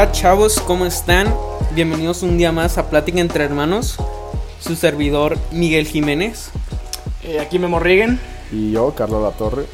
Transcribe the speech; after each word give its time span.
Hola 0.00 0.12
chavos, 0.12 0.58
¿cómo 0.60 0.86
están? 0.86 1.30
Bienvenidos 1.74 2.22
un 2.22 2.38
día 2.38 2.52
más 2.52 2.78
a 2.78 2.88
Plática 2.88 3.20
entre 3.20 3.44
Hermanos. 3.44 3.98
Su 4.58 4.74
servidor 4.74 5.36
Miguel 5.52 5.86
Jiménez. 5.86 6.48
Eh, 7.22 7.38
aquí 7.38 7.58
Memo 7.58 7.78
Rigen. 7.80 8.18
Y 8.50 8.70
yo, 8.70 8.94
Carlos 8.94 9.22
La 9.22 9.32
Torre. 9.32 9.66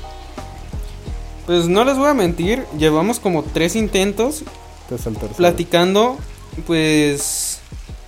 Pues 1.46 1.68
no 1.68 1.84
les 1.84 1.96
voy 1.96 2.08
a 2.08 2.14
mentir, 2.14 2.64
llevamos 2.76 3.20
como 3.20 3.44
tres 3.44 3.76
intentos 3.76 4.42
Este 4.82 4.96
es 4.96 5.06
el 5.06 5.14
tercero. 5.14 5.36
platicando, 5.36 6.16
pues, 6.66 7.45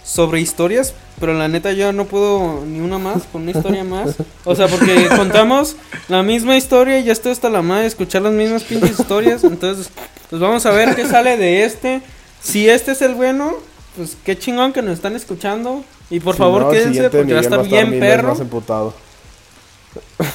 sobre 0.09 0.41
historias, 0.41 0.95
pero 1.21 1.35
la 1.35 1.49
neta 1.49 1.73
yo 1.73 1.93
no 1.93 2.07
puedo 2.07 2.65
ni 2.65 2.81
una 2.81 2.99
más, 2.99 3.25
con 3.31 3.43
una 3.43 3.51
historia 3.51 3.85
más. 3.97 4.15
O 4.45 4.55
sea, 4.55 4.67
porque 4.69 5.09
contamos 5.15 5.77
la 6.09 6.23
misma 6.23 6.57
historia 6.57 6.99
y 6.99 7.05
ya 7.05 7.13
estoy 7.13 7.33
hasta 7.33 7.51
la 7.51 7.61
madre 7.61 7.83
de 7.83 7.89
escuchar 7.89 8.23
las 8.23 8.33
mismas 8.33 8.63
pinches 8.65 8.99
historias. 8.99 9.45
Entonces, 9.45 9.91
pues 10.31 10.41
vamos 10.41 10.65
a 10.65 10.71
ver 10.71 10.95
qué 10.97 11.07
sale 11.07 11.37
de 11.37 11.65
este. 11.65 12.01
Si 12.43 12.69
este 12.69 12.93
es 12.93 13.03
el 13.03 13.15
bueno, 13.15 13.53
pues 13.97 14.17
qué 14.25 14.39
chingón 14.39 14.73
que 14.73 14.81
nos 14.81 14.95
están 14.95 15.15
escuchando. 15.15 15.85
Y 16.11 16.21
por 16.21 16.35
Si 16.35 16.39
favor 16.39 16.63
no, 16.63 16.71
quédense 16.71 17.11
porque 17.11 17.35
va 17.35 17.41
a 17.41 17.43
estar 17.43 17.63
bien 17.69 18.01
perro. 18.01 18.29
más 18.29 18.41
emputado. 18.41 18.95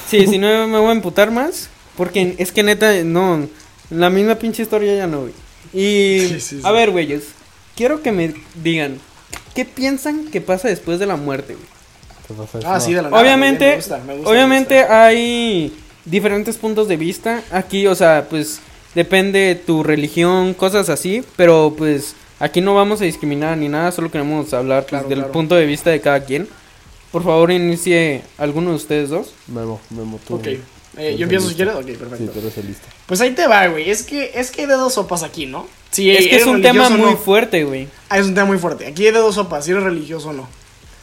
Sí, 0.08 0.26
si 0.28 0.38
no 0.38 0.68
me 0.68 0.78
voy 0.78 0.90
a 0.90 0.92
emputar 0.92 1.30
más. 1.32 1.68
Porque 1.96 2.36
es 2.38 2.52
que 2.52 2.62
neta, 2.62 2.92
no. 3.04 3.48
La 3.90 4.08
misma 4.10 4.36
pinche 4.36 4.62
historia 4.62 4.94
ya 4.94 5.06
no, 5.08 5.22
güey. 5.22 5.32
Y. 5.72 6.20
Sí, 6.28 6.40
sí, 6.40 6.40
sí. 6.40 6.60
A 6.62 6.70
ver, 6.70 6.90
güeyes. 6.92 7.24
Quiero 7.74 8.02
que 8.02 8.12
me 8.12 8.34
digan. 8.62 8.98
¿Qué 9.54 9.64
piensan 9.64 10.26
que 10.30 10.40
pasa 10.40 10.68
después 10.68 10.98
de 10.98 11.06
la 11.06 11.16
muerte, 11.16 11.54
güey? 11.54 11.66
¿Qué 12.26 12.34
pasa 12.34 12.58
eso? 12.58 12.68
Ah, 12.68 12.80
sí, 12.80 12.92
de 12.92 13.02
la 13.02 13.10
nada. 13.10 13.22
Obviamente, 13.22 13.68
Me 13.70 13.76
gusta, 13.76 13.98
me 13.98 14.14
gusta, 14.16 14.30
obviamente 14.30 14.74
me 14.74 14.80
gusta. 14.80 15.04
hay 15.06 15.72
diferentes 16.04 16.56
puntos 16.56 16.88
de 16.88 16.96
vista. 16.96 17.42
Aquí, 17.50 17.86
o 17.86 17.94
sea, 17.94 18.26
pues 18.28 18.60
depende 18.94 19.60
tu 19.66 19.82
religión, 19.82 20.54
cosas 20.54 20.88
así. 20.88 21.22
Pero 21.36 21.74
pues 21.76 22.14
aquí 22.40 22.60
no 22.60 22.74
vamos 22.74 23.00
a 23.00 23.04
discriminar 23.04 23.56
ni 23.58 23.68
nada. 23.68 23.92
Solo 23.92 24.10
queremos 24.10 24.52
hablar 24.54 24.82
pues, 24.82 24.90
Claro, 24.90 25.08
del 25.08 25.18
claro. 25.18 25.32
punto 25.32 25.54
de 25.54 25.66
vista 25.66 25.90
de 25.90 26.00
cada 26.00 26.20
quien. 26.24 26.48
Por 27.12 27.22
favor, 27.22 27.52
inicie 27.52 28.22
alguno 28.38 28.70
de 28.70 28.76
ustedes 28.76 29.08
dos. 29.10 29.34
Memo, 29.46 29.80
Memo, 29.90 30.18
tú. 30.26 30.34
Ok. 30.36 30.48
Eh, 30.96 31.16
yo 31.16 31.24
empiezo 31.24 31.48
si 31.48 31.54
quieres. 31.54 31.74
Ok, 31.74 31.84
perfecto. 31.86 32.16
Sí, 32.18 32.26
tú 32.32 32.38
eres 32.40 32.58
el 32.58 32.66
listo. 32.68 32.86
Pues 33.06 33.20
ahí 33.20 33.30
te 33.32 33.46
va, 33.46 33.66
güey. 33.68 33.90
Es 33.90 34.02
que, 34.02 34.32
es 34.34 34.50
que 34.50 34.62
hay 34.62 34.66
de 34.68 34.74
dos 34.74 34.94
sopas 34.94 35.22
aquí, 35.22 35.46
¿no? 35.46 35.66
Es 35.96 36.26
que 36.26 36.36
es 36.36 36.46
un 36.46 36.62
tema 36.62 36.88
o 36.88 36.90
muy 36.90 37.12
no. 37.12 37.16
fuerte, 37.16 37.64
güey. 37.64 37.88
Ah, 38.08 38.18
es 38.18 38.26
un 38.26 38.34
tema 38.34 38.46
muy 38.46 38.58
fuerte. 38.58 38.86
Aquí 38.86 39.06
hay 39.06 39.12
de 39.12 39.18
dos 39.18 39.34
sopas, 39.36 39.64
si 39.64 39.70
eres 39.70 39.82
religioso 39.84 40.30
o 40.30 40.32
no. 40.32 40.48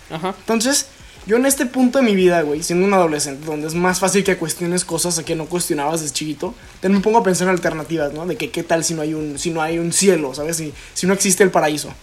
Ajá. 0.10 0.36
Entonces, 0.40 0.88
yo 1.28 1.38
en 1.38 1.46
este 1.46 1.66
punto 1.66 2.00
de 2.00 2.04
mi 2.04 2.16
vida, 2.16 2.42
güey, 2.42 2.64
siendo 2.64 2.86
un 2.86 2.94
adolescente, 2.94 3.46
donde 3.46 3.68
es 3.68 3.76
más 3.76 4.00
fácil 4.00 4.24
que 4.24 4.38
cuestiones 4.38 4.84
cosas 4.84 5.20
que 5.24 5.36
no 5.36 5.46
cuestionabas 5.46 6.02
desde 6.02 6.14
chiquito, 6.14 6.56
también 6.80 7.00
me 7.00 7.04
pongo 7.04 7.20
a 7.20 7.24
pensar 7.24 7.48
en 7.48 7.54
alternativas, 7.54 8.12
¿no? 8.14 8.26
De 8.26 8.36
que 8.36 8.50
qué 8.50 8.64
tal 8.64 8.84
si 8.84 8.94
no 8.96 9.02
hay 9.02 9.14
un, 9.14 9.38
si 9.38 9.52
no 9.52 9.62
hay 9.62 9.78
un 9.80 9.94
cielo, 9.94 10.34
¿sabes? 10.34 10.58
Si, 10.58 10.74
si 10.94 11.08
no 11.08 11.14
existe 11.14 11.44
el 11.44 11.52
paraíso. 11.52 11.94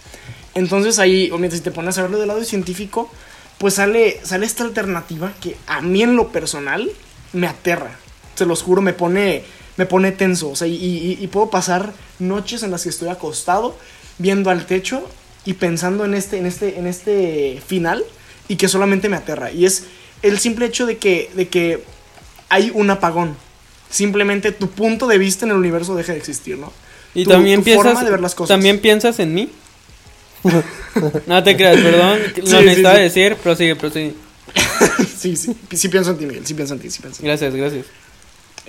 Entonces 0.55 0.99
ahí, 0.99 1.29
obviamente, 1.31 1.57
si 1.57 1.61
te 1.61 1.71
pones 1.71 1.97
a 1.97 2.03
verlo 2.03 2.17
del 2.17 2.29
lado 2.29 2.43
científico, 2.43 3.11
pues 3.57 3.73
sale, 3.75 4.19
sale 4.23 4.45
esta 4.45 4.63
alternativa 4.63 5.33
que 5.41 5.57
a 5.67 5.81
mí 5.81 6.01
en 6.01 6.15
lo 6.15 6.29
personal 6.29 6.89
me 7.33 7.45
aterra. 7.45 7.91
Se 8.35 8.45
los 8.45 8.63
juro, 8.63 8.81
me 8.81 8.93
pone, 8.93 9.43
me 9.79 9.85
pone 9.85 10.11
tenso. 10.11 10.49
O 10.49 10.55
sea, 10.57 10.67
y, 10.67 10.73
y- 10.75 11.17
y 11.21 11.27
puedo 11.27 11.49
pasar 11.49 11.93
noches 12.19 12.63
en 12.63 12.71
las 12.71 12.83
que 12.83 12.89
estoy 12.89 13.07
acostado, 13.07 13.77
viendo 14.17 14.49
al 14.49 14.65
techo 14.65 15.09
y 15.45 15.53
pensando 15.53 16.03
en 16.03 16.13
este, 16.15 16.37
en 16.37 16.45
este, 16.45 16.77
en 16.77 16.85
este 16.85 17.61
final 17.65 18.03
y 18.49 18.57
que 18.57 18.67
solamente 18.67 19.07
me 19.07 19.15
aterra. 19.15 19.51
Y 19.53 19.63
es 19.65 19.85
el 20.21 20.37
simple 20.39 20.65
hecho 20.65 20.85
de 20.85 20.97
que, 20.97 21.31
de 21.33 21.47
que 21.47 21.81
hay 22.49 22.71
un 22.73 22.89
apagón. 22.89 23.37
Simplemente 23.89 24.51
tu 24.51 24.69
punto 24.69 25.07
de 25.07 25.17
vista 25.17 25.45
en 25.45 25.51
el 25.51 25.57
universo 25.57 25.95
deja 25.95 26.11
de 26.11 26.17
existir, 26.19 26.57
¿no? 26.57 26.73
Y 27.15 27.23
Tu- 27.23 27.29
también 27.29 27.61
tu 27.61 27.63
piensas 27.63 27.85
forma 27.85 28.03
de 28.03 28.11
ver 28.11 28.19
las 28.19 28.35
cosas. 28.35 28.49
también 28.53 28.79
piensas 28.81 29.17
en 29.19 29.33
mí. 29.33 29.49
no 31.27 31.41
te 31.43 31.55
creas, 31.55 31.77
perdón, 31.77 32.19
lo 32.35 32.45
Sí, 32.45 32.51
sí, 32.51 32.65
necesitaba 32.65 32.95
sí. 32.97 33.01
decir, 33.01 33.35
prosigue, 33.37 33.75
prosigue. 33.77 34.13
sí, 35.17 35.35
sí, 35.37 35.55
sí 35.71 35.87
pienso 35.89 36.11
en 36.11 36.17
ti, 36.17 36.25
Miguel, 36.25 36.45
sí 36.45 36.53
pienso 36.53 36.73
en 36.73 36.79
ti, 36.81 36.89
sí 36.91 36.99
pienso 37.01 37.17
en 37.19 37.21
ti. 37.21 37.27
Gracias, 37.27 37.55
gracias. 37.55 37.85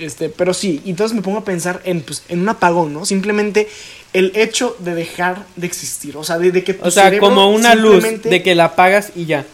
Este, 0.01 0.29
pero 0.31 0.55
sí, 0.55 0.81
y 0.85 0.91
entonces 0.91 1.15
me 1.15 1.23
pongo 1.23 1.39
a 1.39 1.45
pensar 1.45 1.81
en, 1.85 2.01
pues, 2.01 2.23
en 2.29 2.41
un 2.41 2.49
apagón, 2.49 2.93
¿no? 2.95 3.05
Simplemente 3.05 3.69
el 4.13 4.33
hecho 4.35 4.77
de 4.81 4.95
dejar 4.95 5.47
de 5.57 5.67
existir, 5.67 6.17
o 6.17 6.25
sea, 6.25 6.39
de, 6.39 6.51
de 6.53 6.65
que 6.65 6.75
tu 6.75 6.87
O 6.87 6.91
sea, 6.91 7.05
cerebro 7.05 7.29
como 7.29 7.51
una 7.51 7.75
luz 7.75 8.03
de 8.23 8.43
que 8.43 8.55
la 8.55 8.65
apagas 8.67 9.13
y 9.15 9.27
ya. 9.27 9.45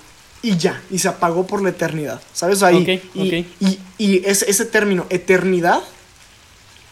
y 0.43 0.57
ya, 0.57 0.81
y 0.91 0.99
se 1.01 1.09
apagó 1.09 1.47
por 1.47 1.63
la 1.63 1.71
eternidad, 1.71 2.21
¿sabes? 2.33 2.63
Ahí, 2.63 2.83
Ok, 2.83 2.89
y, 3.15 3.47
y, 3.61 3.79
y 3.99 4.23
ese, 4.25 4.49
ese 4.49 4.65
término, 4.67 5.07
eternidad, 5.11 5.81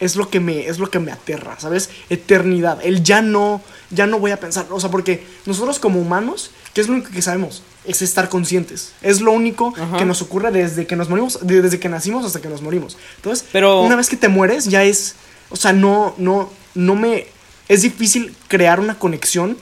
es 0.00 0.16
lo 0.16 0.28
que 0.28 0.40
me, 0.40 0.66
es 0.66 0.78
lo 0.78 0.90
que 0.90 0.98
me 0.98 1.12
aterra, 1.12 1.56
¿sabes? 1.58 1.88
Eternidad, 2.10 2.78
el 2.82 3.02
ya 3.02 3.22
no, 3.22 3.60
ya 3.90 4.06
no 4.06 4.18
voy 4.18 4.32
a 4.32 4.40
pensar, 4.40 4.66
o 4.70 4.80
sea, 4.80 4.90
porque 4.90 5.24
nosotros 5.46 5.78
como 5.78 6.00
humanos, 6.00 6.50
¿qué 6.72 6.80
es 6.80 6.88
lo 6.88 6.94
único 6.94 7.10
que 7.10 7.22
sabemos? 7.22 7.62
Es 7.84 8.02
estar 8.02 8.28
conscientes, 8.28 8.92
es 9.02 9.20
lo 9.20 9.32
único 9.32 9.72
Ajá. 9.76 9.98
que 9.98 10.04
nos 10.04 10.20
ocurre 10.22 10.50
desde 10.50 10.86
que 10.86 10.96
nos 10.96 11.08
morimos, 11.08 11.38
de- 11.46 11.62
desde 11.62 11.78
que 11.78 11.88
nacimos 11.88 12.24
hasta 12.24 12.40
que 12.40 12.48
nos 12.48 12.60
morimos. 12.62 12.96
Entonces, 13.16 13.46
Pero- 13.52 13.82
una 13.82 13.96
vez 13.96 14.08
que 14.08 14.16
te 14.16 14.28
mueres, 14.28 14.64
ya 14.66 14.82
es, 14.84 15.14
o 15.50 15.56
sea, 15.56 15.72
no, 15.72 16.14
no, 16.18 16.50
no 16.74 16.94
me, 16.96 17.26
es 17.68 17.82
difícil 17.82 18.34
crear 18.48 18.80
una 18.80 18.98
conexión 18.98 19.56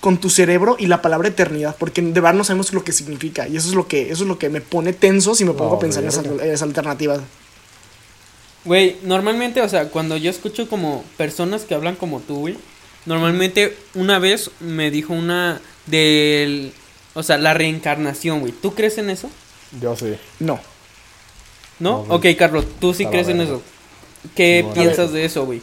con 0.00 0.18
tu 0.18 0.30
cerebro 0.30 0.76
y 0.78 0.86
la 0.86 1.02
palabra 1.02 1.28
eternidad, 1.28 1.74
porque 1.78 2.00
de 2.02 2.12
verdad 2.12 2.34
no 2.34 2.44
sabemos 2.44 2.72
lo 2.72 2.84
que 2.84 2.92
significa 2.92 3.48
y 3.48 3.56
eso 3.56 3.68
es 3.68 3.74
lo 3.74 3.88
que 3.88 4.12
eso 4.12 4.22
es 4.22 4.28
lo 4.28 4.38
que 4.38 4.48
me 4.48 4.60
pone 4.60 4.92
tenso 4.92 5.34
si 5.34 5.44
me 5.44 5.52
pongo 5.54 5.74
a 5.74 5.78
pensar 5.80 6.04
en 6.04 6.08
esa, 6.08 6.22
esa 6.44 6.64
alternativa. 6.64 7.18
Güey, 8.64 8.96
normalmente, 9.02 9.62
o 9.62 9.68
sea, 9.68 9.88
cuando 9.88 10.16
yo 10.16 10.30
escucho 10.30 10.68
como 10.68 11.04
personas 11.16 11.62
que 11.64 11.74
hablan 11.74 11.96
como 11.96 12.20
tú, 12.20 12.40
güey, 12.40 12.56
normalmente 13.06 13.76
una 13.94 14.18
vez 14.18 14.50
me 14.60 14.90
dijo 14.90 15.12
una 15.14 15.60
del, 15.86 16.72
o 17.14 17.22
sea, 17.22 17.38
la 17.38 17.54
reencarnación, 17.54 18.40
güey. 18.40 18.52
¿Tú 18.52 18.74
crees 18.74 18.98
en 18.98 19.10
eso? 19.10 19.30
Yo 19.80 19.96
sí. 19.96 20.16
No. 20.40 20.58
¿No? 21.78 22.04
No, 22.08 22.14
ok, 22.16 22.26
Carlos, 22.36 22.64
tú 22.80 22.92
sí 22.92 23.06
crees 23.06 23.28
en 23.28 23.40
eso. 23.40 23.62
¿Qué 24.34 24.64
No, 24.66 24.74
piensas 24.74 25.12
de 25.12 25.24
eso, 25.24 25.46
güey? 25.46 25.62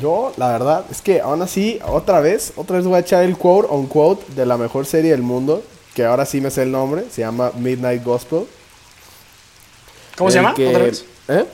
Yo, 0.00 0.34
la 0.36 0.48
verdad, 0.48 0.84
es 0.90 1.00
que 1.00 1.20
aún 1.20 1.40
así, 1.40 1.78
otra 1.86 2.18
vez, 2.18 2.52
otra 2.56 2.76
vez 2.78 2.84
voy 2.86 2.96
a 2.96 3.00
echar 3.00 3.22
el 3.22 3.38
quote 3.38 3.68
on 3.70 3.86
quote 3.86 4.24
de 4.34 4.44
la 4.44 4.56
mejor 4.58 4.86
serie 4.86 5.12
del 5.12 5.22
mundo, 5.22 5.62
que 5.94 6.04
ahora 6.04 6.26
sí 6.26 6.40
me 6.40 6.50
sé 6.50 6.64
el 6.64 6.72
nombre, 6.72 7.04
se 7.12 7.20
llama 7.20 7.52
Midnight 7.56 8.02
Gospel. 8.02 8.46
¿Cómo 10.16 10.30
se 10.30 10.36
llama? 10.38 10.54
que- 10.54 10.66
¿Otra 10.68 10.82
vez? 10.82 11.04
¿Eh? 11.28 11.44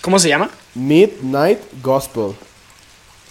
¿Cómo 0.00 0.18
se 0.18 0.28
llama? 0.28 0.50
Midnight 0.74 1.58
Gospel. 1.82 2.32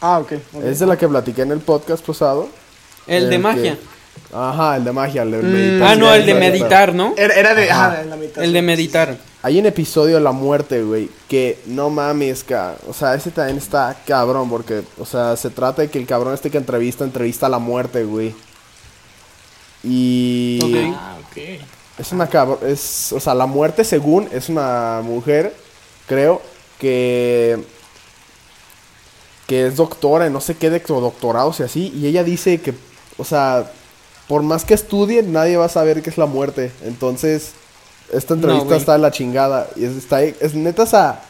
Ah, 0.01 0.19
ok. 0.19 0.33
ok. 0.53 0.63
Es 0.63 0.79
de 0.79 0.85
la 0.85 0.97
que 0.97 1.07
platiqué 1.07 1.43
en 1.43 1.51
el 1.51 1.59
podcast 1.59 2.05
pasado. 2.05 2.49
El 3.07 3.25
de 3.25 3.29
que- 3.31 3.39
magia. 3.39 3.77
Ajá, 4.33 4.77
el 4.77 4.83
de 4.85 4.91
magia, 4.91 5.21
el 5.23 5.31
de 5.31 5.37
Mm, 5.41 5.51
meditar. 5.51 5.87
Ah, 5.89 5.95
no, 5.95 6.13
el 6.13 6.25
de 6.25 6.33
meditar, 6.33 6.93
¿no? 6.95 7.13
Era, 7.17 7.33
era 7.35 7.53
de 7.53 7.69
Ajá. 7.69 7.87
ajá, 7.87 8.01
en 8.01 8.09
la 8.09 8.15
mitad. 8.15 8.43
El 8.43 8.53
de 8.53 8.61
meditar. 8.61 9.17
Hay 9.41 9.59
un 9.59 9.65
episodio 9.65 10.15
de 10.15 10.21
la 10.21 10.31
muerte, 10.31 10.81
güey, 10.83 11.09
que 11.29 11.59
no 11.67 11.89
mames, 11.89 12.43
ca- 12.43 12.75
o 12.87 12.93
sea, 12.93 13.13
ese 13.13 13.29
también 13.31 13.57
está 13.57 13.95
cabrón, 14.07 14.49
porque, 14.49 14.83
o 14.97 15.05
sea, 15.05 15.35
se 15.37 15.49
trata 15.49 15.81
de 15.83 15.89
que 15.89 15.99
el 15.99 16.07
cabrón 16.07 16.33
este 16.33 16.49
que 16.49 16.57
entrevista, 16.57 17.03
entrevista 17.03 17.45
a 17.45 17.49
la 17.49 17.59
muerte, 17.59 18.03
güey. 18.03 18.33
Y 19.83 20.59
Ok. 20.63 20.95
Ah, 20.97 21.17
ok. 21.29 21.37
es 21.99 22.11
una 22.11 22.27
cabrón, 22.27 22.59
es, 22.65 23.13
o 23.13 23.19
sea, 23.19 23.35
la 23.35 23.45
muerte 23.45 23.83
según 23.83 24.27
es 24.31 24.49
una 24.49 25.01
mujer, 25.03 25.53
creo, 26.07 26.41
que 26.85 27.57
que 29.47 29.67
es 29.67 29.75
doctora, 29.75 30.25
en 30.25 30.33
no 30.33 30.41
sé 30.41 30.55
qué 30.55 30.69
de 30.69 30.79
doctorados 30.79 31.59
y 31.59 31.63
así, 31.63 31.91
y 31.95 32.07
ella 32.07 32.23
dice 32.23 32.59
que, 32.61 32.73
o 33.17 33.23
sea, 33.23 33.71
por 34.27 34.41
más 34.41 34.65
que 34.65 34.73
estudien, 34.73 35.31
nadie 35.31 35.57
va 35.57 35.65
a 35.65 35.69
saber 35.69 36.01
qué 36.01 36.09
es 36.09 36.17
la 36.17 36.25
muerte. 36.25 36.71
Entonces, 36.83 37.51
esta 38.11 38.33
entrevista 38.33 38.75
está 38.75 38.93
de 38.93 38.99
la 38.99 39.11
chingada. 39.11 39.67
Y 39.75 39.85
es, 39.85 39.95
está, 39.95 40.23
es 40.23 40.55
neta, 40.55 40.83
o 40.83 40.87
sea, 40.87 41.21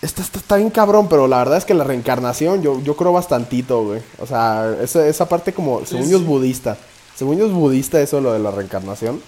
está, 0.00 0.22
está, 0.22 0.56
bien 0.56 0.70
cabrón, 0.70 1.08
pero 1.08 1.26
la 1.26 1.38
verdad 1.38 1.58
es 1.58 1.64
que 1.64 1.74
la 1.74 1.82
reencarnación, 1.82 2.62
yo, 2.62 2.80
yo 2.82 2.94
creo 2.94 3.12
bastantito, 3.12 3.82
güey. 3.82 4.00
O 4.20 4.26
sea, 4.26 4.76
esa, 4.80 5.06
esa 5.08 5.28
parte 5.28 5.52
como, 5.52 5.84
según 5.84 6.08
yo 6.08 6.18
es 6.18 6.24
budista. 6.24 6.76
Según 7.16 7.36
yo 7.36 7.46
es 7.46 7.52
budista 7.52 8.00
eso 8.00 8.20
lo 8.20 8.32
de 8.32 8.38
la 8.38 8.52
reencarnación. 8.52 9.20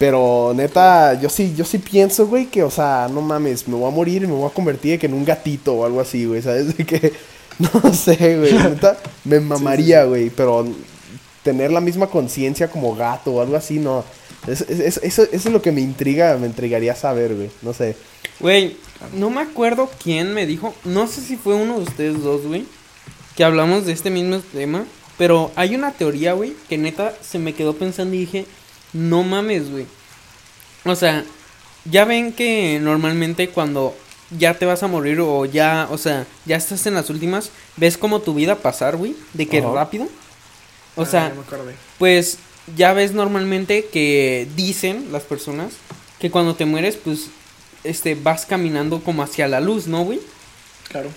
Pero 0.00 0.54
neta, 0.56 1.20
yo 1.20 1.28
sí, 1.28 1.52
yo 1.54 1.62
sí 1.66 1.76
pienso, 1.76 2.26
güey, 2.26 2.46
que, 2.46 2.62
o 2.62 2.70
sea, 2.70 3.06
no 3.12 3.20
mames, 3.20 3.68
me 3.68 3.74
voy 3.76 3.86
a 3.86 3.94
morir 3.94 4.22
y 4.22 4.26
me 4.26 4.32
voy 4.32 4.50
a 4.50 4.54
convertir 4.54 4.98
que 4.98 5.04
en 5.04 5.12
un 5.12 5.26
gatito 5.26 5.74
o 5.74 5.84
algo 5.84 6.00
así, 6.00 6.24
güey, 6.24 6.40
¿sabes? 6.40 6.74
De 6.74 6.86
que, 6.86 7.12
no 7.58 7.92
sé, 7.92 8.38
güey, 8.38 8.54
neta, 8.54 8.96
me 9.24 9.40
mamaría, 9.40 10.04
güey, 10.04 10.30
pero 10.30 10.66
tener 11.42 11.70
la 11.70 11.82
misma 11.82 12.06
conciencia 12.06 12.70
como 12.70 12.96
gato 12.96 13.32
o 13.34 13.40
algo 13.42 13.56
así, 13.56 13.78
no. 13.78 14.02
Es- 14.46 14.62
es- 14.62 14.80
es- 14.80 15.00
eso, 15.02 15.22
eso 15.24 15.48
es 15.48 15.52
lo 15.52 15.60
que 15.60 15.70
me 15.70 15.82
intriga, 15.82 16.34
me 16.38 16.46
intrigaría 16.46 16.94
saber, 16.94 17.34
güey, 17.34 17.50
no 17.60 17.74
sé. 17.74 17.94
Güey, 18.40 18.78
no 19.14 19.28
me 19.28 19.42
acuerdo 19.42 19.90
quién 20.02 20.32
me 20.32 20.46
dijo, 20.46 20.74
no 20.86 21.08
sé 21.08 21.20
si 21.20 21.36
fue 21.36 21.54
uno 21.56 21.76
de 21.76 21.82
ustedes 21.82 22.22
dos, 22.22 22.46
güey, 22.46 22.64
que 23.36 23.44
hablamos 23.44 23.84
de 23.84 23.92
este 23.92 24.08
mismo 24.08 24.38
tema, 24.54 24.86
pero 25.18 25.50
hay 25.56 25.74
una 25.74 25.92
teoría, 25.92 26.32
güey, 26.32 26.54
que 26.70 26.78
neta 26.78 27.12
se 27.20 27.38
me 27.38 27.52
quedó 27.52 27.74
pensando 27.74 28.14
y 28.14 28.20
dije, 28.20 28.46
no 28.92 29.22
mames, 29.22 29.70
güey. 29.70 29.86
O 30.84 30.94
sea, 30.94 31.24
ya 31.84 32.04
ven 32.04 32.32
que 32.32 32.78
normalmente 32.80 33.48
cuando 33.48 33.96
ya 34.36 34.54
te 34.54 34.66
vas 34.66 34.82
a 34.82 34.88
morir 34.88 35.20
o 35.20 35.44
ya, 35.44 35.88
o 35.90 35.98
sea, 35.98 36.26
ya 36.46 36.56
estás 36.56 36.86
en 36.86 36.94
las 36.94 37.10
últimas, 37.10 37.50
ves 37.76 37.96
como 37.98 38.20
tu 38.20 38.34
vida 38.34 38.56
pasar, 38.56 38.96
güey, 38.96 39.14
de 39.34 39.46
que 39.46 39.58
Ajá. 39.58 39.72
rápido. 39.72 40.08
O 40.96 41.02
Ah, 41.02 41.06
sea, 41.06 41.34
me 41.34 41.72
pues 41.98 42.38
ya 42.76 42.92
ves 42.92 43.12
normalmente 43.12 43.86
que 43.92 44.48
dicen 44.56 45.12
las 45.12 45.22
personas 45.22 45.72
que 46.18 46.30
cuando 46.30 46.54
te 46.54 46.64
mueres, 46.64 46.96
pues, 46.96 47.26
este, 47.84 48.14
vas 48.14 48.46
caminando 48.46 49.02
como 49.02 49.22
hacia 49.22 49.48
la 49.48 49.60
luz, 49.60 49.86
¿no, 49.86 50.04
güey? 50.04 50.20
Claro. 50.88 51.08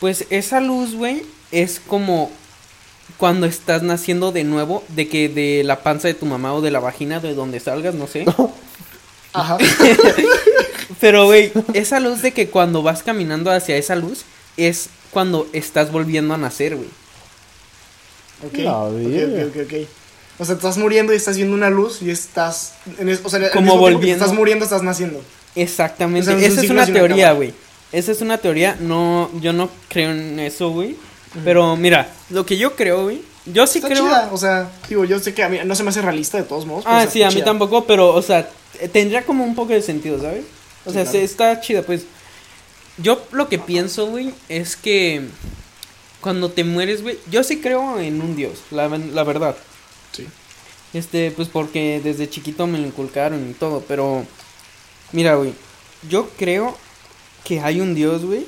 Pues 0.00 0.26
esa 0.30 0.60
luz, 0.60 0.94
güey, 0.94 1.22
es 1.50 1.80
como 1.80 2.30
cuando 3.18 3.46
estás 3.46 3.82
naciendo 3.82 4.32
de 4.32 4.44
nuevo, 4.44 4.82
de 4.88 5.08
que 5.08 5.28
de 5.28 5.62
la 5.64 5.82
panza 5.82 6.08
de 6.08 6.14
tu 6.14 6.26
mamá 6.26 6.54
o 6.54 6.60
de 6.60 6.70
la 6.70 6.80
vagina, 6.80 7.20
de 7.20 7.34
donde 7.34 7.60
salgas, 7.60 7.94
no 7.94 8.06
sé. 8.06 8.24
Ajá. 9.32 9.56
Pero, 11.00 11.24
güey, 11.26 11.52
esa 11.74 12.00
luz 12.00 12.22
de 12.22 12.32
que 12.32 12.48
cuando 12.48 12.82
vas 12.82 13.02
caminando 13.02 13.50
hacia 13.50 13.76
esa 13.76 13.96
luz 13.96 14.24
es 14.56 14.88
cuando 15.10 15.48
estás 15.52 15.90
volviendo 15.90 16.34
a 16.34 16.38
nacer, 16.38 16.76
güey. 16.76 16.88
Ok. 18.46 18.58
Ok, 18.58 18.66
ok, 18.66 19.56
ok, 19.56 19.62
ok. 19.66 19.88
O 20.38 20.44
sea, 20.44 20.54
estás 20.56 20.76
muriendo 20.78 21.12
y 21.12 21.16
estás 21.16 21.36
viendo 21.36 21.54
una 21.54 21.70
luz 21.70 22.02
y 22.02 22.10
estás. 22.10 22.74
En 22.98 23.08
es- 23.08 23.20
o 23.22 23.28
sea, 23.28 23.50
Como 23.50 23.78
volviendo. 23.78 24.24
Estás 24.24 24.36
muriendo, 24.36 24.64
estás 24.64 24.82
naciendo. 24.82 25.22
Exactamente. 25.54 26.30
O 26.30 26.38
sea, 26.38 26.46
es 26.46 26.52
un 26.52 26.58
Esa 26.58 26.64
es 26.64 26.70
una 26.70 26.86
teoría, 26.86 27.32
güey. 27.32 27.54
Esa 27.92 28.12
es 28.12 28.20
una 28.22 28.38
teoría. 28.38 28.76
No, 28.80 29.30
yo 29.40 29.52
no 29.52 29.68
creo 29.88 30.10
en 30.10 30.40
eso, 30.40 30.70
güey. 30.70 30.96
Pero 31.44 31.76
mira, 31.76 32.12
lo 32.30 32.44
que 32.46 32.56
yo 32.56 32.76
creo, 32.76 33.04
güey. 33.04 33.22
Yo 33.46 33.66
sí 33.66 33.78
está 33.78 33.88
creo. 33.88 34.04
chida. 34.04 34.28
O 34.32 34.36
sea, 34.36 34.70
digo, 34.88 35.04
yo 35.04 35.18
sé 35.18 35.34
que 35.34 35.42
a 35.42 35.48
mí 35.48 35.58
no 35.64 35.74
se 35.74 35.82
me 35.82 35.88
hace 35.90 36.02
realista 36.02 36.38
de 36.38 36.44
todos 36.44 36.64
modos. 36.66 36.84
Ah, 36.86 37.06
sí, 37.10 37.22
a 37.22 37.28
mí 37.28 37.34
chida. 37.36 37.44
tampoco, 37.46 37.84
pero, 37.86 38.14
o 38.14 38.22
sea, 38.22 38.48
t- 38.48 38.88
tendría 38.88 39.24
como 39.24 39.44
un 39.44 39.54
poco 39.54 39.72
de 39.72 39.82
sentido, 39.82 40.20
¿sabes? 40.20 40.44
O 40.84 40.90
Sí, 40.90 40.94
sea, 40.94 41.02
claro. 41.04 41.10
se- 41.18 41.24
está 41.24 41.60
chida, 41.60 41.82
pues. 41.82 42.04
Yo 42.98 43.20
lo 43.32 43.48
que 43.48 43.58
pienso, 43.58 44.06
güey, 44.06 44.32
es 44.48 44.76
que 44.76 45.22
cuando 46.20 46.50
te 46.50 46.62
mueres, 46.62 47.02
güey, 47.02 47.18
yo 47.30 47.42
sí 47.42 47.60
creo 47.60 47.98
en 47.98 48.20
un 48.20 48.36
Dios, 48.36 48.58
la, 48.70 48.86
la 48.88 49.24
verdad. 49.24 49.56
Sí. 50.12 50.26
Este, 50.92 51.30
pues 51.30 51.48
porque 51.48 52.00
desde 52.04 52.28
chiquito 52.28 52.66
me 52.66 52.78
lo 52.78 52.86
inculcaron 52.86 53.48
y 53.50 53.54
todo, 53.54 53.82
pero 53.88 54.24
mira, 55.12 55.34
güey, 55.36 55.54
yo 56.08 56.28
creo 56.38 56.76
que 57.44 57.60
hay 57.60 57.80
un 57.80 57.94
Dios, 57.94 58.24
güey. 58.24 58.46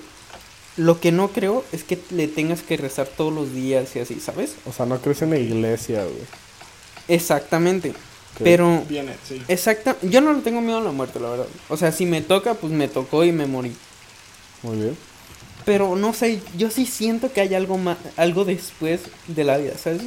Lo 0.77 0.99
que 1.01 1.13
no 1.13 1.29
creo 1.29 1.65
es 1.73 1.85
que 1.85 1.99
le 2.11 2.27
tengas 2.27 2.63
que 2.63 2.77
rezar 2.77 3.07
todos 3.07 3.33
los 3.33 3.53
días 3.53 3.95
y 3.95 4.01
así, 4.01 4.19
¿sabes? 4.21 4.55
O 4.67 4.73
sea, 4.73 4.87
no 4.87 4.99
crees 5.01 5.23
en 5.23 5.31
la 5.31 5.39
iglesia, 5.39 6.03
güey. 6.03 6.17
Exactamente. 7.09 7.95
Pero 8.43 8.83
Viene, 8.89 9.13
sí. 9.29 9.41
Exacto, 9.47 9.97
yo 10.03 10.21
no 10.21 10.33
le 10.33 10.41
tengo 10.41 10.61
miedo 10.61 10.79
a 10.79 10.83
la 10.83 10.91
muerte, 10.91 11.21
la 11.21 11.31
verdad. 11.31 11.47
O 11.69 11.77
sea, 11.77 11.93
si 11.93 12.05
me 12.05 12.21
toca, 12.21 12.55
pues 12.55 12.73
me 12.73 12.89
tocó 12.89 13.23
y 13.25 13.31
me 13.31 13.47
morí. 13.47 13.73
Muy 14.63 14.77
bien. 14.79 14.97
Pero 15.65 15.95
no 15.95 16.13
sé, 16.13 16.41
yo 16.59 16.69
sí 16.71 16.85
siento 16.85 17.33
que 17.33 17.41
hay 17.41 17.55
algo 17.55 17.79
más, 17.79 17.97
algo 18.17 18.45
después 18.45 19.03
de 19.29 19.45
la 19.45 19.57
vida, 19.59 19.75
¿sabes? 19.83 20.03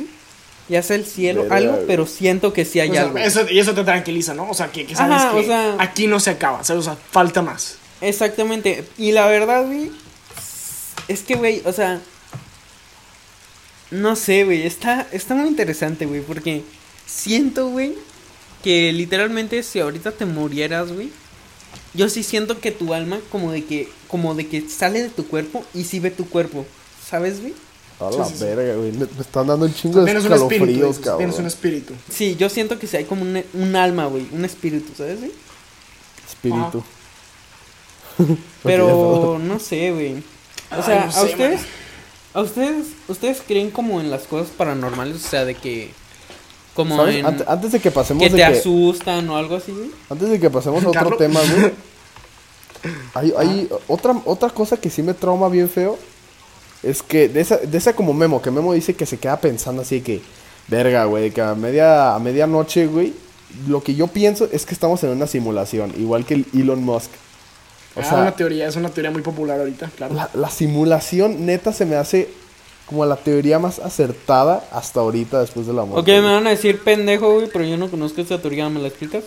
Ya 0.68 0.84
sea 0.84 0.98
el 0.98 1.06
cielo, 1.06 1.46
algo, 1.50 1.80
pero 1.88 2.06
siento 2.06 2.52
que 2.52 2.66
sí 2.66 2.82
hay 2.82 2.90
O 2.90 2.94
sea, 2.94 3.04
algo. 3.04 3.18
eso, 3.18 3.46
y 3.50 3.58
eso 3.60 3.74
te 3.74 3.86
tranquiliza, 3.86 4.34
¿no? 4.34 4.50
O 4.50 4.54
sea, 4.54 4.70
que, 4.74 4.86
que 4.86 4.94
sabes 4.96 5.16
Ajá, 5.22 5.32
que 5.32 5.40
o 5.40 5.44
sea- 5.44 5.76
aquí 5.80 6.08
no 6.08 6.20
se 6.20 6.32
acaba, 6.32 6.64
¿sabes? 6.66 6.82
O 6.82 6.84
sea, 6.84 6.98
falta 7.12 7.42
más. 7.42 7.78
Exactamente. 8.02 8.84
Y 8.98 9.14
la 9.14 9.26
verdad, 9.28 9.66
güey, 9.66 9.90
es 11.08 11.24
que, 11.24 11.36
güey, 11.36 11.62
o 11.66 11.72
sea, 11.72 12.02
no 13.92 14.16
sé, 14.16 14.44
güey, 14.44 14.66
está, 14.66 15.08
está 15.12 15.36
muy 15.36 15.48
interesante, 15.48 16.06
güey, 16.06 16.22
porque 16.22 16.64
siento, 17.06 17.70
güey, 17.70 17.96
que 18.64 18.92
literalmente 18.92 19.64
si 19.64 19.80
ahorita 19.80 20.12
te 20.12 20.26
murieras, 20.26 20.92
güey, 20.92 21.12
yo 21.94 22.10
sí 22.10 22.24
siento 22.24 22.60
que 22.60 22.72
tu 22.72 22.94
alma 22.94 23.20
como 23.32 23.52
de 23.52 23.66
que, 23.66 23.90
como 24.08 24.36
de 24.36 24.48
que 24.48 24.68
sale 24.70 25.02
de 25.02 25.10
tu 25.10 25.28
cuerpo 25.28 25.64
y 25.74 25.86
sí 25.86 26.00
ve 26.00 26.12
tu 26.12 26.28
cuerpo, 26.30 26.66
¿sabes, 27.10 27.42
güey? 27.42 27.54
A 28.00 28.12
la 28.12 28.26
sí, 28.26 28.36
sí. 28.38 28.44
verga, 28.44 28.76
güey. 28.76 28.92
Me 28.92 29.06
me 29.06 29.22
están 29.22 29.48
dando 29.48 29.66
un 29.66 29.74
chingo 29.74 30.04
de 30.04 30.12
escalofríos, 30.12 31.00
cabrón. 31.00 31.18
Tienes 31.18 31.40
un 31.40 31.48
espíritu. 31.48 31.94
Sí, 32.12 32.36
yo 32.36 32.50
siento 32.50 32.78
que 32.78 32.86
sí 32.86 32.98
hay 32.98 33.06
como 33.06 33.24
un, 33.24 33.44
un 33.54 33.76
alma, 33.76 34.06
güey, 34.06 34.28
un 34.32 34.46
espíritu, 34.46 34.92
¿sabes, 34.96 35.20
güey? 35.20 35.32
Espíritu. 36.28 36.84
Pero 38.64 39.40
no 39.44 39.60
sé, 39.60 39.92
güey. 39.92 40.24
O 40.72 40.76
Ay, 40.76 40.84
sea, 40.84 41.06
no 41.06 41.12
sé, 41.12 41.20
a 41.20 41.24
ustedes, 41.24 41.60
man. 41.62 41.70
a 42.34 42.42
ustedes, 42.42 42.86
ustedes 43.08 43.42
creen 43.46 43.72
como 43.72 44.00
en 44.02 44.10
las 44.12 44.24
cosas 44.24 44.50
paranormales, 44.56 45.16
o 45.16 45.28
sea, 45.30 45.46
de 45.46 45.56
que, 45.56 45.92
como 46.76 46.98
¿Sabes? 46.98 47.16
en, 47.18 47.26
Ante- 47.26 47.46
Antes 47.48 47.72
de 47.72 47.80
que 47.80 47.92
pasemos 47.92 48.22
que 48.22 48.30
de 48.30 48.36
te 48.36 48.38
que, 48.52 48.60
asustan 48.60 49.30
o 49.30 49.38
algo 49.38 49.56
así, 49.56 49.72
güey. 49.72 49.90
antes 50.10 50.30
de 50.30 50.40
que 50.40 50.50
pasemos 50.50 50.84
a 50.84 50.88
otro 50.90 51.02
Carlos. 51.02 51.18
tema, 51.18 51.40
güey. 51.42 51.72
Hay, 53.16 53.34
hay 53.36 53.70
otra, 53.88 54.16
otra 54.26 54.50
cosa 54.52 54.78
que 54.78 54.90
sí 54.92 55.02
me 55.02 55.14
trauma 55.16 55.50
bien 55.50 55.68
feo. 55.68 55.98
Es 56.84 57.02
que 57.02 57.28
de 57.28 57.42
esa, 57.42 57.58
de 57.58 57.76
esa 57.78 57.94
como 57.96 58.14
Memo, 58.14 58.40
que 58.42 58.52
Memo 58.52 58.72
dice 58.74 58.94
que 58.94 59.08
se 59.08 59.18
queda 59.18 59.42
pensando 59.42 59.82
así 59.82 60.02
que, 60.02 60.22
verga, 60.68 61.06
güey, 61.06 61.32
que 61.32 61.42
a 61.42 61.56
media, 61.56 62.14
a 62.14 62.20
medianoche, 62.20 62.86
güey, 62.86 63.14
lo 63.68 63.82
que 63.82 63.96
yo 63.96 64.08
pienso 64.08 64.48
es 64.52 64.66
que 64.66 64.76
estamos 64.76 65.04
en 65.04 65.10
una 65.10 65.26
simulación, 65.26 65.92
igual 65.98 66.24
que 66.26 66.36
el 66.36 66.46
Elon 66.54 66.84
Musk. 66.84 67.10
O 67.98 68.04
ah, 68.04 68.04
sea, 68.04 68.18
una 68.20 68.32
teoría, 68.36 68.68
es 68.68 68.76
una 68.76 68.90
teoría 68.90 69.12
muy 69.12 69.22
popular 69.24 69.60
ahorita, 69.60 69.90
claro. 69.96 70.14
la, 70.14 70.30
la 70.34 70.50
simulación 70.52 71.46
neta 71.46 71.74
se 71.74 71.86
me 71.86 71.96
hace 71.96 72.30
como 72.86 73.06
la 73.06 73.18
teoría 73.18 73.60
más 73.60 73.80
acertada 73.80 74.64
hasta 74.72 75.00
ahorita 75.02 75.42
después 75.42 75.68
de 75.68 75.74
la 75.74 75.84
Ok, 75.94 76.08
muerte. 76.08 76.12
me 76.22 76.22
güey. 76.22 76.34
van 76.36 76.48
a 76.48 76.52
decir 76.52 76.80
pendejo, 76.84 77.34
güey, 77.34 77.50
pero 77.52 77.66
yo 77.66 77.78
no 77.78 77.90
conozco 77.92 78.22
esta 78.22 78.40
teoría, 78.42 78.70
¿me 78.70 78.80
la 78.82 78.88
explicas? 78.88 79.26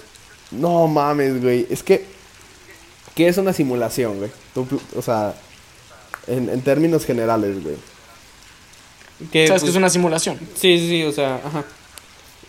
No 0.50 0.86
mames, 0.88 1.42
güey. 1.42 1.66
Es 1.70 1.82
que. 1.82 2.04
¿Qué 3.14 3.28
es 3.28 3.36
una 3.38 3.52
simulación, 3.52 4.18
güey? 4.18 4.30
Tú, 4.54 4.66
o 4.96 5.02
sea, 5.02 5.34
en, 6.26 6.48
en 6.48 6.62
términos 6.62 7.04
generales, 7.04 7.62
güey. 7.62 7.76
Sabes 9.18 9.30
que 9.30 9.48
pues, 9.48 9.62
es 9.64 9.76
una 9.76 9.90
simulación. 9.90 10.38
Sí, 10.54 10.78
sí, 10.78 10.88
sí, 10.88 11.02
o 11.04 11.12
sea, 11.12 11.36
ajá. 11.44 11.64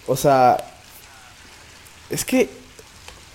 O 0.08 0.16
sea. 0.16 0.58
Es 2.10 2.24
que. 2.26 2.50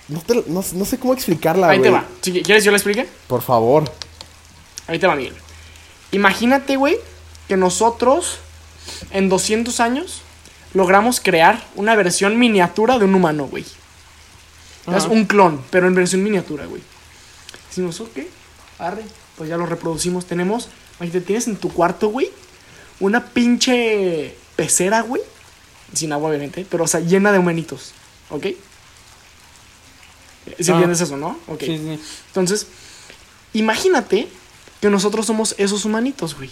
No, 0.09 0.21
te- 0.21 0.45
no- 0.47 0.65
no 0.73 0.85
sé 0.85 0.99
cómo 0.99 1.13
explicarla, 1.15 1.69
Ahí 1.69 1.79
güey. 1.79 1.91
te 1.91 1.95
va. 1.95 2.05
Si 2.23 2.33
¿Quieres 2.43 2.65
yo 2.65 2.71
lo 2.71 2.77
explique? 2.77 3.09
Por 3.27 3.43
favor. 3.43 3.91
Ahí 4.87 4.99
te 4.99 5.07
va, 5.07 5.17
Miguel. 5.17 5.35
Imagínate, 6.13 6.77
güey, 6.77 6.97
que 7.49 7.57
nosotros 7.57 8.39
en 9.11 9.29
200 9.29 9.81
años 9.81 10.23
logramos 10.75 11.21
crear 11.21 11.65
una 11.75 11.97
versión 11.97 12.39
miniatura 12.39 12.99
de 12.99 13.05
un 13.05 13.15
humano, 13.15 13.47
güey. 13.47 13.65
Es 14.95 15.05
un 15.07 15.25
clon, 15.25 15.61
pero 15.71 15.89
en 15.89 15.95
versión 15.97 16.23
miniatura, 16.23 16.67
güey. 16.67 16.81
Decimos, 17.69 18.01
ok, 18.01 18.19
arre, 18.79 19.03
pues 19.37 19.51
ya 19.51 19.57
lo 19.57 19.67
reproducimos. 19.67 20.27
Tenemos, 20.27 20.69
imagínate, 21.01 21.27
tienes 21.27 21.49
en 21.49 21.57
tu 21.57 21.73
cuarto, 21.73 22.09
güey, 22.09 22.31
una 23.01 23.25
pinche 23.27 24.37
pecera, 24.55 25.01
güey. 25.01 25.23
Sin 25.93 26.13
agua, 26.13 26.29
obviamente, 26.29 26.65
pero, 26.71 26.85
o 26.85 26.87
sea, 26.87 27.01
llena 27.01 27.33
de 27.33 27.39
humanitos, 27.41 27.93
¿ok? 28.31 28.47
¿Sí 30.59 30.71
Ah. 30.71 30.75
entiendes 30.75 31.01
eso, 31.01 31.17
no? 31.17 31.39
Ok. 31.49 31.61
Sí, 31.61 31.79
sí. 31.79 32.01
Entonces, 32.29 32.67
imagínate 33.53 34.29
que 34.81 34.91
nosotros 34.91 35.27
somos 35.27 35.55
esos 35.59 35.85
humanitos, 35.85 36.37
güey. 36.37 36.51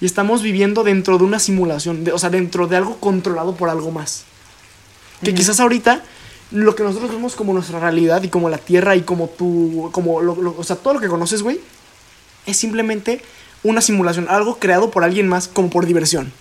Y 0.00 0.06
estamos 0.06 0.42
viviendo 0.42 0.84
dentro 0.84 1.18
de 1.18 1.24
una 1.24 1.38
simulación, 1.38 2.04
de- 2.04 2.12
o 2.12 2.18
sea, 2.18 2.30
dentro 2.30 2.66
de 2.66 2.76
algo 2.76 2.96
controlado 2.98 3.54
por 3.54 3.68
algo 3.70 3.90
más. 3.90 4.24
Que 5.22 5.34
quizás 5.34 5.58
ahorita 5.60 6.02
lo 6.50 6.74
que 6.76 6.82
nosotros 6.82 7.10
vemos 7.10 7.34
como 7.34 7.52
nuestra 7.54 7.80
realidad 7.80 8.22
y 8.22 8.28
como 8.28 8.48
la 8.50 8.58
Tierra 8.58 8.94
y 8.94 9.02
como 9.02 9.28
tu, 9.28 9.88
como, 9.92 10.20
lo- 10.20 10.36
lo- 10.36 10.54
o 10.58 10.64
sea, 10.64 10.76
todo 10.76 10.94
lo 10.94 11.00
que 11.00 11.08
conoces, 11.08 11.42
güey, 11.42 11.60
es 12.44 12.56
simplemente 12.56 13.22
una 13.62 13.80
simulación, 13.80 14.26
algo 14.28 14.58
creado 14.58 14.90
por 14.90 15.02
alguien 15.02 15.26
más 15.28 15.48
como 15.48 15.70
por 15.70 15.86
diversión. 15.86 16.32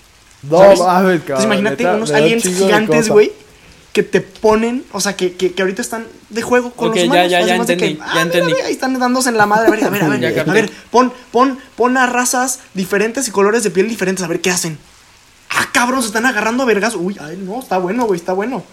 No 0.44 0.60
¿sabes? 0.60 0.80
mames, 0.80 1.22
cabrón. 1.22 1.22
Entonces 1.22 1.46
imagínate 1.46 1.84
neta, 1.84 1.96
unos 1.96 2.12
aliens 2.12 2.44
gigantes, 2.44 3.10
güey, 3.10 3.32
que 3.96 4.04
te 4.04 4.20
ponen, 4.20 4.84
o 4.92 5.00
sea, 5.00 5.16
que, 5.16 5.34
que, 5.36 5.54
que 5.54 5.62
ahorita 5.62 5.82
están 5.82 6.06
de 6.30 6.42
juego 6.42 6.72
con 6.74 6.90
los 6.90 6.98
ya, 6.98 7.06
humanos. 7.06 7.32
ya, 7.32 7.40
ya 7.40 7.56
que, 7.56 7.62
entendí, 7.62 7.96
ya 7.96 8.04
ah, 8.04 8.10
mira, 8.12 8.22
entendí. 8.24 8.54
mira, 8.54 8.66
ahí 8.68 8.74
están 8.74 9.00
dándose 9.00 9.30
en 9.30 9.38
la 9.38 9.46
madre. 9.46 9.68
A 9.68 9.72
ver, 9.72 9.84
a 9.86 9.90
ver, 9.90 10.04
a 10.04 10.08
ver. 10.10 10.20
Ya 10.36 10.42
a 10.42 10.44
ver, 10.54 10.70
pon, 10.92 11.14
pon, 11.32 11.58
pon 11.78 11.96
a 11.96 12.06
razas 12.06 12.60
diferentes 12.74 13.26
y 13.30 13.32
colores 13.32 13.64
de 13.64 13.72
piel 13.72 13.88
diferentes, 13.88 14.24
a 14.26 14.28
ver 14.28 14.42
qué 14.42 14.50
hacen. 14.52 14.78
Ah, 15.50 15.70
cabrón, 15.72 16.02
se 16.02 16.08
están 16.08 16.26
agarrando 16.26 16.64
a 16.64 16.66
vergas. 16.66 16.96
Uy, 16.96 17.16
ay, 17.22 17.38
no, 17.42 17.60
está 17.62 17.78
bueno, 17.78 18.04
güey, 18.06 18.20
está 18.20 18.34
bueno. 18.34 18.64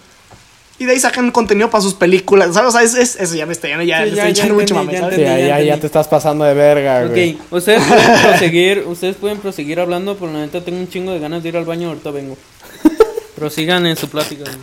Y 0.77 0.83
de 0.85 0.91
ahí 0.91 0.99
sacan 0.99 1.31
contenido 1.31 1.69
para 1.69 1.81
sus 1.81 1.93
películas, 1.93 2.53
¿sabes? 2.53 2.69
O 2.69 2.71
sea, 2.77 2.81
es, 2.83 2.93
es- 2.95 3.15
eso 3.15 3.35
ya 3.35 3.45
me 3.45 3.53
está, 3.53 3.69
ya, 3.69 3.81
ya, 3.81 3.83
Sí, 3.83 3.85
ya, 3.87 4.03
estoy 4.03 4.15
ya 4.17 4.27
echando 4.29 4.55
mucho 4.55 4.75
mame, 4.75 4.91
ya 4.93 5.09
ya, 5.37 5.59
ya, 5.61 5.79
te 5.79 5.85
estás 5.85 6.09
pasando 6.09 6.43
de 6.43 6.53
verga, 6.53 7.05
güey. 7.05 7.35
Ok, 7.35 7.41
ustedes 7.51 7.81
pueden 7.87 8.21
proseguir, 8.27 8.83
ustedes 8.87 9.15
pueden 9.15 9.37
proseguir 9.37 9.79
hablando, 9.79 10.17
pero 10.17 10.33
la 10.33 10.39
neta 10.39 10.59
tengo 10.61 10.79
un 10.79 10.89
chingo 10.89 11.13
de 11.13 11.19
ganas 11.19 11.41
de 11.43 11.49
ir 11.49 11.55
al 11.57 11.63
baño, 11.63 11.87
ahorita 11.89 12.11
vengo. 12.11 12.37
Prosigan 13.35 13.85
en 13.85 13.95
su 13.95 14.09
plática. 14.09 14.43
güey. 14.43 14.57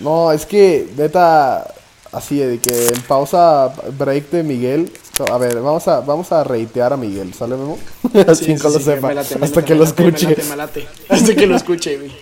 No, 0.00 0.32
es 0.32 0.46
que, 0.46 0.88
neta, 0.96 1.66
así 2.12 2.38
de 2.38 2.58
que 2.58 2.88
en 2.88 3.00
pausa 3.02 3.72
break 3.98 4.30
de 4.30 4.42
Miguel. 4.42 4.92
A 5.30 5.36
ver, 5.38 5.60
vamos 5.60 5.86
a, 5.88 6.00
vamos 6.00 6.32
a 6.32 6.42
reitear 6.42 6.92
a 6.92 6.96
Miguel, 6.96 7.34
¿sale, 7.34 7.56
Memo? 7.56 7.78
Sí, 8.12 8.18
Así 8.26 8.44
sí, 8.44 8.54
que 8.56 8.62
lo 8.68 8.70
sí, 8.78 8.84
sepa. 8.84 9.08
me 9.08 9.14
late, 9.14 9.36
me 9.38 9.44
hasta 9.46 9.60
late, 9.60 9.64
que 9.66 9.72
me 9.74 9.78
lo 9.78 9.84
escuche. 9.84 10.28
late, 10.30 10.42
me 10.44 10.56
late. 10.56 10.88
Hasta 11.08 11.34
que 11.34 11.46
lo 11.46 11.56
escuche, 11.56 11.96
güey. 11.98 12.12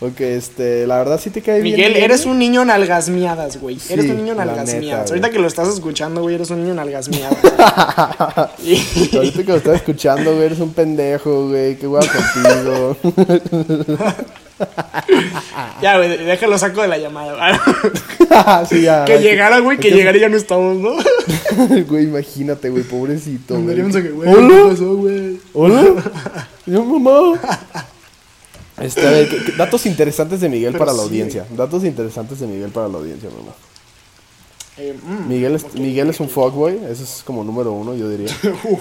Ok, 0.00 0.20
este, 0.20 0.86
la 0.86 0.98
verdad 0.98 1.18
sí 1.22 1.30
te 1.30 1.40
cae 1.40 1.60
bien. 1.62 1.74
Miguel, 1.76 1.96
eres 1.96 2.26
un 2.26 2.38
niño 2.38 2.64
nalgas 2.66 3.08
miadas, 3.08 3.58
güey. 3.58 3.78
Sí, 3.80 3.94
eres 3.94 4.06
un 4.10 4.16
niño 4.18 4.34
la 4.34 4.44
nalgas 4.44 4.66
neta, 4.66 4.80
miadas. 4.80 5.08
güey. 5.10 5.20
Ahorita 5.20 5.30
que 5.34 5.38
lo 5.38 5.46
estás 5.48 5.68
escuchando, 5.68 6.20
güey, 6.22 6.34
eres 6.34 6.50
un 6.50 6.62
niño 6.62 6.74
nalgas 6.74 7.08
miadas. 7.08 7.38
Y- 8.62 9.16
Ahorita 9.16 9.42
que 9.42 9.52
lo 9.52 9.56
estás 9.56 9.76
escuchando, 9.76 10.32
güey, 10.34 10.46
eres 10.46 10.60
un 10.60 10.72
pendejo, 10.74 11.48
güey. 11.48 11.76
Qué 11.78 11.86
guapo 11.86 12.06
contigo. 12.06 12.96
ya, 15.82 15.96
güey, 15.98 16.16
déjalo 16.24 16.58
saco 16.58 16.82
de 16.82 16.88
la 16.88 16.98
llamada. 16.98 17.60
sí, 18.68 18.82
ya. 18.82 19.04
que 19.04 19.18
llegara, 19.18 19.60
güey, 19.60 19.78
que 19.78 19.90
llegara 19.90 20.16
y 20.16 20.20
ya 20.20 20.28
no 20.28 20.36
estamos, 20.36 20.76
¿no? 20.76 20.92
Güey, 21.86 22.04
imagínate, 22.04 22.68
güey, 22.70 22.82
pobrecito. 22.82 23.58
güey. 23.60 23.80
A 23.80 23.90
que, 23.90 24.10
güey, 24.10 24.28
¿Hola? 24.28 24.48
¿qué 24.48 24.68
pasó, 24.70 24.96
güey? 24.96 25.40
¿Hola? 25.54 25.84
Yo, 26.66 26.84
mamá. 26.84 27.40
Este, 28.80 29.06
a 29.06 29.10
ver, 29.10 29.28
¿qué- 29.28 29.44
qué- 29.44 29.52
datos 29.52 29.86
interesantes 29.86 30.40
de 30.40 30.48
Miguel 30.48 30.72
Pero 30.72 30.84
para 30.84 30.92
la 30.96 31.02
sí, 31.02 31.08
audiencia. 31.08 31.46
Datos 31.50 31.84
interesantes 31.84 32.40
de 32.40 32.46
Miguel 32.46 32.70
para 32.70 32.88
la 32.88 32.98
audiencia, 32.98 33.30
mamá. 33.30 33.52
Eh, 34.76 34.94
mm, 35.02 35.28
Miguel 35.28 35.54
es. 35.54 35.74
Miguel 35.74 36.10
es 36.10 36.20
un 36.20 36.28
fuckboy, 36.28 36.78
eso 36.90 37.02
es 37.02 37.22
como 37.24 37.42
número 37.42 37.72
uno, 37.72 37.94
yo 37.94 38.08
diría. 38.10 38.30
Uf, 38.64 38.80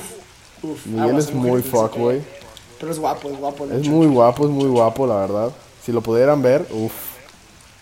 uf. 0.64 0.86
Miguel 0.86 1.18
es 1.18 1.34
muy 1.34 1.62
fuckboy. 1.62 2.22
Pero 2.80 2.92
es 2.92 3.00
guapo, 3.00 3.30
es 3.30 3.38
guapo. 3.38 3.68
Es 3.72 3.88
muy 3.88 4.08
guapo, 4.08 4.46
es 4.46 4.52
muy 4.52 4.68
guapo, 4.68 5.08
la 5.08 5.16
verdad. 5.16 5.52
Si 5.86 5.92
lo 5.92 6.02
pudieran 6.02 6.42
ver, 6.42 6.66
uff. 6.72 6.94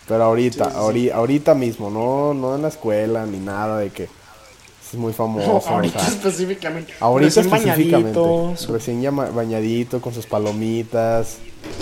Pero 0.06 0.24
ahorita, 0.24 0.64
Sí, 0.66 0.70
sí, 0.70 0.76
sí. 0.76 0.82
ahori- 0.82 1.12
ahorita 1.12 1.54
mismo, 1.54 1.88
no, 1.90 2.34
no 2.34 2.54
en 2.54 2.62
la 2.62 2.68
escuela 2.68 3.24
ni 3.24 3.38
nada 3.38 3.78
de 3.78 3.88
que 3.90 4.02
es 4.04 4.94
muy 4.98 5.12
famoso. 5.14 5.46
No, 5.52 5.56
o 5.56 5.60
sea, 5.62 5.72
ahorita 5.72 6.06
específicamente. 6.06 6.92
ahorita 7.00 7.40
Recién 7.42 7.54
específicamente. 7.54 8.18
bañadito, 8.20 8.72
Recién 8.72 9.00
llama- 9.02 9.30
bañadito 9.30 10.00
con 10.02 10.12
sus 10.12 10.26
palomitas. 10.26 11.36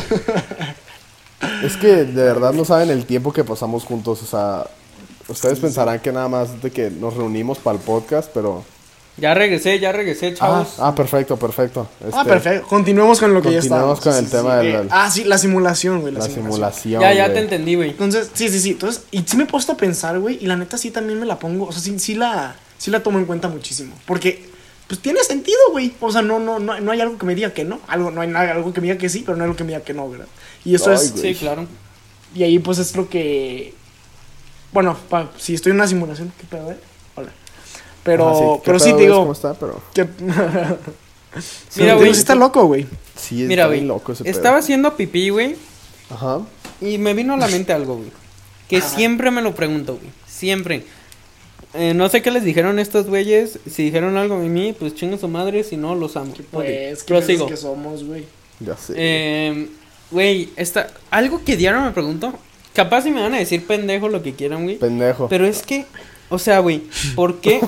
es 1.65 1.77
que 1.77 1.89
de 2.05 2.23
verdad 2.25 2.53
no 2.53 2.65
saben 2.65 2.91
el 2.91 3.05
tiempo 3.07 3.33
que 3.33 3.43
pasamos 3.45 3.85
juntos. 3.85 4.23
O 4.23 4.27
sea, 4.27 4.67
ustedes 5.29 5.59
pensarán 5.59 5.99
que 6.01 6.13
nada 6.13 6.29
más 6.29 6.63
de 6.63 6.71
que 6.71 6.91
nos 6.91 7.15
reunimos 7.17 7.59
para 7.59 7.77
el 7.79 7.83
podcast, 7.83 8.31
pero. 8.33 8.65
Ya 9.19 9.35
regresé, 9.35 9.79
ya 9.79 9.93
regresé, 9.93 10.29
Ah, 10.29 10.35
chavos. 10.35 10.69
ah, 10.79 10.95
perfecto, 10.95 11.37
perfecto. 11.37 11.87
Ah, 12.01 12.07
Este, 12.21 12.25
perfecto. 12.31 12.67
Continuemos 12.67 13.21
con 13.21 13.35
lo 13.35 13.43
que 13.43 13.53
ya 13.53 13.59
continuemos 13.61 13.99
estábamos. 13.99 14.01
con 14.01 14.25
el 14.25 14.31
tema 14.31 14.57
del- 14.57 14.87
Eh, 14.87 14.89
ah, 14.91 15.11
sí, 15.11 15.25
la 15.25 15.37
simulación, 15.37 16.01
güey. 16.01 16.15
La, 16.15 16.21
La 16.21 16.25
simulación. 16.25 16.53
simulación. 16.55 17.03
ya, 17.03 17.13
ya 17.13 17.25
güey. 17.27 17.35
te 17.37 17.43
entendí, 17.43 17.75
güey. 17.75 17.91
Entonces, 17.91 18.31
sí, 18.33 18.49
sí, 18.49 18.59
sí. 18.59 18.71
Entonces, 18.71 19.03
y 19.11 19.23
sí 19.23 19.37
me 19.37 19.45
he 19.45 19.47
puesto 19.47 19.73
a 19.73 19.77
pensar, 19.77 20.19
güey. 20.19 20.39
Y 20.43 20.47
la 20.47 20.57
neta 20.57 20.79
sí 20.79 20.91
también 20.91 21.21
me 21.21 21.27
la 21.27 21.39
pongo. 21.39 21.67
O 21.67 21.73
sea, 21.73 21.83
sí, 21.83 21.99
sí 21.99 22.15
la, 22.15 22.57
sí 22.79 22.91
la 22.91 23.03
tomo 23.03 23.19
en 23.19 23.27
cuenta 23.27 23.49
muchísimo. 23.49 23.95
Porque, 24.07 24.49
pues 24.89 24.99
tiene 25.01 25.23
sentido, 25.25 25.59
güey. 25.73 25.93
O 26.01 26.11
sea, 26.11 26.23
no, 26.23 26.39
no, 26.39 26.59
no, 26.59 26.81
no 26.81 26.91
hay 26.93 27.01
algo 27.03 27.19
que 27.19 27.27
me 27.27 27.35
diga 27.35 27.53
que 27.53 27.65
no. 27.65 27.81
Algo, 27.89 28.11
no 28.11 28.23
hay 28.23 28.29
nada, 28.29 28.53
algo 28.53 28.73
que 28.73 28.81
me 28.81 28.87
diga 28.87 28.99
que 28.99 29.11
sí, 29.11 29.23
pero 29.27 29.37
no 29.37 29.45
hay 29.45 29.49
algo 29.49 29.57
que 29.57 29.65
me 29.65 29.73
diga 29.73 29.85
que 29.85 29.93
no, 29.93 30.09
¿verdad? 30.09 30.27
Y 30.65 30.75
eso 30.75 30.89
Ay, 30.91 30.97
es. 30.97 31.13
güey. 31.13 31.35
Sí, 31.35 31.39
claro. 31.39 31.67
Y 32.35 32.45
ahí, 32.45 32.59
pues 32.59 32.79
es 32.79 32.97
lo 32.97 33.11
que. 33.11 33.75
Bueno, 34.73 34.97
pa- 35.11 35.31
si 35.37 35.53
estoy 35.53 35.71
en 35.71 35.77
una 35.77 35.87
simulación, 35.87 36.33
¿qué 36.41 36.47
pedo, 36.47 36.71
eh? 36.73 36.79
Pero, 38.03 38.29
Ajá, 38.29 38.39
sí, 38.39 38.45
¿qué 38.45 38.61
pero 38.65 38.79
sí 38.79 38.93
te 38.95 39.03
digo. 39.03 39.17
¿Cómo 39.21 39.33
está? 39.33 39.55
Pero. 39.55 39.81
Que... 39.95 40.05
Mira, 40.23 40.77
Mira, 41.77 41.95
güey. 41.95 42.13
Sí 42.15 42.21
está 42.21 42.35
loco, 42.35 42.67
güey. 42.67 42.87
Sí, 43.17 43.37
Mira, 43.37 43.63
está 43.63 43.67
güey. 43.69 43.81
loco 43.83 44.13
ese 44.13 44.25
pedo. 44.25 44.33
Estaba 44.35 44.59
haciendo 44.59 44.97
pipí, 44.97 45.31
güey. 45.31 45.57
Ajá. 46.11 46.41
Y 46.81 46.99
me 46.99 47.15
vino 47.15 47.35
a 47.35 47.37
la 47.37 47.49
mente 47.49 47.73
algo, 47.73 47.97
güey. 47.97 48.11
Que 48.69 48.81
siempre 48.81 49.31
me 49.31 49.41
lo 49.43 49.55
pregunto, 49.55 49.97
güey. 49.97 50.11
Siempre. 50.27 50.85
Eh, 51.75 51.95
no 51.95 52.09
sé 52.09 52.21
qué 52.21 52.31
les 52.31 52.45
dijeron 52.45 52.79
estos 52.79 53.07
güeyes. 53.07 53.59
Si 53.71 53.85
dijeron 53.85 54.17
algo 54.17 54.39
de 54.41 54.49
mí, 54.49 54.75
pues 54.79 54.95
chinga 54.95 55.17
su 55.17 55.29
madre. 55.29 55.65
Si 55.65 55.77
no, 55.77 55.95
los 55.95 56.17
amo. 56.17 56.35
Pues, 56.51 57.03
¿qué 57.05 57.15
prosigo. 57.15 57.47
piensas 57.47 57.49
que 57.49 57.57
somos, 57.57 58.05
güey? 58.05 58.27
Ya 58.61 58.77
sé. 58.77 58.95
Eh, 58.97 59.69
Güey, 60.13 60.51
está. 60.57 60.89
Algo 61.11 61.43
que 61.43 61.57
diario 61.57 61.81
me 61.81 61.91
pregunto. 61.91 62.35
Capaz 62.75 63.03
si 63.03 63.11
me 63.11 63.23
van 63.23 63.35
a 63.35 63.39
decir 63.39 63.67
pendejo 63.67 64.09
lo 64.09 64.23
que 64.23 64.35
quieran, 64.35 64.65
güey. 64.65 64.77
Pendejo. 64.77 65.29
Pero 65.29 65.47
es 65.47 65.63
que. 65.63 65.87
O 66.33 66.39
sea, 66.39 66.61
güey. 66.61 66.83
¿Por 67.15 67.41
qué? 67.41 67.61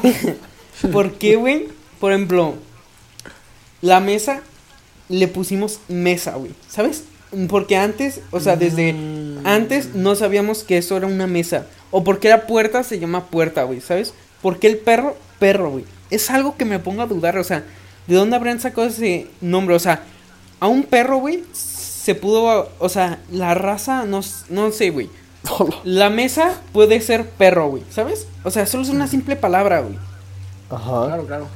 ¿Por 0.93 1.13
qué, 1.13 1.37
güey? 1.37 1.69
Por 2.01 2.13
ejemplo. 2.13 2.55
La 3.83 4.01
mesa. 4.01 4.41
Le 5.11 5.29
pusimos 5.29 5.81
mesa, 5.89 6.37
güey. 6.37 6.53
¿Sabes? 6.67 7.05
Porque 7.49 7.77
antes, 7.77 8.21
o 8.31 8.41
sea, 8.41 8.57
desde 8.57 8.95
antes 9.45 9.95
no 9.95 10.15
sabíamos 10.15 10.63
que 10.63 10.79
eso 10.79 10.97
era 10.97 11.07
una 11.07 11.27
mesa. 11.27 11.67
O 11.91 12.05
porque 12.05 12.29
era 12.29 12.47
puerta, 12.47 12.83
se 12.83 12.99
llama 12.99 13.27
puerta, 13.27 13.65
güey, 13.65 13.83
¿sabes? 13.83 14.15
Porque 14.41 14.67
el 14.67 14.79
perro, 14.79 15.15
perro, 15.39 15.71
güey. 15.71 15.85
Es 16.11 16.31
algo 16.31 16.57
que 16.57 16.65
me 16.65 16.79
pongo 16.79 17.03
a 17.03 17.07
dudar, 17.07 17.37
o 17.37 17.45
sea, 17.45 17.65
¿de 18.07 18.15
dónde 18.15 18.37
habrán 18.37 18.61
sacado 18.61 18.87
ese 18.87 19.27
nombre? 19.41 19.75
O 19.75 19.79
sea, 19.79 20.05
a 20.61 20.69
un 20.69 20.85
perro, 20.85 21.19
güey, 21.19 21.43
se 21.53 22.15
pudo, 22.15 22.71
o 22.79 22.89
sea, 22.89 23.19
la 23.31 23.55
raza, 23.55 24.07
no, 24.07 24.21
no 24.49 24.73
sé, 24.73 24.91
güey. 24.91 25.11
La 25.85 26.11
mesa 26.11 26.61
puede 26.73 27.01
ser 27.01 27.29
perro, 27.29 27.69
güey, 27.69 27.83
¿sabes? 27.91 28.27
O 28.45 28.51
sea, 28.51 28.67
solo 28.67 28.83
es 28.83 28.89
una 28.89 29.07
simple 29.07 29.37
palabra, 29.37 29.81
güey. 29.81 29.97
Ajá. 30.71 31.07
Claro, 31.07 31.27
claro. 31.27 31.47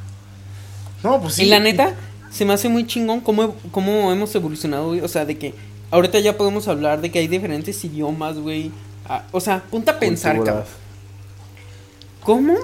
No, 1.03 1.21
pues 1.21 1.35
sí. 1.35 1.45
Y 1.45 1.47
la 1.47 1.59
neta, 1.61 1.95
se 2.31 2.45
me 2.45 2.53
hace 2.53 2.69
muy 2.69 2.87
chingón 2.87 3.21
cómo, 3.21 3.55
cómo 3.71 4.13
hemos 4.13 4.35
evolucionado, 4.35 4.89
güey. 4.89 5.01
O 5.01 5.09
sea, 5.09 5.25
de 5.25 5.39
que 5.39 5.55
ahorita 5.91 6.19
ya 6.21 6.37
podemos 6.37 6.69
hablar 6.69 7.01
de 7.01 7.11
que 7.11 7.19
hay 7.19 7.29
diferentes 7.29 7.83
idiomas, 7.85 8.39
güey. 8.39 8.71
Ah, 9.09 9.25
o 9.33 9.41
sea, 9.41 9.63
ponte 9.71 9.91
a 9.91 9.99
pensar, 9.99 10.37
cabrón. 10.45 10.65
¿Cómo 12.23 12.55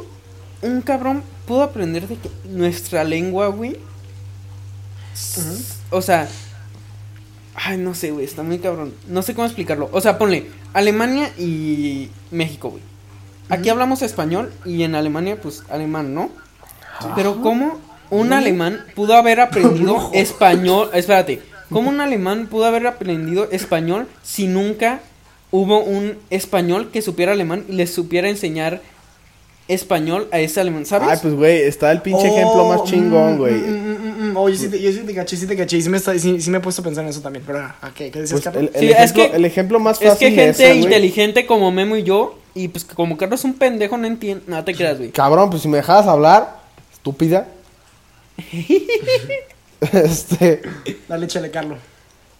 un 0.63 0.83
cabrón 0.83 1.23
pudo 1.47 1.63
aprender 1.63 2.07
de 2.07 2.17
que 2.17 2.31
nuestra 2.45 3.03
lengua, 3.05 3.47
güey? 3.49 3.79
s- 5.15 5.41
O 5.91 6.03
sea, 6.03 6.29
ay, 7.55 7.79
no 7.79 7.95
sé, 7.95 8.11
güey, 8.11 8.25
está 8.25 8.43
muy 8.43 8.59
cabrón. 8.59 8.95
No 9.09 9.23
sé 9.23 9.35
cómo 9.35 9.47
explicarlo. 9.47 9.89
O 9.93 10.01
sea, 10.01 10.19
ponle 10.19 10.47
Alemania 10.73 11.31
y 11.39 12.09
México, 12.31 12.71
güey. 12.71 12.83
Aquí 13.49 13.69
hablamos 13.69 14.03
español 14.03 14.53
y 14.65 14.83
en 14.83 14.95
Alemania, 14.95 15.39
pues, 15.41 15.63
alemán, 15.69 16.15
¿no? 16.15 16.31
Pero 17.15 17.43
¿cómo 17.43 17.79
un 18.11 18.33
alemán 18.33 18.81
pudo 18.95 19.15
haber 19.15 19.41
aprendido 19.41 20.11
español? 20.15 20.91
Espérate, 20.95 21.43
¿cómo 21.71 21.91
un 21.91 22.01
alemán 22.01 22.47
pudo 22.47 22.65
haber 22.65 22.87
aprendido 22.87 23.49
español 23.51 24.07
si 24.23 24.47
nunca 24.47 25.01
hubo 25.51 25.81
un 25.81 26.19
español 26.31 26.91
que 26.91 27.03
supiera 27.03 27.33
alemán 27.33 27.65
y 27.69 27.73
le 27.73 27.87
supiera 27.87 28.29
enseñar 28.29 28.81
español 29.69 30.29
a 30.33 30.41
ese 30.41 30.61
alemán? 30.61 30.87
¿Sabes? 30.87 31.09
Ay, 31.09 31.19
pues, 31.21 31.35
güey, 31.35 31.63
está 31.63 31.93
el 31.93 32.01
pinche 32.01 32.27
ejemplo 32.27 32.69
más 32.69 32.85
chingón, 32.85 33.37
güey. 33.37 33.55
Mm, 33.55 33.91
mm, 33.91 34.04
mm. 34.35 34.45
Oye, 34.45 34.57
sí 34.57 34.69
te, 34.69 34.81
yo 34.81 34.93
sí 34.93 35.01
te 35.01 35.15
caché, 35.15 35.37
sí 35.37 35.47
te 35.47 35.57
caché. 35.57 35.77
Y 35.79 35.83
sí 35.83 35.89
me, 35.89 35.97
está, 35.97 36.19
sí, 36.19 36.41
sí 36.41 36.51
me 36.51 36.59
he 36.59 36.61
puesto 36.61 36.83
a 36.83 36.85
pensar 36.85 37.05
en 37.05 37.11
eso 37.11 37.21
también. 37.21 37.45
Pero, 37.47 37.59
¿a 37.61 37.91
qué? 37.95 38.11
¿Qué 38.11 38.21
decías, 38.21 38.41
Pues, 38.43 38.45
Carlos? 38.55 38.71
el, 38.75 38.75
el 38.75 38.81
Sí, 38.81 38.87
es 38.91 38.97
ejemplo, 39.11 39.31
que- 39.31 39.37
el 39.37 39.45
ejemplo 39.45 39.81
más 39.81 40.01
es 40.03 40.09
fácil 40.11 40.29
que 40.29 40.35
de 40.35 40.43
gente 40.47 40.51
ese, 40.65 40.73
güey. 40.75 40.85
inteligente 40.85 41.47
como 41.47 41.71
Memo 41.73 41.97
y 41.97 42.03
yo, 42.03 42.39
y 42.55 42.69
pues 42.69 42.85
como 42.85 43.17
Carlos 43.17 43.41
es 43.41 43.45
un 43.45 43.55
pendejo, 43.55 43.97
no 43.97 44.07
entiende. 44.07 44.45
No 44.47 44.63
te 44.65 44.75
creas, 44.75 44.99
güey. 44.99 45.11
Cabrón, 45.11 45.51
pues 45.51 45.63
si 45.63 45.69
me 45.69 45.79
dejabas 45.79 46.07
hablar, 46.07 46.61
estúpida. 46.93 47.49
este. 49.81 50.63
Dale, 51.09 51.27
échale, 51.27 51.51
Carlos. 51.51 51.79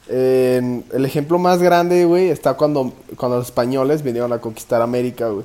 el 0.09 1.05
ejemplo 1.05 1.39
más 1.39 1.61
grande, 1.63 2.05
güey, 2.05 2.29
está 2.29 2.55
cuando, 2.55 2.93
cuando 3.17 3.39
los 3.39 3.47
españoles 3.47 4.03
vinieron 4.03 4.33
a 4.33 4.39
conquistar 4.41 4.83
América, 4.83 5.29
güey. 5.29 5.45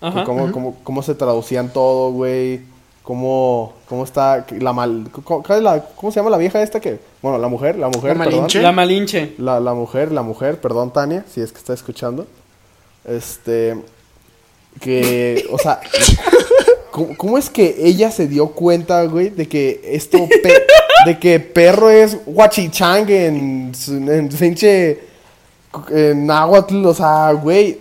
Ajá. 0.00 0.24
Cómo, 0.24 0.52
cómo, 0.52 0.76
cómo 0.84 1.02
se 1.02 1.14
traducían 1.14 1.72
todo, 1.72 2.12
güey. 2.12 2.60
Cómo, 3.04 3.74
cómo 3.88 4.02
está 4.02 4.44
la 4.58 4.72
mal... 4.72 5.08
¿Cómo, 5.12 5.42
cuál 5.42 5.58
es 5.58 5.62
la- 5.62 5.84
cómo 5.94 6.10
se 6.10 6.18
llama 6.20 6.30
la 6.30 6.38
vieja 6.38 6.60
esta 6.62 6.80
que... 6.80 6.98
Bueno, 7.22 7.36
la 7.38 7.48
mujer, 7.48 7.76
la 7.76 7.88
mujer, 7.88 8.16
¿La 8.16 8.24
perdón. 8.24 8.40
Malinche? 8.40 8.62
La 8.62 8.72
Malinche. 8.72 9.34
La, 9.38 9.60
la 9.60 9.74
mujer, 9.74 10.10
la 10.10 10.22
mujer, 10.22 10.58
perdón, 10.60 10.90
Tania, 10.92 11.22
si 11.32 11.40
es 11.42 11.52
que 11.52 11.58
está 11.58 11.74
escuchando. 11.74 12.26
Este. 13.04 13.76
Que, 14.80 15.44
o 15.52 15.58
sea, 15.58 15.80
¿cómo, 16.90 17.16
cómo 17.16 17.38
es 17.38 17.50
que 17.50 17.76
ella 17.78 18.10
se 18.10 18.26
dio 18.26 18.48
cuenta, 18.48 19.04
güey, 19.04 19.28
de 19.28 19.46
que 19.48 19.80
esto. 19.84 20.26
pe- 20.42 20.62
de 21.06 21.18
que 21.18 21.38
perro 21.40 21.90
es 21.90 22.16
huachichang 22.26 23.08
en, 23.10 23.74
su- 23.74 23.92
en 24.10 24.28
pinche. 24.30 25.00
En 25.90 26.26
náhuatl, 26.26 26.86
o 26.86 26.94
sea, 26.94 27.32
güey. 27.32 27.78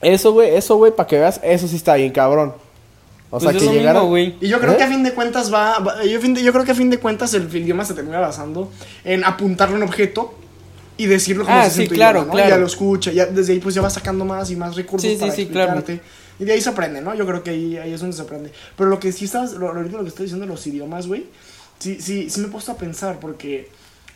Eso, 0.00 0.32
güey, 0.32 0.54
eso, 0.56 0.76
güey, 0.76 0.92
para 0.92 1.06
que 1.06 1.18
veas, 1.18 1.38
eso 1.42 1.66
sí 1.68 1.76
está 1.76 1.94
bien, 1.94 2.12
cabrón. 2.12 2.54
O 3.36 3.40
sea, 3.40 3.50
Pues 3.50 3.56
es 3.56 3.62
que 3.62 3.66
lo 3.74 3.80
llegara. 3.80 3.98
mismo, 4.00 4.08
güey. 4.10 4.34
Y 4.40 4.48
yo 4.48 4.60
creo 4.60 4.74
¿Eh? 4.74 4.76
que 4.76 4.82
a 4.84 4.88
fin 4.88 5.02
de 5.02 5.12
cuentas 5.12 5.52
va, 5.52 5.78
va- 5.80 6.04
yo, 6.04 6.20
fin 6.20 6.34
de- 6.34 6.42
yo 6.42 6.52
creo 6.52 6.64
que 6.64 6.72
a 6.72 6.74
fin 6.74 6.88
de 6.90 6.98
cuentas 6.98 7.34
el 7.34 7.54
idioma 7.54 7.84
se 7.84 7.94
termina 7.94 8.20
basando 8.20 8.70
en 9.04 9.24
apuntarle 9.24 9.76
un 9.76 9.82
objeto 9.82 10.34
y 10.96 11.06
decirlo 11.06 11.44
como 11.44 11.56
Ah, 11.56 11.68
se 11.68 11.82
sí, 11.82 11.88
tu 11.88 11.94
claro, 11.94 12.20
idioma, 12.20 12.26
¿no? 12.28 12.32
claro. 12.34 12.50
Ya 12.50 12.56
lo 12.58 12.66
escucha, 12.66 13.10
ya 13.12 13.26
desde 13.26 13.54
ahí 13.54 13.58
pues 13.58 13.74
ya 13.74 13.80
vas 13.82 13.92
sacando 13.94 14.24
más 14.24 14.50
y 14.50 14.56
más 14.56 14.76
recursos 14.76 15.08
Sí, 15.08 15.14
sí, 15.16 15.20
para 15.20 15.32
sí, 15.34 15.46
claro. 15.46 15.72
explicarte. 15.78 16.08
Y 16.38 16.44
de 16.44 16.52
ahí 16.52 16.60
se 16.60 16.68
aprende, 16.70 17.00
¿no? 17.00 17.14
Yo 17.14 17.26
creo 17.26 17.42
que 17.42 17.50
ahí, 17.50 17.76
ahí 17.76 17.92
es 17.92 18.00
donde 18.00 18.14
se 18.16 18.22
aprende. 18.22 18.52
Pero 18.76 18.88
lo 18.90 19.00
que 19.00 19.10
sí 19.12 19.24
estás, 19.24 19.52
lo, 19.54 19.68
ahorita 19.68 19.96
lo 19.96 20.02
que 20.04 20.08
estoy 20.10 20.26
diciendo 20.26 20.46
de 20.46 20.52
los 20.52 20.64
idiomas, 20.66 21.06
güey, 21.08 21.26
sí, 21.80 21.98
sí, 22.00 22.30
sí 22.30 22.40
me 22.40 22.46
he 22.46 22.50
puesto 22.50 22.70
a 22.72 22.76
pensar 22.76 23.18
porque... 23.20 23.68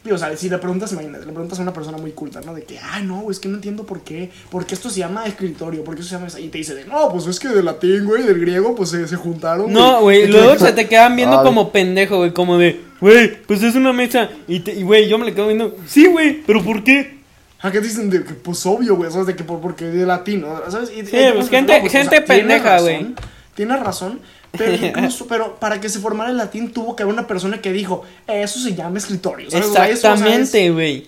Digo, 0.08 0.16
o 0.16 0.18
sea, 0.18 0.34
si 0.38 0.48
le 0.48 0.56
preguntas, 0.56 0.90
imagínate, 0.92 1.26
le 1.26 1.32
preguntas 1.32 1.58
a 1.58 1.62
una 1.62 1.72
persona 1.74 1.98
muy 1.98 2.12
culta, 2.12 2.40
¿no? 2.40 2.54
De 2.54 2.62
que, 2.62 2.78
ah, 2.78 3.00
no, 3.00 3.30
es 3.30 3.38
que 3.38 3.48
no 3.48 3.56
entiendo 3.56 3.84
por 3.84 4.00
qué, 4.00 4.30
porque 4.50 4.74
esto 4.74 4.88
se 4.88 5.00
llama 5.00 5.26
escritorio, 5.26 5.84
porque 5.84 6.00
eso 6.00 6.08
se 6.08 6.14
llama... 6.14 6.28
esa-". 6.28 6.40
Y 6.40 6.48
te 6.48 6.56
dice, 6.56 6.74
de, 6.74 6.86
no, 6.86 7.10
pues 7.12 7.26
es 7.26 7.38
que 7.38 7.48
del 7.48 7.66
latín, 7.66 8.06
güey, 8.06 8.22
del 8.22 8.40
griego, 8.40 8.74
pues 8.74 8.88
se, 8.88 9.06
se 9.06 9.16
juntaron. 9.16 9.70
No, 9.70 10.00
güey, 10.00 10.26
luego 10.26 10.58
se 10.58 10.72
te 10.72 10.88
quedan 10.88 11.14
viendo 11.14 11.38
Ay. 11.40 11.44
como 11.44 11.70
pendejo, 11.70 12.16
güey, 12.16 12.32
como 12.32 12.56
de, 12.56 12.80
güey, 13.02 13.42
pues 13.42 13.62
es 13.62 13.74
una 13.74 13.92
mesa. 13.92 14.30
Y, 14.48 14.60
te- 14.60 14.72
y, 14.74 14.82
güey, 14.82 15.08
yo 15.08 15.18
me 15.18 15.26
le 15.26 15.34
quedo 15.34 15.46
viendo, 15.48 15.76
sí, 15.86 16.06
güey, 16.06 16.42
pero 16.46 16.64
¿por 16.64 16.82
qué? 16.82 17.18
¿A 17.60 17.70
qué 17.70 17.80
dicen 17.80 18.08
de 18.08 18.24
que, 18.24 18.32
pues 18.34 18.64
obvio, 18.64 18.96
güey? 18.96 19.10
¿Sabes? 19.10 19.26
De 19.26 19.36
que 19.36 19.44
por, 19.44 19.60
porque 19.60 19.84
de 19.84 20.06
latino, 20.06 20.60
¿sabes? 20.70 20.90
Y- 20.90 21.04
Sí, 21.04 21.16
y- 21.16 21.32
pues, 21.34 21.50
gente- 21.50 21.74
gente 21.90 22.20
tiene 22.20 22.20
pendeja, 22.22 22.70
razón, 22.76 22.86
güey. 22.86 23.14
Tienes 23.54 23.80
razón. 23.80 24.20
Pero 24.52 24.72
incluso, 24.86 25.26
pero 25.26 25.56
para 25.56 25.80
que 25.80 25.88
se 25.88 25.98
formara 26.00 26.30
el 26.30 26.36
latín 26.36 26.72
tuvo 26.72 26.96
que 26.96 27.02
haber 27.02 27.12
una 27.14 27.26
persona 27.26 27.60
que 27.60 27.72
dijo, 27.72 28.02
eso 28.26 28.58
se 28.60 28.74
llama 28.74 28.98
escritorio. 28.98 29.48
Exactamente, 29.48 30.70
güey. 30.70 31.06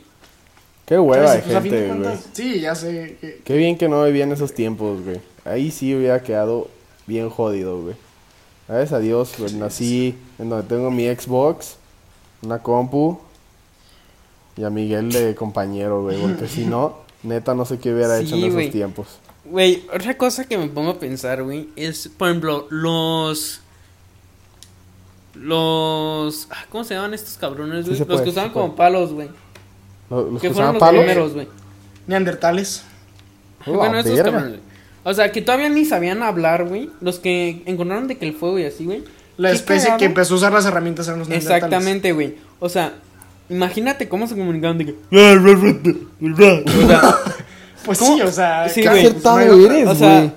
Qué 0.87 0.99
hueva 0.99 1.33
de. 1.37 1.39
Pues, 1.43 1.63
gente, 1.63 1.93
güey. 1.95 2.19
Sí, 2.33 2.61
ya 2.61 2.75
sé. 2.75 3.17
que- 3.21 3.41
Qué 3.45 3.57
bien 3.57 3.79
que 3.79 3.89
no 3.89 4.05
vivía 4.05 4.25
en 4.25 4.33
esos 4.33 4.53
tiempos, 4.55 5.03
güey. 5.05 5.21
Ahí 5.45 5.71
sí 5.71 5.95
hubiera 5.95 6.23
quedado 6.23 6.69
bien 7.07 7.31
jodido, 7.31 7.81
güey. 7.81 7.95
Gracias 8.69 8.93
a 8.93 8.99
Dios, 8.99 9.33
güey, 9.39 9.55
nací 9.55 10.15
en 10.39 10.49
donde 10.51 10.69
tengo 10.69 10.91
mi 10.91 11.07
Xbox, 11.07 11.77
una 12.43 12.59
compu 12.61 13.19
y 14.57 14.65
a 14.65 14.71
Miguel 14.71 15.11
de 15.13 15.35
compañero, 15.35 16.03
güey. 16.03 16.21
Porque 16.21 16.47
si 16.49 16.67
no, 16.67 16.99
neta 17.23 17.55
no 17.55 17.65
sé 17.65 17.79
qué 17.79 17.93
hubiera 17.93 18.19
hecho 18.21 18.35
en 18.37 18.41
esos 18.45 18.73
tiempos. 18.73 19.07
Güey, 19.51 19.85
otra 19.93 20.17
cosa 20.17 20.45
que 20.47 20.57
me 20.57 20.69
pongo 20.69 20.91
a 20.93 20.99
pensar, 21.01 21.43
güey, 21.43 21.69
es, 21.77 22.09
por 22.09 22.29
ejemplo, 22.29 22.67
los... 22.71 23.61
Los... 25.35 26.49
ah, 26.51 26.65
¿Cómo 26.71 26.85
se 26.85 26.95
llaman 26.95 27.15
estos 27.15 27.37
cabrones, 27.37 27.87
güey? 27.87 27.99
los 27.99 28.21
que 28.21 28.29
usaban 28.31 28.51
como 28.51 28.67
puede. 28.75 28.77
palos, 28.77 29.13
güey. 29.13 29.29
Los, 30.11 30.33
los 30.33 30.41
Que 30.41 30.49
que 30.49 30.55
fueron 30.55 30.71
usaban 30.71 30.75
los 30.75 30.81
palos. 30.81 31.01
primeros, 31.05 31.33
güey. 31.35 31.49
Neandertales. 32.07 32.83
Oh, 33.67 33.73
bueno, 33.75 33.95
la 33.95 34.01
esos 34.01 34.15
verga. 34.15 34.33
cabrones. 34.33 34.61
O 35.03 35.15
sea, 35.15 35.33
que 35.33 35.41
todavía 35.43 35.69
ni 35.69 35.85
sabían 35.85 36.23
hablar, 36.23 36.67
güey. 36.67 36.91
Los 37.01 37.19
que 37.19 37.63
encontraron 37.67 38.07
de 38.09 38.19
que 38.19 38.27
el 38.27 38.35
fuego 38.35 38.59
y 38.59 38.65
así, 38.65 38.85
güey. 38.85 39.03
La 39.37 39.51
especie 39.53 39.85
cagado. 39.85 39.99
que 39.99 40.05
empezó 40.07 40.35
a 40.35 40.37
usar 40.39 40.53
las 40.53 40.67
herramientas 40.67 41.07
eran 41.09 41.21
los 41.21 41.29
neandertales. 41.29 41.65
Exactamente, 41.65 42.13
güey. 42.13 42.37
O 42.59 42.69
sea, 42.69 42.95
imagínate 43.49 44.09
cómo 44.09 44.27
se 44.27 44.37
comunicaban 44.37 44.79
de 44.79 44.87
que... 44.87 44.95
O 46.23 46.87
sea, 46.87 47.17
Pues 47.85 47.99
¿Cómo? 47.99 48.17
sí, 48.17 48.23
o 48.23 48.31
sea. 48.33 48.69
Sí, 48.69 48.83
Qué 48.83 48.89
pues, 48.89 49.05
acertado 49.07 49.37
otra- 49.37 49.77
eres, 49.77 49.89
o 49.89 49.95
sea, 49.95 50.33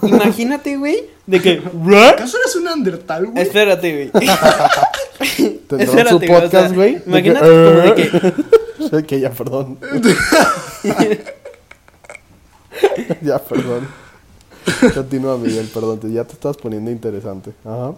güey. 0.00 0.12
imagínate, 0.12 0.76
güey, 0.76 1.04
de 1.26 1.40
que... 1.40 1.62
¿Acaso 2.08 2.38
eres 2.38 2.56
un 2.56 2.64
neandertal, 2.64 3.26
güey? 3.26 3.42
Espérate, 3.42 4.10
güey. 4.10 4.24
Espérate, 5.78 6.10
su 6.10 6.18
güey, 6.18 6.30
o 6.30 6.34
podcast, 6.40 6.50
sea, 6.68 6.68
güey. 6.74 7.02
que, 7.02 7.08
imagínate 7.08 7.46
como 7.48 7.60
de 7.60 7.94
que... 7.94 9.02
que 9.06 9.20
ya, 9.20 9.30
perdón. 9.30 9.78
ya, 13.22 13.38
perdón. 13.38 13.88
Continúa, 14.94 15.38
Miguel, 15.38 15.68
perdón. 15.72 16.00
te- 16.00 16.12
ya 16.12 16.24
te 16.24 16.32
estás 16.32 16.56
poniendo 16.56 16.90
interesante. 16.90 17.52
Ajá. 17.64 17.90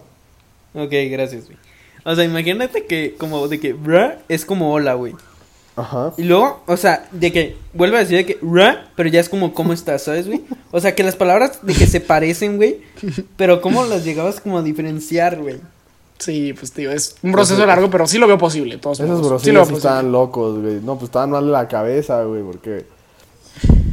Ok, 0.73 0.91
gracias, 1.09 1.45
güey. 1.45 1.57
O 2.05 2.15
sea, 2.15 2.23
imagínate 2.23 2.85
que 2.85 3.15
como 3.17 3.47
de 3.47 3.59
que... 3.59 3.73
"Bruh", 3.73 4.13
Es 4.29 4.45
como 4.45 4.71
hola, 4.73 4.93
güey. 4.93 5.13
Ajá. 5.79 6.13
Y 6.17 6.23
luego, 6.23 6.61
o 6.67 6.75
sea, 6.75 7.07
de 7.11 7.31
que 7.31 7.55
vuelve 7.73 7.97
a 7.97 7.99
decir 8.01 8.17
de 8.17 8.25
que, 8.25 8.37
pero 8.95 9.09
ya 9.09 9.21
es 9.21 9.29
como, 9.29 9.53
¿cómo 9.53 9.71
estás? 9.71 10.03
¿Sabes, 10.03 10.27
güey? 10.27 10.41
O 10.71 10.81
sea, 10.81 10.93
que 10.93 11.03
las 11.03 11.15
palabras 11.15 11.59
de 11.61 11.73
que 11.73 11.87
se 11.87 12.01
parecen, 12.01 12.57
güey, 12.57 12.81
pero 13.37 13.61
¿cómo 13.61 13.85
las 13.85 14.03
llegabas 14.03 14.41
como 14.41 14.57
a 14.57 14.61
diferenciar, 14.61 15.39
güey? 15.41 15.61
Sí, 16.17 16.53
pues 16.53 16.73
tío, 16.73 16.91
es 16.91 17.15
un 17.23 17.31
proceso 17.31 17.65
largo, 17.65 17.89
pero 17.89 18.05
sí 18.05 18.17
lo 18.17 18.27
veo 18.27 18.37
posible. 18.37 18.77
Todos 18.77 18.99
Esos 18.99 19.19
brosillos 19.19 19.41
sí 19.41 19.51
lo 19.51 19.59
veo 19.59 19.65
sí 19.65 19.71
posible. 19.71 19.77
estaban 19.77 20.11
locos, 20.11 20.59
güey. 20.61 20.81
No, 20.83 20.95
pues 20.95 21.05
estaban 21.05 21.31
mal 21.31 21.45
de 21.45 21.51
la 21.51 21.67
cabeza, 21.69 22.23
güey, 22.23 22.43
porque... 22.43 22.85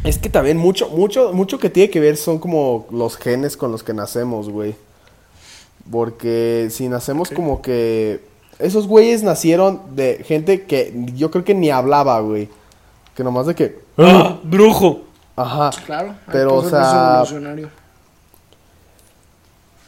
Es 0.03 0.19
que 0.19 0.29
también 0.29 0.57
mucho, 0.57 0.89
mucho, 0.89 1.33
mucho 1.33 1.59
que 1.61 1.71
tiene 1.71 1.89
que 1.89 2.01
ver 2.01 2.17
son 2.17 2.41
como 2.41 2.87
los 2.91 3.17
genes 3.17 3.57
con 3.57 3.71
los 3.71 3.85
que 3.85 3.95
nacemos, 3.95 4.51
güey. 4.51 4.75
Porque 5.89 6.67
si 6.71 6.89
nacemos 6.89 7.31
como 7.31 7.63
que... 7.63 8.21
Esos 8.59 8.87
güeyes 8.87 9.23
nacieron 9.23 9.81
de 9.95 10.25
gente 10.25 10.63
que 10.65 10.93
yo 11.15 11.31
creo 11.31 11.45
que 11.45 11.55
ni 11.55 11.71
hablaba, 11.71 12.21
güey. 12.21 12.49
Que 13.15 13.23
nomás 13.23 13.47
de 13.47 13.55
que... 13.55 13.79
¡Ah! 13.99 14.39
¡Brujo! 14.43 15.03
Ajá. 15.37 15.71
Claro. 15.85 16.09
hay 16.27 16.33
Pero, 16.33 16.55
o 16.57 16.69
sea. 16.69 17.25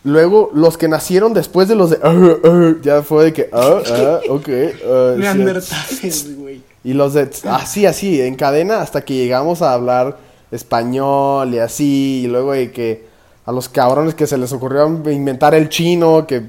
Luego, 0.04 0.50
los 0.54 0.78
que 0.78 0.88
nacieron 0.88 1.34
después 1.34 1.68
de 1.68 1.74
los 1.74 1.90
de... 1.90 1.98
"Arr, 2.02 2.40
arr", 2.44 2.80
ya 2.82 3.02
fue 3.02 3.24
de 3.24 3.32
que... 3.32 3.50
Ah, 3.52 3.80
ah, 3.90 4.20
ok. 4.30 4.48
ah. 4.86 5.14
Neandertales, 5.16 6.36
güey. 6.38 6.62
Y 6.84 6.92
los 6.92 7.14
de 7.14 7.28
así, 7.44 7.86
así, 7.86 8.20
en 8.20 8.36
cadena 8.36 8.80
hasta 8.80 9.02
que 9.02 9.14
llegamos 9.14 9.62
a 9.62 9.72
hablar 9.72 10.16
español 10.50 11.52
y 11.52 11.58
así. 11.58 12.22
Y 12.24 12.26
luego 12.28 12.52
de 12.52 12.70
que 12.70 13.06
a 13.44 13.52
los 13.52 13.68
cabrones 13.68 14.14
que 14.14 14.26
se 14.26 14.38
les 14.38 14.52
ocurrió 14.52 14.86
inventar 14.86 15.54
el 15.54 15.68
chino, 15.68 16.26
que 16.26 16.42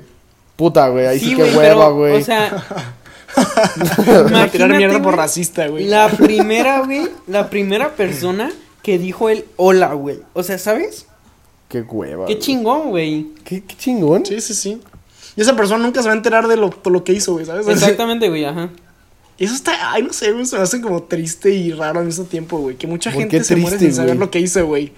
puta, 0.59 0.89
güey, 0.89 1.05
ahí 1.05 1.19
sí, 1.21 1.37
que 1.37 1.43
hueva, 1.55 1.87
güey. 1.87 2.21
O 2.21 2.21
sea, 2.21 2.65
Para 4.29 4.51
tirar 4.51 4.75
mierda 4.75 5.01
por 5.01 5.15
racista, 5.15 5.67
güey. 5.67 5.85
La 5.85 6.09
primera, 6.09 6.81
güey, 6.81 7.07
la 7.27 7.49
primera 7.49 7.95
persona 7.95 8.51
que 8.83 8.99
dijo 8.99 9.29
el 9.29 9.45
hola, 9.55 9.93
güey. 9.93 10.19
O 10.33 10.43
sea, 10.43 10.57
¿sabes? 10.57 11.05
Qué 11.69 11.79
hueva. 11.81 12.25
Qué 12.25 12.39
chingón, 12.39 12.89
güey. 12.89 13.27
Qué, 13.45 13.63
qué 13.63 13.75
chingón. 13.77 14.25
Sí, 14.25 14.41
sí, 14.41 14.53
sí. 14.53 14.81
Y 15.37 15.41
esa 15.41 15.55
persona 15.55 15.81
nunca 15.81 16.01
se 16.01 16.09
va 16.09 16.13
a 16.13 16.17
enterar 16.17 16.49
de 16.49 16.57
lo, 16.57 16.69
de 16.69 16.89
lo 16.89 17.05
que 17.05 17.13
hizo, 17.13 17.31
güey, 17.31 17.45
¿sabes? 17.45 17.65
Exactamente, 17.65 18.27
güey, 18.27 18.43
ajá. 18.43 18.69
Eso 19.39 19.53
está, 19.53 19.93
ay, 19.93 20.03
no 20.03 20.11
sé, 20.11 20.33
güey, 20.33 20.45
se 20.45 20.57
me 20.57 20.63
hace 20.63 20.81
como 20.81 21.03
triste 21.03 21.51
y 21.51 21.71
raro 21.71 22.01
al 22.01 22.05
mismo 22.05 22.25
tiempo, 22.25 22.57
güey. 22.57 22.75
Que 22.75 22.85
mucha 22.85 23.11
¿Por 23.11 23.21
gente 23.21 23.37
qué 23.37 23.43
se 23.45 23.55
muere 23.55 23.77
triste, 23.77 23.93
sin 23.93 23.95
saber 23.95 24.17
lo 24.17 24.29
que 24.29 24.41
hizo, 24.41 24.65
güey. 24.65 24.91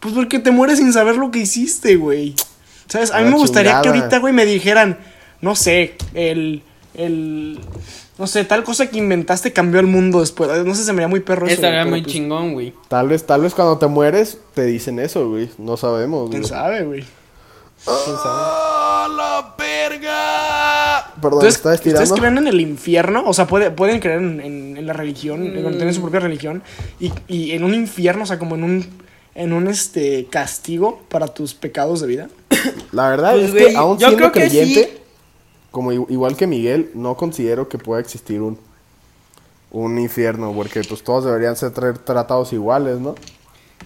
Pues 0.00 0.14
porque 0.14 0.40
te 0.40 0.50
mueres 0.50 0.78
sin 0.78 0.92
saber 0.92 1.14
lo 1.14 1.30
que 1.30 1.38
hiciste, 1.38 1.94
güey. 1.94 2.34
¿Sabes? 2.88 3.10
A 3.12 3.20
mí 3.20 3.30
me 3.30 3.36
gustaría 3.36 3.80
que 3.82 3.88
ahorita, 3.88 4.18
güey, 4.18 4.32
me 4.32 4.44
dijeran, 4.46 4.98
no 5.40 5.54
sé, 5.56 5.94
el, 6.14 6.62
el, 6.94 7.58
no 8.18 8.26
sé, 8.26 8.44
tal 8.44 8.62
cosa 8.64 8.88
que 8.88 8.98
inventaste 8.98 9.52
cambió 9.52 9.80
el 9.80 9.86
mundo 9.86 10.20
después. 10.20 10.64
No 10.64 10.74
sé, 10.74 10.84
se 10.84 10.92
me 10.92 10.98
haría 11.02 11.08
muy 11.08 11.20
perro 11.20 11.46
eso. 11.46 11.54
Estaría 11.56 11.84
muy 11.84 12.02
pues, 12.02 12.12
chingón, 12.12 12.52
güey. 12.54 12.72
Tal 12.88 13.08
vez, 13.08 13.24
tal 13.26 13.42
vez 13.42 13.54
cuando 13.54 13.78
te 13.78 13.86
mueres 13.86 14.38
te 14.54 14.64
dicen 14.64 14.98
eso, 14.98 15.28
güey. 15.28 15.50
No 15.58 15.76
sabemos, 15.76 16.30
¿Quién 16.30 16.42
güey. 16.42 16.50
sabe, 16.50 16.84
güey? 16.84 17.04
¿Quién 17.84 18.16
sabe? 18.16 18.40
¡Ah, 18.42 19.08
la 19.16 19.54
verga! 19.58 21.12
Perdón, 21.16 21.40
Entonces, 21.40 21.56
¿está 21.56 21.70
¿ustedes 21.74 21.94
estirando? 21.94 22.14
creen 22.16 22.38
en 22.38 22.46
el 22.48 22.60
infierno? 22.60 23.24
O 23.26 23.34
sea, 23.34 23.46
puede- 23.46 23.70
pueden 23.70 24.00
creer 24.00 24.18
en, 24.20 24.40
en- 24.40 24.76
en 24.76 24.86
la 24.86 24.92
religión, 24.92 25.44
en- 25.44 25.64
Mm. 25.66 25.76
tienen 25.76 25.94
su 25.94 26.00
propia 26.02 26.20
religión, 26.20 26.62
y, 27.00 27.12
y 27.28 27.52
en 27.52 27.64
un 27.64 27.74
infierno, 27.74 28.22
o 28.24 28.26
sea, 28.26 28.38
como 28.38 28.54
en 28.56 28.64
un, 28.64 28.86
en 29.34 29.52
un 29.52 29.68
este, 29.68 30.26
castigo 30.30 31.02
para 31.08 31.28
tus 31.28 31.54
pecados 31.54 32.00
de 32.00 32.06
vida. 32.06 32.28
La 32.92 33.08
verdad 33.08 33.32
Pues, 33.32 33.44
es 33.46 33.52
güey, 33.52 33.72
que 33.72 33.76
aún 33.76 33.98
siendo 33.98 34.32
creyente, 34.32 34.84
sí. 34.84 34.98
como 35.70 35.92
i- 35.92 36.06
igual 36.08 36.36
que 36.36 36.46
Miguel, 36.46 36.90
no 36.94 37.16
considero 37.16 37.68
que 37.68 37.78
pueda 37.78 38.00
existir 38.00 38.40
un 38.42 38.58
un 39.70 39.98
infierno, 39.98 40.52
porque 40.54 40.82
pues 40.84 41.02
todos 41.02 41.24
deberían 41.24 41.56
ser 41.56 41.72
tra- 41.72 41.98
tratados 42.02 42.52
iguales, 42.52 42.98
¿no? 43.00 43.14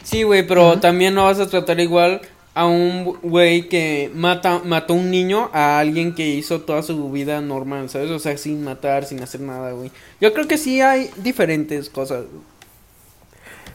Sí, 0.04 0.22
güey, 0.22 0.46
pero 0.46 0.78
también 0.78 1.14
no 1.14 1.24
vas 1.24 1.40
a 1.40 1.48
tratar 1.48 1.80
igual 1.80 2.20
a 2.54 2.66
un 2.66 3.18
güey 3.22 3.68
que 3.68 4.11
mata, 4.14 4.61
mató 4.64 4.94
un 4.94 5.11
niño 5.11 5.50
a 5.52 5.78
alguien 5.78 6.14
que 6.14 6.28
hizo 6.28 6.61
toda 6.61 6.83
su 6.83 7.11
vida 7.11 7.40
normal, 7.40 7.88
¿sabes? 7.90 8.11
O 8.11 8.18
sea, 8.18 8.37
sin 8.37 8.62
matar, 8.62 9.04
sin 9.04 9.22
hacer 9.22 9.40
nada, 9.40 9.72
güey. 9.72 9.90
Yo 10.20 10.33
creo 10.33 10.46
que 10.46 10.59
sí 10.59 10.80
hay 10.80 11.11
diferentes 11.16 11.88
cosas. 11.90 12.24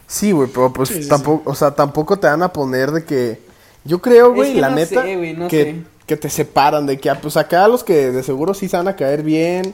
Sí, 0.08 0.32
güey, 0.32 0.50
pero 0.54 0.72
pues 0.72 0.90
Sí, 0.90 1.04
sí, 1.04 1.10
tampoco, 1.10 1.50
o 1.50 1.56
sea, 1.56 1.72
tampoco 1.72 2.18
te 2.20 2.28
van 2.28 2.44
a 2.44 2.54
poner 2.54 2.92
de 2.92 3.04
que 3.06 3.40
yo 3.86 4.02
creo, 4.02 4.34
güey, 4.34 4.54
que 4.56 4.62
la 4.62 4.70
no 4.70 4.76
neta 4.76 5.04
sé, 5.04 5.16
güey, 5.16 5.34
no 5.34 5.48
que, 5.48 5.64
sé. 5.64 5.84
que 6.06 6.18
te 6.18 6.30
separan 6.30 6.86
de 6.86 7.00
que 7.00 7.10
ah, 7.10 7.20
pues 7.22 7.38
acá 7.38 7.68
los 7.68 7.84
que 7.84 8.12
de 8.12 8.24
seguro 8.24 8.54
sí 8.54 8.68
se 8.68 8.76
van 8.78 8.88
a 8.88 8.96
caer 8.96 9.24
bien, 9.24 9.74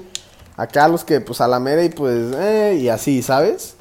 acá 0.57 0.87
los 0.87 1.03
que 1.03 1.19
pues 1.21 1.41
a 1.41 1.47
la 1.47 1.59
mera 1.59 1.83
y 1.83 1.89
pues 1.89 2.33
eh, 2.37 2.77
y 2.79 2.89
así, 2.89 3.21
¿sabes? 3.23 3.75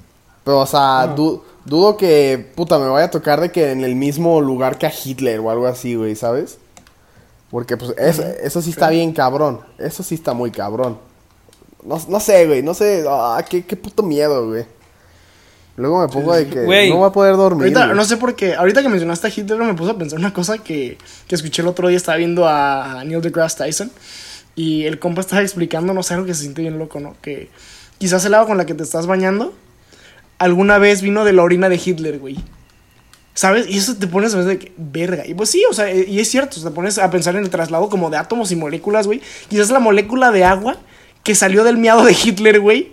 Pero 0.44 0.60
o 0.60 0.66
sea, 0.66 1.08
du- 1.08 1.42
dudo 1.64 1.96
que 1.96 2.50
puta 2.56 2.78
me 2.78 2.88
vaya 2.88 3.06
a 3.06 3.10
tocar 3.10 3.40
de 3.40 3.52
que 3.52 3.70
en 3.72 3.84
el 3.84 3.94
mismo 3.94 4.40
lugar 4.40 4.78
que 4.78 4.86
a 4.86 4.92
Hitler 5.04 5.40
o 5.40 5.50
algo 5.50 5.66
así, 5.66 5.94
güey, 5.96 6.16
¿sabes? 6.16 6.58
Porque 7.50 7.76
pues 7.76 7.94
eso, 7.98 8.22
eso 8.22 8.62
sí 8.62 8.70
está 8.70 8.90
bien 8.90 9.12
cabrón, 9.12 9.60
eso 9.78 10.02
sí 10.02 10.14
está 10.14 10.32
muy 10.32 10.50
cabrón. 10.52 10.98
No, 11.82 12.00
no 12.08 12.20
sé, 12.20 12.46
güey, 12.46 12.62
no 12.62 12.74
sé, 12.74 13.04
ah, 13.08 13.42
qué, 13.48 13.64
qué 13.64 13.76
puto 13.76 14.02
miedo, 14.02 14.48
güey. 14.48 14.64
Luego 15.80 16.02
me 16.02 16.08
pongo 16.08 16.34
de 16.34 16.46
que 16.46 16.88
no 16.90 16.96
voy 16.96 17.08
a 17.08 17.12
poder 17.12 17.36
dormir. 17.36 17.76
Ahorita, 17.76 17.94
no 17.94 18.04
sé 18.04 18.16
por 18.16 18.34
qué, 18.36 18.54
ahorita 18.54 18.82
que 18.82 18.88
mencionaste 18.88 19.26
a 19.26 19.30
Hitler 19.34 19.58
me 19.58 19.74
puse 19.74 19.90
a 19.90 19.94
pensar 19.94 20.18
una 20.18 20.32
cosa 20.32 20.58
que, 20.58 20.98
que 21.26 21.34
escuché 21.34 21.62
el 21.62 21.68
otro 21.68 21.88
día, 21.88 21.96
estaba 21.96 22.18
viendo 22.18 22.46
a 22.46 23.02
Neil 23.04 23.22
deGrasse 23.22 23.56
Tyson 23.56 23.90
y 24.54 24.84
el 24.84 24.98
compa 24.98 25.22
estaba 25.22 25.42
explicando, 25.42 25.94
no 25.94 26.02
sé, 26.02 26.14
algo 26.14 26.26
que 26.26 26.34
se 26.34 26.42
siente 26.42 26.62
bien 26.62 26.78
loco, 26.78 27.00
¿no? 27.00 27.16
Que 27.22 27.48
quizás 27.98 28.24
el 28.24 28.34
agua 28.34 28.46
con 28.46 28.58
la 28.58 28.66
que 28.66 28.74
te 28.74 28.82
estás 28.82 29.06
bañando 29.06 29.54
alguna 30.38 30.78
vez 30.78 31.02
vino 31.02 31.24
de 31.24 31.32
la 31.32 31.42
orina 31.42 31.68
de 31.68 31.80
Hitler, 31.82 32.18
güey. 32.18 32.38
¿Sabes? 33.32 33.66
Y 33.68 33.78
eso 33.78 33.94
te 33.94 34.06
pones 34.06 34.34
a 34.34 34.38
ver 34.38 34.46
de 34.46 34.58
que, 34.58 34.72
verga. 34.76 35.26
Y 35.26 35.34
pues 35.34 35.50
sí, 35.50 35.62
o 35.70 35.72
sea, 35.72 35.92
y 35.94 36.18
es 36.18 36.28
cierto, 36.28 36.60
te 36.60 36.70
pones 36.72 36.98
a 36.98 37.10
pensar 37.10 37.36
en 37.36 37.44
el 37.44 37.50
traslado 37.50 37.88
como 37.88 38.10
de 38.10 38.16
átomos 38.16 38.50
y 38.50 38.56
moléculas, 38.56 39.06
güey. 39.06 39.22
Quizás 39.48 39.70
la 39.70 39.78
molécula 39.78 40.30
de 40.30 40.44
agua 40.44 40.76
que 41.22 41.34
salió 41.34 41.62
del 41.62 41.78
miado 41.78 42.04
de 42.04 42.12
Hitler, 42.12 42.60
güey, 42.60 42.92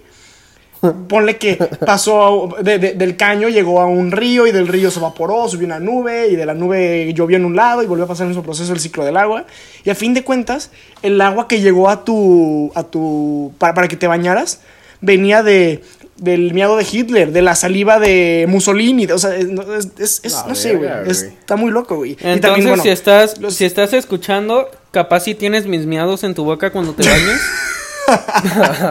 Ponle 1.08 1.38
que 1.38 1.56
pasó 1.86 2.50
de- 2.62 2.78
de- 2.78 2.94
del 2.94 3.18
caño, 3.18 3.50
llegó 3.50 3.82
a 3.82 3.88
un 3.88 4.12
río 4.12 4.46
y 4.46 4.52
del 4.52 4.68
río 4.68 4.92
se 4.92 5.00
evaporó, 5.00 5.48
subió 5.50 5.66
una 5.66 5.80
nube 5.80 6.28
y 6.28 6.36
de 6.36 6.46
la 6.46 6.54
nube 6.54 7.12
llovió 7.16 7.36
en 7.38 7.46
un 7.46 7.56
lado 7.56 7.82
y 7.82 7.88
volvió 7.88 8.06
a 8.06 8.08
pasar 8.08 8.26
el 8.26 8.30
mismo 8.30 8.44
proceso 8.44 8.74
el 8.74 8.80
ciclo 8.80 9.04
del 9.04 9.18
agua. 9.18 9.46
Y 9.84 9.90
a 9.90 9.96
fin 9.96 10.14
de 10.14 10.24
cuentas, 10.24 10.70
el 11.02 11.20
agua 11.22 11.48
que 11.48 11.62
llegó 11.62 11.90
a 11.90 12.04
tu. 12.06 12.72
a 12.76 12.84
tu. 12.84 13.54
para, 13.58 13.74
para 13.74 13.88
que 13.88 13.96
te 13.96 14.06
bañaras, 14.08 14.62
venía 15.02 15.42
de. 15.42 15.82
del 16.18 16.54
miado 16.54 16.78
de 16.78 16.86
Hitler, 16.92 17.32
de 17.32 17.42
la 17.42 17.56
saliva 17.56 18.00
de 18.00 18.46
Mussolini. 18.48 19.06
de- 19.08 19.14
o 19.14 19.20
sea, 19.20 19.36
es, 19.36 19.48
no- 19.48 19.62
es- 19.74 20.22
es- 20.24 20.46
no 20.48 20.54
sé, 20.56 20.76
güey. 20.76 20.90
Está 21.10 21.56
muy 21.56 21.72
loco, 21.72 21.96
güey. 21.98 22.12
Y 22.12 22.14
Entonces, 22.14 22.42
también, 22.42 22.68
bueno, 22.70 22.84
si 22.84 22.90
estás 22.90 23.40
los- 23.40 23.54
si 23.56 23.66
estás 23.66 23.94
escuchando, 23.94 24.70
capaz 24.92 25.22
si 25.22 25.34
tienes 25.36 25.66
mis 25.68 25.86
miados 25.88 26.24
en 26.24 26.34
tu 26.36 26.44
boca 26.44 26.72
cuando 26.72 26.94
te 26.94 27.04
bañes. 27.08 27.42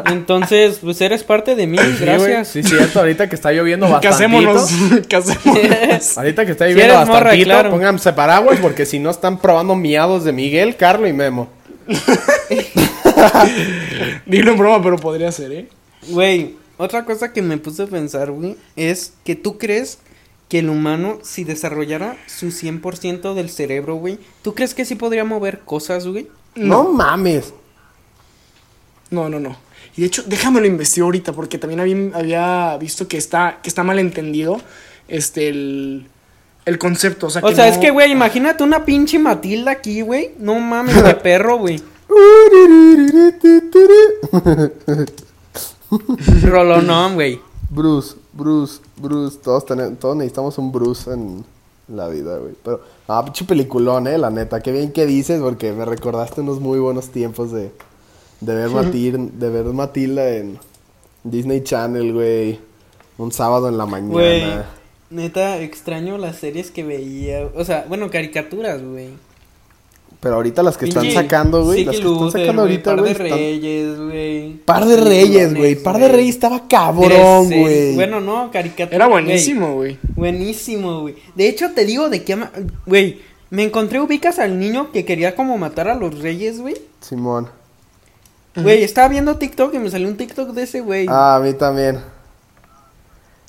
Entonces, 0.06 0.78
pues 0.82 1.00
eres 1.00 1.24
parte 1.24 1.54
de 1.54 1.66
mí, 1.66 1.78
Sí, 1.78 1.96
gracias. 2.00 2.48
Sí, 2.48 2.62
cierto, 2.62 3.00
ahorita 3.00 3.28
que 3.28 3.34
está 3.34 3.52
lloviendo 3.52 3.88
bastante. 3.88 4.08
Casémonos. 4.08 4.70
Casémonos. 5.08 6.18
Ahorita 6.18 6.46
que 6.46 6.52
está 6.52 6.66
lloviendo 6.66 6.94
bastante, 6.94 7.44
claro. 7.44 7.70
pónganse 7.70 8.12
paraguas 8.12 8.58
porque 8.60 8.86
si 8.86 8.98
no 8.98 9.10
están 9.10 9.38
probando 9.38 9.74
miados 9.74 10.24
de 10.24 10.32
Miguel, 10.32 10.76
Carlos 10.76 11.08
y 11.08 11.12
Memo. 11.12 11.48
Dilo 14.26 14.52
en 14.52 14.58
broma, 14.58 14.82
pero 14.82 14.96
podría 14.96 15.30
ser, 15.32 15.52
¿eh? 15.52 15.68
Güey, 16.08 16.56
otra 16.76 17.04
cosa 17.04 17.32
que 17.32 17.42
me 17.42 17.58
puse 17.58 17.84
a 17.84 17.86
pensar, 17.86 18.30
güey, 18.30 18.56
es 18.74 19.12
que 19.24 19.36
tú 19.36 19.58
crees 19.58 19.98
que 20.48 20.60
el 20.60 20.68
humano, 20.68 21.18
si 21.22 21.44
desarrollara 21.44 22.16
su 22.26 22.46
100% 22.46 23.34
del 23.34 23.50
cerebro, 23.50 23.96
güey, 23.96 24.18
¿tú 24.42 24.54
crees 24.54 24.74
que 24.74 24.84
sí 24.84 24.94
podría 24.94 25.24
mover 25.24 25.60
cosas, 25.60 26.06
güey? 26.06 26.28
No, 26.54 26.92
mames. 26.92 27.52
No, 29.10 29.28
no, 29.28 29.40
no. 29.40 29.56
Y 29.96 30.02
de 30.02 30.06
hecho, 30.08 30.22
déjamelo 30.26 30.66
investigar 30.66 31.04
ahorita, 31.06 31.32
porque 31.32 31.58
también 31.58 31.80
había, 31.80 32.16
había 32.18 32.76
visto 32.78 33.08
que 33.08 33.16
está, 33.16 33.60
que 33.62 33.68
está 33.68 33.82
mal 33.82 33.98
entendido 33.98 34.60
este, 35.08 35.48
el, 35.48 36.06
el 36.66 36.78
concepto. 36.78 37.28
O 37.28 37.30
sea, 37.30 37.40
O 37.44 37.48
que 37.48 37.54
sea, 37.54 37.66
no- 37.66 37.72
es 37.72 37.78
que, 37.78 37.90
güey, 37.90 38.10
imagínate 38.12 38.62
una 38.62 38.84
pinche 38.84 39.18
Matilda 39.18 39.70
aquí, 39.70 40.02
güey. 40.02 40.32
No 40.38 40.58
mames, 40.58 41.02
de 41.02 41.14
perro, 41.14 41.58
güey. 41.58 41.80
Rolonón, 46.42 47.14
güey. 47.14 47.40
Bruce, 47.70 48.14
Bruce, 48.32 48.80
Bruce. 48.96 49.38
Todos, 49.42 49.66
tenemos, 49.66 49.98
todos 49.98 50.16
necesitamos 50.16 50.58
un 50.58 50.72
Bruce 50.72 51.10
en 51.12 51.44
la 51.88 52.08
vida, 52.08 52.38
güey. 52.38 52.54
Pero, 52.64 52.80
ah, 53.08 53.24
pinche 53.24 53.44
peliculón, 53.44 54.06
eh, 54.06 54.18
la 54.18 54.30
neta. 54.30 54.60
Qué 54.60 54.72
bien 54.72 54.92
que 54.92 55.06
dices, 55.06 55.40
porque 55.40 55.72
me 55.72 55.84
recordaste 55.84 56.40
unos 56.40 56.60
muy 56.60 56.78
buenos 56.78 57.10
tiempos 57.10 57.52
de, 57.52 57.70
de, 58.46 58.54
ver, 58.54 58.68
Matil- 58.70 59.30
de 59.32 59.50
ver 59.50 59.64
Matilda 59.66 60.28
en 60.30 60.58
Disney 61.24 61.62
Channel, 61.62 62.12
güey. 62.12 62.58
Un 63.18 63.32
sábado 63.32 63.68
en 63.68 63.78
la 63.78 63.86
mañana. 63.86 64.12
Güey, 64.12 64.44
neta, 65.10 65.58
extraño 65.60 66.18
las 66.18 66.36
series 66.36 66.70
que 66.70 66.84
veía. 66.84 67.48
O 67.54 67.64
sea, 67.64 67.86
bueno, 67.88 68.10
caricaturas, 68.10 68.82
güey. 68.82 69.08
Pero 70.20 70.36
ahorita 70.36 70.62
las 70.62 70.76
que 70.78 70.86
están 70.86 71.10
sacando, 71.10 71.64
güey. 71.64 71.84
Las 71.84 71.96
que 71.96 72.02
están 72.02 72.30
sacando 72.30 72.62
güey, 72.62 72.72
ahorita, 72.74 72.90
Par 72.90 73.00
güey. 73.00 73.12
de 73.12 73.18
Reyes, 73.18 73.98
güey. 74.00 74.52
Par 74.64 74.84
de 74.86 74.96
Reyes, 74.96 75.54
güey. 75.54 75.74
Par 75.76 75.98
de 75.98 76.08
Reyes 76.08 76.34
estaba 76.34 76.66
cabrón, 76.68 77.46
güey. 77.46 77.94
Bueno, 77.94 78.20
no, 78.20 78.50
caricatura. 78.50 78.96
Era 78.96 79.06
buenísimo, 79.08 79.74
güey. 79.74 79.98
Buenísimo, 80.16 81.00
güey. 81.02 81.16
De 81.34 81.48
hecho, 81.48 81.72
te 81.72 81.84
digo 81.84 82.08
de 82.08 82.22
qué... 82.24 82.36
Güey, 82.86 83.20
me 83.50 83.62
encontré, 83.62 84.00
ubicas 84.00 84.38
al 84.38 84.58
niño 84.58 84.90
que 84.90 85.04
quería 85.04 85.36
como 85.36 85.58
matar 85.58 85.88
a 85.88 85.94
los 85.94 86.18
reyes, 86.18 86.60
güey. 86.60 86.76
Simón. 87.00 87.48
Güey, 88.56 88.82
estaba 88.82 89.08
viendo 89.08 89.36
TikTok 89.36 89.74
y 89.74 89.78
me 89.78 89.90
salió 89.90 90.08
un 90.08 90.16
TikTok 90.16 90.50
de 90.50 90.62
ese, 90.62 90.80
güey. 90.80 91.06
Ah, 91.08 91.36
a 91.36 91.40
mí 91.40 91.52
también. 91.54 92.00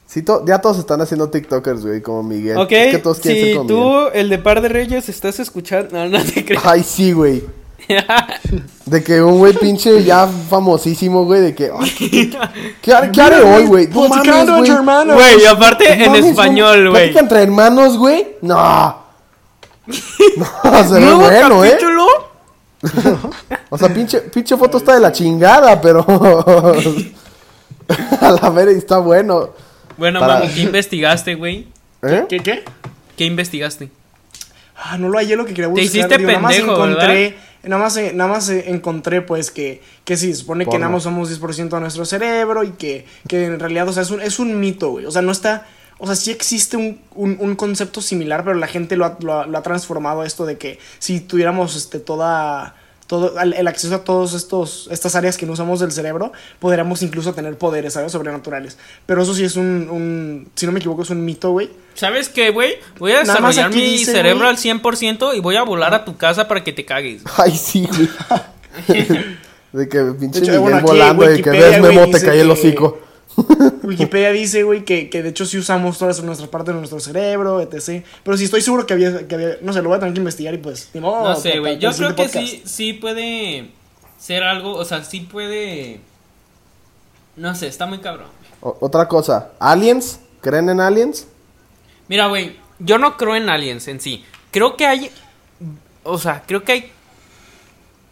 Sí, 0.06 0.22
to- 0.22 0.46
ya 0.46 0.60
todos 0.60 0.78
están 0.80 1.02
haciendo 1.02 1.30
TikTokers, 1.30 1.86
güey, 1.86 2.02
como 2.02 2.24
Miguel. 2.24 2.58
ok, 2.58 2.72
Es 2.72 2.92
que 2.96 2.98
todos 3.00 3.20
quieren 3.20 3.42
si 3.42 3.48
ser 3.50 3.58
como 3.58 3.70
Miguel. 3.70 3.84
tú, 4.12 4.18
el 4.18 4.30
de 4.30 4.38
Par 4.38 4.62
de 4.62 4.70
Reyes, 4.70 5.10
estás 5.10 5.40
escuchando... 5.40 5.90
No, 5.98 6.08
no 6.08 6.24
te 6.24 6.46
creas. 6.46 6.64
Ay, 6.66 6.84
sí, 6.84 7.12
güey. 7.12 7.44
De 8.86 9.04
que 9.04 9.22
un 9.22 9.38
güey 9.38 9.54
pinche 9.54 10.04
ya 10.04 10.28
famosísimo, 10.28 11.26
güey, 11.26 11.42
de 11.42 11.56
que... 11.56 11.70
Ay, 11.78 11.90
¿qué, 11.98 12.10
qué, 12.10 12.38
qué 12.82 12.94
haré, 12.94 13.12
qué 13.12 13.22
haré 13.22 13.42
hoy, 13.42 13.66
güey? 13.66 13.88
No 13.88 14.08
mames, 14.10 14.48
güey. 14.58 14.70
hermanos. 14.72 15.16
Güey, 15.16 15.46
aparte 15.46 15.86
No 15.98 16.04
en 16.06 16.12
mames, 16.12 16.26
español, 16.26 16.90
güey. 16.90 17.04
¿Plática 17.04 17.20
entre 17.20 17.44
hermanos, 17.44 17.98
güey? 17.98 18.28
No. 18.42 19.06
No, 20.38 20.84
se 20.84 20.94
ve 20.96 21.00
¿Nuevo 21.00 21.20
bueno, 21.22 21.64
¿eh? 21.64 21.78
O 23.70 23.78
sea, 23.78 23.94
pinche, 23.94 24.22
pinche 24.22 24.56
foto 24.56 24.78
está 24.78 24.94
de 24.96 25.02
la 25.02 25.12
chingada, 25.12 25.82
pero... 25.82 26.06
A 28.22 28.32
la 28.32 28.50
vera 28.50 28.72
está 28.72 28.98
bueno. 29.00 29.50
Bueno, 29.98 30.20
Para- 30.20 30.40
mami, 30.40 30.50
¿qué 30.54 30.62
investigaste, 30.62 31.36
güey? 31.36 31.68
¿Eh? 32.02 32.26
¿Qué, 32.30 32.40
qué? 32.40 32.64
¿Qué 33.16 33.26
investigaste? 33.26 33.90
Ah, 34.76 34.98
no 34.98 35.10
lo 35.10 35.18
hallé 35.18 35.36
lo 35.36 35.46
que 35.46 35.54
quería 35.54 35.66
Te 35.74 35.82
buscar. 35.82 35.86
hiciste 35.86 36.18
nada 36.20 36.40
más 36.40 36.54
pendejo, 36.56 36.76
encontré, 36.76 37.38
nada 37.64 37.82
más, 37.82 37.98
nada 38.14 38.30
más 38.30 38.50
encontré, 38.50 39.22
pues, 39.22 39.50
que, 39.52 39.82
que 40.06 40.16
sí, 40.18 40.34
se 40.34 40.42
supone 40.42 40.66
que 40.66 40.78
nada 40.78 40.92
más 40.92 41.04
somos 41.04 41.30
10% 41.32 41.70
de 41.70 41.80
nuestro 41.80 42.06
cerebro 42.06 42.64
y 42.64 42.72
que, 42.72 43.06
que 43.28 43.46
en 43.46 43.60
realidad, 43.60 43.88
o 43.90 43.94
sea, 43.94 44.04
es 44.04 44.12
un, 44.12 44.22
es 44.22 44.40
un 44.40 44.60
mito, 44.60 44.90
güey. 44.92 45.06
O 45.06 45.12
sea, 45.12 45.22
no 45.22 45.32
está... 45.32 45.66
O 46.00 46.06
sea, 46.06 46.16
sí 46.16 46.32
existe 46.32 46.78
un, 46.78 47.00
un, 47.16 47.38
un 47.40 47.56
concepto 47.56 48.02
similar, 48.02 48.44
pero 48.44 48.56
la 48.56 48.68
gente 48.68 48.96
lo 48.98 49.06
ha, 49.06 49.18
lo 49.20 49.34
ha- 49.42 49.48
lo 49.48 49.58
ha 49.58 49.64
transformado 49.64 50.22
a 50.22 50.28
esto 50.28 50.46
de 50.46 50.58
que 50.58 50.80
si 51.00 51.20
tuviéramos 51.20 51.76
este, 51.76 52.00
toda... 52.00 52.76
Todo, 53.08 53.40
el 53.40 53.66
acceso 53.70 53.96
a 53.96 54.04
todos 54.04 54.34
estos 54.34 54.90
estas 54.92 55.16
áreas 55.16 55.38
que 55.38 55.46
no 55.46 55.54
usamos 55.54 55.80
del 55.80 55.94
cerebro, 55.94 56.34
podríamos 56.60 57.02
incluso 57.04 57.34
tener 57.34 57.58
poderes, 57.58 57.94
¿sabes? 57.94 58.12
Sobrenaturales. 58.12 58.78
Pero 59.06 59.22
eso 59.24 59.34
sí 59.34 59.46
es 59.46 59.56
un, 59.56 59.88
un 59.90 60.50
si 60.56 60.66
no 60.66 60.74
me 60.74 60.80
equivoco, 60.80 61.04
es 61.04 61.10
un 61.10 61.24
mito, 61.24 61.52
güey. 61.52 61.70
¿Sabes 61.94 62.28
qué, 62.28 62.50
güey? 62.50 62.74
Voy 63.00 63.14
a 63.14 63.20
desarrollar 63.20 63.70
mi 63.74 63.80
dice, 63.82 64.12
cerebro 64.12 64.40
güey. 64.40 64.50
al 64.50 64.58
100% 64.58 65.38
y 65.38 65.40
voy 65.40 65.56
a 65.56 65.64
volar 65.64 65.94
a 65.94 66.04
tu 66.04 66.18
casa 66.18 66.50
para 66.50 66.66
que 66.66 66.74
te 66.74 66.84
cagues. 66.84 67.22
Ay, 67.38 67.52
sí, 67.56 67.88
güey. 67.88 68.10
De 69.72 69.88
que 69.88 70.04
pinche 70.20 70.42
De 70.42 70.48
hecho, 70.48 70.62
bueno, 70.62 70.82
volando 70.82 71.34
y 71.34 71.42
que 71.42 71.50
güey, 71.50 71.80
Memo 71.82 72.10
te 72.10 72.22
cae 72.22 72.42
el 72.42 72.48
que- 72.48 72.52
hocico. 72.54 73.00
Wikipedia 73.84 74.32
dice, 74.32 74.64
güey, 74.64 74.84
que, 74.84 75.10
que 75.10 75.22
de 75.22 75.30
hecho 75.30 75.46
sí 75.46 75.58
usamos 75.58 75.98
todas 75.98 76.22
nuestras 76.24 76.50
partes 76.50 76.74
de 76.74 76.80
nuestro 76.80 77.00
cerebro, 77.00 77.62
etc. 77.62 78.04
Pero 78.24 78.38
sí 78.38 78.46
estoy 78.46 78.62
seguro 78.62 78.86
que 78.86 78.94
había, 78.94 79.28
que 79.28 79.36
había 79.36 79.58
no 79.62 79.74
sé, 79.74 79.82
lo 79.82 79.90
voy 79.90 79.98
a 79.98 80.00
tener 80.00 80.14
que 80.14 80.20
investigar 80.20 80.54
y 80.54 80.58
pues, 80.58 80.90
ni 80.94 81.02
modo. 81.02 81.24
No 81.24 81.36
sé, 81.36 81.60
güey. 81.60 81.78
Yo 81.78 81.92
creo 81.92 82.16
que 82.16 82.28
sí, 82.30 82.64
sí 82.66 82.94
puede 82.94 83.70
ser 84.18 84.44
algo, 84.44 84.74
o 84.74 84.86
sea, 84.86 85.04
sí 85.04 85.22
puede... 85.22 86.00
No 87.36 87.54
sé, 87.54 87.68
está 87.68 87.86
muy 87.86 88.00
cabrón. 88.00 88.28
O- 88.62 88.78
otra 88.82 89.08
cosa, 89.08 89.52
¿aliens? 89.60 90.20
¿Creen 90.42 90.70
en 90.70 90.80
aliens? 90.82 91.28
Mira, 92.08 92.28
güey, 92.28 92.58
yo 92.80 92.98
no 92.98 93.18
creo 93.18 93.36
en 93.36 93.50
aliens 93.50 93.88
en 93.88 94.00
sí. 94.02 94.26
Creo 94.52 94.76
que 94.76 94.88
hay... 94.88 95.12
O 96.04 96.18
sea, 96.18 96.44
creo 96.48 96.64
que 96.64 96.72
hay... 96.72 96.92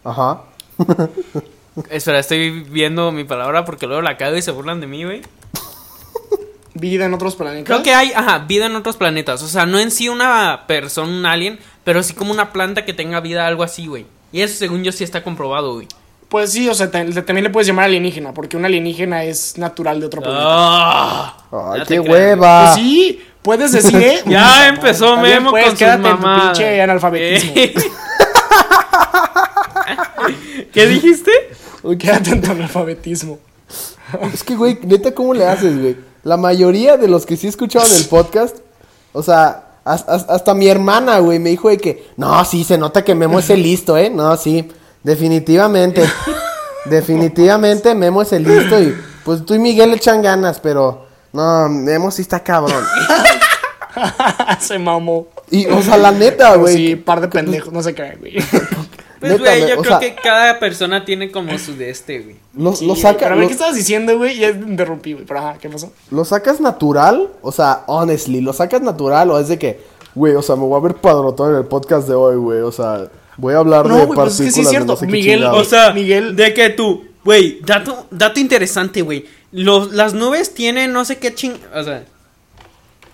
Ajá. 0.04 0.44
Espera, 1.90 2.20
estoy 2.20 2.50
viendo 2.70 3.12
mi 3.12 3.24
palabra 3.26 3.66
porque 3.66 3.86
luego 3.88 4.02
la 4.02 4.18
cago 4.18 4.38
y 4.38 4.42
se 4.42 4.52
burlan 4.52 4.80
de 4.82 4.88
mí, 4.88 5.04
güey. 5.04 5.22
Vida 6.74 7.06
en 7.06 7.14
otros 7.14 7.36
planetas. 7.36 7.66
Creo 7.66 7.84
que 7.84 7.94
hay, 7.94 8.12
ajá, 8.14 8.40
vida 8.40 8.66
en 8.66 8.76
otros 8.76 8.98
planetas. 8.98 9.42
O 9.44 9.48
sea, 9.48 9.66
no 9.66 9.80
en 9.80 9.92
sí 9.92 10.10
una 10.10 10.64
persona, 10.68 11.08
un 11.10 11.26
alien, 11.26 11.58
pero 11.86 12.04
sí 12.04 12.14
como 12.14 12.32
una 12.34 12.52
planta 12.52 12.84
que 12.86 12.94
tenga 12.94 13.20
vida, 13.22 13.48
algo 13.48 13.64
así, 13.64 13.88
güey. 13.88 14.06
Y 14.34 14.42
eso, 14.42 14.58
según 14.58 14.84
yo, 14.84 14.92
sí 14.92 15.04
está 15.06 15.24
comprobado, 15.24 15.74
güey. 15.76 15.88
Pues 16.28 16.52
sí, 16.52 16.68
o 16.68 16.74
sea, 16.74 16.92
te- 16.92 17.06
también 17.22 17.44
le 17.44 17.50
puedes 17.50 17.68
llamar 17.68 17.86
alienígena, 17.86 18.34
porque 18.34 18.58
un 18.58 18.66
alienígena 18.66 19.24
es 19.24 19.58
natural 19.58 20.00
de 20.02 20.06
otro 20.08 20.22
planeta. 20.22 20.44
Ah, 20.46 21.38
Ay, 21.74 21.82
qué 21.88 22.00
creo. 22.00 22.04
hueva. 22.12 22.64
Pues 22.74 22.76
sí, 22.76 23.22
puedes 23.42 23.72
decir, 23.72 23.96
¿eh? 24.02 24.22
Ya 24.26 24.68
empezó 24.68 25.16
bien, 25.22 25.36
Memo 25.38 25.52
pues, 25.52 25.64
con 25.64 25.72
sus 25.72 25.80
quédate 25.80 25.96
en 26.10 26.16
tu 26.16 26.22
mamadas. 26.22 26.58
pinche 26.58 26.82
analfabetismo. 26.82 27.52
Eh. 27.56 27.74
¿Qué 30.74 30.88
dijiste? 30.88 31.32
Quédate 31.98 32.32
en 32.32 32.42
tu 32.42 32.52
analfabetismo. 32.52 33.40
Es 34.34 34.44
que, 34.44 34.56
güey, 34.56 34.80
neta, 34.84 35.14
¿cómo 35.14 35.34
le 35.34 35.46
haces, 35.48 35.80
güey? 35.80 35.98
La 36.24 36.38
mayoría 36.38 36.98
de 36.98 37.08
los 37.08 37.26
que 37.26 37.38
sí 37.38 37.48
escuchaban 37.48 37.92
el 37.92 38.06
podcast, 38.06 38.58
o 39.14 39.22
sea, 39.24 39.66
has- 39.84 40.06
has- 40.08 40.26
hasta 40.30 40.54
mi 40.54 40.68
hermana, 40.68 41.20
güey, 41.20 41.38
me 41.40 41.50
dijo 41.52 41.70
de 41.70 41.78
que, 41.78 42.08
no, 42.18 42.44
sí, 42.46 42.64
se 42.64 42.78
nota 42.78 43.04
que 43.04 43.14
Memo 43.16 43.40
es 43.40 43.50
el 43.50 43.62
listo, 43.64 43.98
¿eh? 43.98 44.10
No, 44.10 44.36
sí, 44.38 44.68
definitivamente. 45.04 46.04
definitivamente 46.86 47.94
Memo 47.96 48.22
es 48.22 48.32
el 48.34 48.44
listo 48.44 48.80
y, 48.82 48.96
pues, 49.24 49.46
tú 49.46 49.54
y 49.56 49.60
Miguel 49.60 49.92
le 49.92 49.98
echan 49.98 50.22
ganas, 50.22 50.60
pero, 50.60 51.06
no, 51.34 51.68
Memo 51.70 52.10
sí 52.12 52.22
está 52.22 52.42
cabrón. 52.44 52.84
Se 54.60 54.78
mamó. 54.80 55.28
Y, 55.50 55.68
o 55.68 55.82
sea, 55.82 55.98
la 55.98 56.12
neta, 56.12 56.56
güey. 56.56 56.76
sí, 56.76 56.96
par 56.96 57.22
de 57.22 57.28
pendejos, 57.28 57.72
no 57.72 57.82
se 57.84 57.94
cae, 57.94 58.16
güey. 58.18 58.34
Pues, 59.30 59.40
güey, 59.40 59.62
me- 59.64 59.70
yo 59.70 59.80
o 59.80 59.82
creo 59.84 60.00
sea- 60.00 60.00
que 60.00 60.16
cada 60.22 60.60
persona 60.60 61.06
tiene 61.06 61.32
como 61.32 61.58
su 61.60 61.76
de 61.76 61.90
este, 61.90 62.20
güey. 62.20 62.36
Lo, 62.56 62.76
Sí, 62.76 62.86
lo 62.86 62.96
saca, 62.96 63.20
Pero 63.20 63.32
a 63.32 63.36
ver, 63.36 63.44
lo- 63.44 63.48
¿qué 63.48 63.54
estabas 63.54 63.76
diciendo, 63.76 64.18
güey? 64.18 64.38
Ya 64.38 64.52
te 64.52 64.60
interrumpí, 64.60 65.14
güey. 65.14 65.26
Pero 65.26 65.40
ajá, 65.40 65.58
¿qué 65.60 65.70
pasó? 65.70 65.92
¿Lo 66.12 66.26
sacas 66.26 66.60
natural? 66.62 67.30
O 67.42 67.52
sea, 67.52 67.84
honestly, 67.88 68.42
¿lo 68.42 68.54
sacas 68.54 68.82
natural 68.82 69.32
o 69.32 69.40
es 69.40 69.48
de 69.48 69.58
que, 69.60 69.80
güey, 70.14 70.36
o 70.36 70.42
sea, 70.42 70.56
me 70.56 70.64
voy 70.64 70.78
a 70.80 70.84
ver 70.84 70.96
padrotón 70.96 71.52
en 71.52 71.58
el 71.58 71.66
podcast 71.66 72.08
de 72.08 72.14
hoy, 72.16 72.36
güey? 72.38 72.60
O 72.62 72.72
sea, 72.72 73.08
voy 73.38 73.54
a 73.54 73.58
hablar 73.58 73.86
No, 73.88 73.98
de 73.98 74.06
güey, 74.06 74.16
pues 74.16 74.40
es 74.40 74.46
que 74.48 74.52
sí 74.52 74.62
es 74.62 74.68
partículas 74.68 74.70
cierto. 74.72 74.92
no 74.94 74.98
sé 74.98 75.06
qué 75.08 75.12
Miguel-. 75.12 75.44
O 75.46 75.64
sea, 75.64 75.92
Miguel- 75.94 76.36
de 76.36 76.54
que 76.54 76.70
tú, 76.70 77.06
güey, 77.24 77.60
dato, 77.66 78.08
dato 78.12 78.40
interesante, 78.40 79.02
güey. 79.02 79.26
los, 79.52 79.94
las 79.94 80.14
nubes 80.14 80.54
tienen 80.54 80.92
no 80.92 81.06
sé 81.06 81.18
qué 81.18 81.34
ching... 81.34 81.54
O 81.74 81.82
sea, 81.84 82.04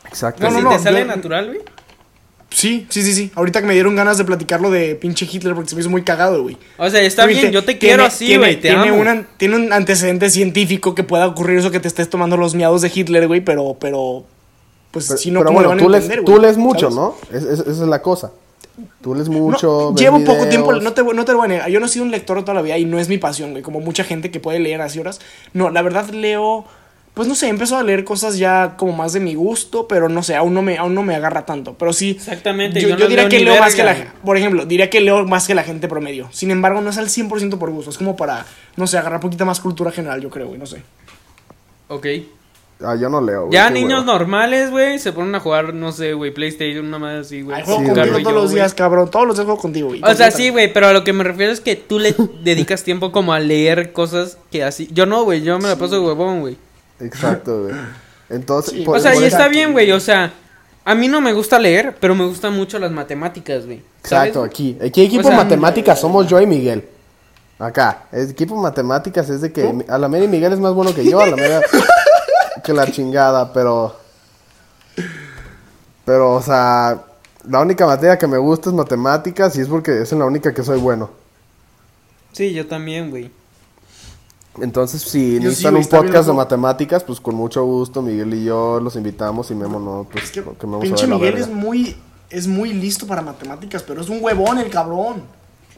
Exacto. 0.07 0.43
No, 0.43 0.49
si 0.57 0.61
no, 0.63 0.69
te 0.69 0.75
no, 0.77 0.83
sale 0.83 0.99
yo- 1.01 1.05
natural, 1.05 1.47
güey. 1.47 1.59
Sí, 2.53 2.85
sí, 2.89 3.01
sí, 3.01 3.13
sí. 3.13 3.31
Ahorita 3.33 3.61
que 3.61 3.67
me 3.67 3.73
dieron 3.73 3.95
ganas 3.95 4.17
de 4.17 4.25
platicarlo 4.25 4.69
de 4.69 4.95
pinche 4.95 5.25
Hitler 5.31 5.55
porque 5.55 5.69
se 5.69 5.75
me 5.75 5.81
hizo 5.81 5.89
muy 5.89 6.03
cagado, 6.03 6.43
güey. 6.43 6.57
O 6.77 6.89
sea, 6.89 7.01
está 7.01 7.25
bien, 7.25 7.41
te- 7.47 7.51
yo 7.51 7.61
te 7.61 7.67
tiene- 7.75 7.79
quiero 7.79 8.03
así, 8.05 8.35
güey, 8.37 8.55
te 8.57 8.69
tiene 8.69 8.89
amo. 8.89 8.99
un 9.01 9.07
an- 9.07 9.27
tiene 9.37 9.55
un 9.55 9.71
antecedente 9.73 10.29
científico 10.29 10.93
que 10.93 11.03
pueda 11.03 11.27
ocurrir 11.27 11.59
eso 11.59 11.71
que 11.71 11.79
te 11.79 11.87
estés 11.87 12.09
tomando 12.09 12.35
los 12.35 12.53
miados 12.53 12.81
de 12.81 12.91
Hitler, 12.93 13.27
güey, 13.27 13.39
pero, 13.41 13.77
pero, 13.79 14.25
pues 14.91 15.07
Pero, 15.07 15.17
si 15.17 15.31
no, 15.31 15.39
pero 15.39 15.47
¿cómo 15.47 15.61
le 15.61 15.67
bueno, 15.67 15.69
van 15.69 15.79
a 15.79 16.25
tú 16.25 16.37
lees, 16.41 16.53
tú 16.53 16.59
mucho, 16.59 16.91
¿Sabes? 16.91 16.95
¿no? 16.95 17.15
Es- 17.31 17.43
es- 17.45 17.59
esa 17.61 17.71
es 17.71 17.77
la 17.89 18.01
cosa. 18.01 18.31
Tú 19.01 19.15
lees 19.15 19.29
mucho. 19.29 19.67
No, 19.67 19.93
ves 19.93 20.01
llevo 20.01 20.23
poco 20.23 20.47
tiempo, 20.47 20.73
no 20.73 20.93
te, 20.93 21.03
no 21.03 21.25
te 21.25 21.31
lo 21.31 21.37
voy 21.39 21.45
a 21.45 21.47
negar. 21.49 21.69
Yo 21.69 21.79
no 21.79 21.85
he 21.85 21.89
sido 21.89 22.03
un 22.05 22.11
lector 22.11 22.39
toda 22.41 22.53
la 22.53 22.61
vida 22.61 22.77
y 22.77 22.85
no 22.85 22.99
es 22.99 23.09
mi 23.09 23.17
pasión, 23.17 23.51
güey. 23.51 23.63
Como 23.63 23.79
mucha 23.79 24.03
gente 24.03 24.31
que 24.31 24.39
puede 24.39 24.59
leer 24.59 24.81
así 24.81 24.99
horas. 24.99 25.19
No, 25.53 25.69
la 25.69 25.81
verdad 25.81 26.09
leo. 26.09 26.65
Pues 27.13 27.27
no 27.27 27.35
sé, 27.35 27.49
empezó 27.49 27.77
a 27.77 27.83
leer 27.83 28.05
cosas 28.05 28.37
ya 28.37 28.75
como 28.77 28.93
más 28.93 29.11
de 29.11 29.19
mi 29.19 29.35
gusto, 29.35 29.85
pero 29.87 30.07
no 30.07 30.23
sé, 30.23 30.35
aún 30.35 30.53
no 30.53 30.61
me, 30.61 30.77
aún 30.77 30.95
no 30.95 31.03
me 31.03 31.13
agarra 31.13 31.45
tanto. 31.45 31.73
Pero 31.77 31.91
sí. 31.91 32.11
Exactamente, 32.11 32.79
Yo, 32.79 32.87
yo 32.89 32.95
yo 32.95 33.03
no 33.03 33.09
diría 33.09 33.23
leo 33.23 33.29
que 33.29 33.39
leo 33.43 33.59
más 33.59 33.75
que 33.75 33.83
la 33.83 33.93
güey. 33.93 34.05
Por 34.23 34.37
ejemplo, 34.37 34.65
diría 34.65 34.89
que 34.89 35.01
leo 35.01 35.25
más 35.25 35.45
que 35.45 35.53
la 35.53 35.63
gente 35.63 35.89
promedio. 35.89 36.29
Sin 36.31 36.51
embargo, 36.51 36.79
no 36.79 36.89
es 36.89 36.97
al 36.97 37.07
100% 37.09 37.57
por 37.57 37.69
gusto. 37.71 37.89
Es 37.91 37.97
como 37.97 38.15
para, 38.15 38.45
no 38.77 38.87
sé, 38.87 38.97
agarrar 38.97 39.19
poquita 39.19 39.43
más 39.43 39.59
cultura 39.59 39.91
general, 39.91 40.21
yo 40.21 40.29
creo, 40.29 40.47
güey. 40.47 40.57
No 40.59 40.65
sé. 40.65 40.83
Ok. 41.89 42.07
Ah, 42.83 42.95
yo 42.99 43.09
no 43.09 43.21
leo. 43.21 43.41
güey, 43.41 43.53
Ya 43.53 43.69
niños 43.69 43.99
hueva. 44.05 44.13
normales, 44.13 44.71
güey, 44.71 44.97
se 44.97 45.11
ponen 45.13 45.35
a 45.35 45.39
jugar, 45.39 45.73
no 45.73 45.91
sé, 45.91 46.13
güey, 46.13 46.31
PlayStation, 46.33 46.85
una 46.85 46.97
más 46.97 47.27
así, 47.27 47.41
güey. 47.43 47.61
Juego 47.61 47.81
Sí, 47.81 47.85
contigo 47.87 48.19
todos 48.21 48.33
los 48.33 48.51
días, 48.53 48.73
cabrón. 48.73 49.11
Todos 49.11 49.27
los 49.27 49.35
días 49.35 49.45
juego 49.45 49.61
contigo, 49.61 49.89
güey. 49.89 50.01
O 50.03 50.15
sea, 50.15 50.31
sí, 50.31 50.49
güey, 50.49 50.71
pero 50.73 50.87
a 50.87 50.93
lo 50.93 51.03
que 51.03 51.13
me 51.13 51.23
refiero 51.23 51.51
es 51.51 51.59
que 51.59 51.75
tú 51.75 51.99
le 51.99 52.15
dedicas 52.43 52.83
tiempo 52.83 53.11
como 53.11 53.33
a 53.33 53.39
leer 53.39 53.91
cosas 53.91 54.37
que 54.49 54.63
así. 54.63 54.87
Yo 54.91 55.05
no, 55.05 55.23
güey, 55.25 55.43
yo 55.43 55.59
me 55.59 55.67
la 55.67 55.75
paso 55.75 55.95
de 55.95 55.99
huevón, 56.07 56.39
güey. 56.39 56.57
Exacto, 57.01 57.63
güey. 57.63 57.75
Entonces, 58.29 58.73
Sí, 58.73 58.83
por- 58.83 58.97
O 58.97 58.99
sea, 58.99 59.15
y 59.15 59.23
está 59.25 59.47
bien, 59.47 59.71
güey, 59.73 59.91
o 59.91 59.99
sea, 59.99 60.31
a 60.85 60.95
mí 60.95 61.07
no 61.07 61.19
me 61.21 61.33
gusta 61.33 61.59
leer, 61.59 61.95
pero 61.99 62.15
me 62.15 62.25
gustan 62.25 62.53
mucho 62.53 62.79
las 62.79 62.91
matemáticas, 62.91 63.65
güey. 63.65 63.81
Exacto, 64.01 64.43
aquí. 64.43 64.77
Aquí 64.83 65.03
equipo 65.03 65.27
O 65.27 65.31
sea, 65.31 65.37
matemáticas 65.37 65.99
somos 65.99 66.27
yo 66.27 66.39
y 66.41 66.47
Miguel. 66.47 66.87
Acá. 67.59 68.05
El 68.11 68.29
equipo 68.31 68.55
matemáticas 68.55 69.29
es 69.29 69.41
de 69.41 69.51
que 69.51 69.85
a 69.87 69.97
la 69.97 70.07
mera 70.07 70.25
y 70.25 70.27
Miguel 70.27 70.53
es 70.53 70.59
más 70.59 70.73
bueno 70.73 70.95
que 70.95 71.07
yo, 71.07 71.19
a 71.19 71.27
la 71.27 71.35
mera 71.35 71.61
que 72.63 72.73
la 72.73 72.89
chingada, 72.91 73.53
pero 73.53 73.95
pero 76.05 76.33
o 76.33 76.41
sea, 76.41 76.99
la 77.47 77.59
única 77.59 77.85
materia 77.85 78.17
que 78.17 78.27
me 78.27 78.37
gusta 78.37 78.69
es 78.69 78.75
matemáticas 78.75 79.55
y 79.57 79.61
es 79.61 79.67
porque 79.67 80.01
es 80.01 80.11
en 80.11 80.19
la 80.19 80.25
única 80.25 80.53
que 80.53 80.63
soy 80.63 80.79
bueno. 80.79 81.11
Sí, 82.31 82.53
yo 82.53 82.65
también, 82.67 83.09
güey. 83.09 83.29
Entonces, 84.59 85.01
si 85.01 85.37
sí, 85.37 85.39
necesitan 85.39 85.73
güey, 85.73 85.83
un 85.83 85.89
podcast 85.89 86.27
de 86.27 86.33
matemáticas, 86.33 87.03
pues 87.03 87.21
con 87.21 87.35
mucho 87.35 87.63
gusto 87.63 88.01
Miguel 88.01 88.33
y 88.33 88.43
yo 88.45 88.79
los 88.81 88.95
invitamos 88.97 89.49
y 89.51 89.55
Memo 89.55 89.79
no, 89.79 90.07
pues 90.11 90.25
Es 90.25 90.31
que 90.31 90.43
que 90.43 90.67
me 90.67 90.73
vamos 90.73 90.91
a 90.91 90.95
pinche 90.95 91.07
Miguel 91.07 91.33
verga. 91.35 91.39
es 91.39 91.47
muy, 91.49 91.95
es 92.29 92.47
muy 92.47 92.73
listo 92.73 93.07
para 93.07 93.21
matemáticas, 93.21 93.83
pero 93.83 94.01
es 94.01 94.09
un 94.09 94.21
huevón 94.21 94.57
el 94.59 94.69
cabrón. 94.69 95.23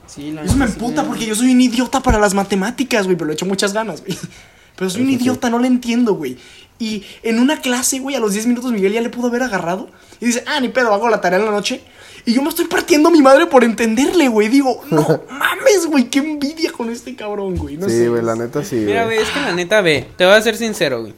Sí, 0.07 0.31
la 0.31 0.43
Eso 0.43 0.57
me 0.57 0.67
sí, 0.67 0.73
emputa 0.73 1.03
porque 1.05 1.25
yo 1.25 1.35
soy 1.35 1.51
un 1.51 1.61
idiota 1.61 2.01
para 2.01 2.19
las 2.19 2.33
matemáticas, 2.33 3.05
güey, 3.05 3.15
pero 3.15 3.27
le 3.27 3.33
echo 3.33 3.45
muchas 3.45 3.73
ganas, 3.73 4.01
güey. 4.03 4.17
Pero 4.75 4.89
soy 4.89 5.03
un 5.03 5.07
sí. 5.09 5.13
idiota, 5.13 5.51
no 5.51 5.59
le 5.59 5.67
entiendo, 5.67 6.15
güey. 6.15 6.35
Y 6.79 7.03
en 7.21 7.37
una 7.37 7.61
clase, 7.61 7.99
güey, 7.99 8.15
a 8.15 8.19
los 8.19 8.33
10 8.33 8.47
minutos 8.47 8.71
Miguel 8.71 8.91
ya 8.91 9.01
le 9.01 9.09
pudo 9.09 9.27
haber 9.27 9.43
agarrado. 9.43 9.87
Y 10.19 10.25
dice, 10.25 10.43
ah, 10.47 10.59
ni 10.59 10.69
pedo, 10.69 10.91
hago 10.91 11.09
la 11.09 11.21
tarea 11.21 11.37
en 11.37 11.45
la 11.45 11.51
noche. 11.51 11.83
Y 12.25 12.33
yo 12.33 12.41
me 12.41 12.49
estoy 12.49 12.65
partiendo 12.65 13.09
a 13.09 13.11
mi 13.11 13.21
madre 13.21 13.45
por 13.45 13.63
entenderle, 13.63 14.29
güey. 14.29 14.47
Digo, 14.47 14.81
no 14.89 15.05
mames, 15.73 15.87
güey, 15.87 16.09
qué 16.09 16.19
envidia 16.19 16.71
con 16.71 16.89
este 16.89 17.15
cabrón, 17.15 17.57
güey. 17.57 17.77
No 17.77 17.89
sí, 17.89 18.07
güey, 18.07 18.21
la 18.21 18.35
neta 18.35 18.63
sí. 18.63 18.75
Mira, 18.77 19.05
güey. 19.05 19.17
es 19.17 19.29
que 19.29 19.39
la 19.39 19.53
neta, 19.53 19.81
ve, 19.81 20.07
te 20.17 20.25
voy 20.25 20.33
a 20.33 20.41
ser 20.41 20.55
sincero, 20.55 21.01
güey. 21.01 21.13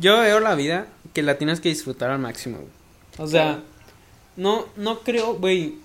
Yo 0.00 0.20
veo 0.20 0.40
la 0.40 0.54
vida 0.54 0.86
que 1.14 1.22
la 1.22 1.38
tienes 1.38 1.60
que 1.60 1.70
disfrutar 1.70 2.10
al 2.10 2.18
máximo, 2.18 2.58
güey. 2.58 2.70
O 3.18 3.26
sea, 3.26 3.62
no, 4.36 4.66
no 4.76 5.00
creo, 5.00 5.34
güey. 5.34 5.76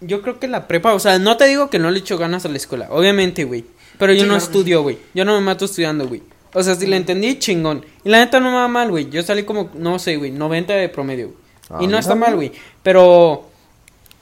Yo 0.00 0.20
creo 0.20 0.38
que 0.38 0.48
la 0.48 0.68
prepa, 0.68 0.92
o 0.92 0.98
sea, 0.98 1.18
no 1.18 1.36
te 1.36 1.46
digo 1.46 1.70
que 1.70 1.78
no 1.78 1.90
le 1.90 2.00
echo 2.00 2.18
ganas 2.18 2.44
a 2.44 2.48
la 2.48 2.58
escuela, 2.58 2.88
obviamente, 2.90 3.44
güey. 3.44 3.64
Pero 3.98 4.12
yo 4.12 4.20
Sí, 4.20 4.26
no 4.26 4.34
claro 4.34 4.44
estudio, 4.44 4.82
güey. 4.82 4.98
Yo 5.14 5.24
no 5.24 5.34
me 5.34 5.40
mato 5.40 5.64
estudiando, 5.64 6.06
güey. 6.06 6.22
O 6.52 6.62
sea, 6.62 6.74
si 6.74 6.86
la 6.86 6.96
entendí, 6.96 7.38
chingón. 7.38 7.84
Y 8.04 8.08
la 8.10 8.18
neta 8.18 8.38
no 8.38 8.50
me 8.50 8.56
va 8.56 8.68
mal, 8.68 8.90
güey. 8.90 9.08
Yo 9.08 9.22
salí 9.22 9.44
como, 9.44 9.70
no 9.74 9.98
sé, 9.98 10.16
güey, 10.16 10.30
90 10.30 10.74
de 10.74 10.88
promedio, 10.88 11.28
güey. 11.28 11.38
Ah, 11.70 11.78
y 11.80 11.86
no 11.86 11.98
está 11.98 12.14
mal, 12.14 12.34
güey. 12.34 12.52
Pero, 12.82 13.48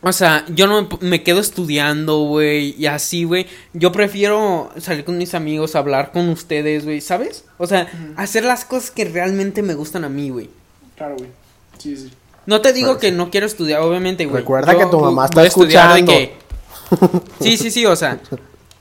o 0.02 0.12
sea, 0.12 0.44
yo 0.48 0.66
no 0.66 0.82
me, 0.82 1.08
me 1.08 1.22
quedo 1.22 1.40
estudiando, 1.40 2.18
güey. 2.24 2.74
Y 2.78 2.86
así, 2.86 3.24
güey. 3.24 3.46
Yo 3.72 3.92
prefiero 3.92 4.70
salir 4.78 5.04
con 5.04 5.16
mis 5.16 5.34
amigos, 5.34 5.76
hablar 5.76 6.10
con 6.12 6.28
ustedes, 6.28 6.84
güey. 6.84 7.00
¿Sabes? 7.00 7.44
O 7.58 7.66
sea, 7.66 7.88
hacer 8.16 8.44
las 8.44 8.64
cosas 8.64 8.90
que 8.90 9.04
realmente 9.04 9.62
me 9.62 9.74
gustan 9.74 10.04
a 10.04 10.08
mí, 10.08 10.30
güey. 10.30 10.50
Claro, 10.96 11.14
güey. 11.16 11.30
Sí, 11.78 11.96
sí. 11.96 12.10
No 12.46 12.60
te 12.60 12.72
digo 12.72 12.98
que 12.98 13.12
no 13.12 13.30
quiero 13.30 13.46
estudiar, 13.46 13.80
obviamente, 13.82 14.26
güey. 14.26 14.40
Recuerda 14.40 14.72
Yo 14.72 14.78
que 14.80 14.86
tu 14.86 14.98
mamá 15.00 15.26
está 15.26 15.44
estudiar 15.46 15.94
de 15.94 16.00
escuchando. 16.00 16.12
que- 16.12 16.42
Sí, 17.40 17.56
sí, 17.56 17.70
sí, 17.70 17.86
o 17.86 17.94
sea. 17.96 18.18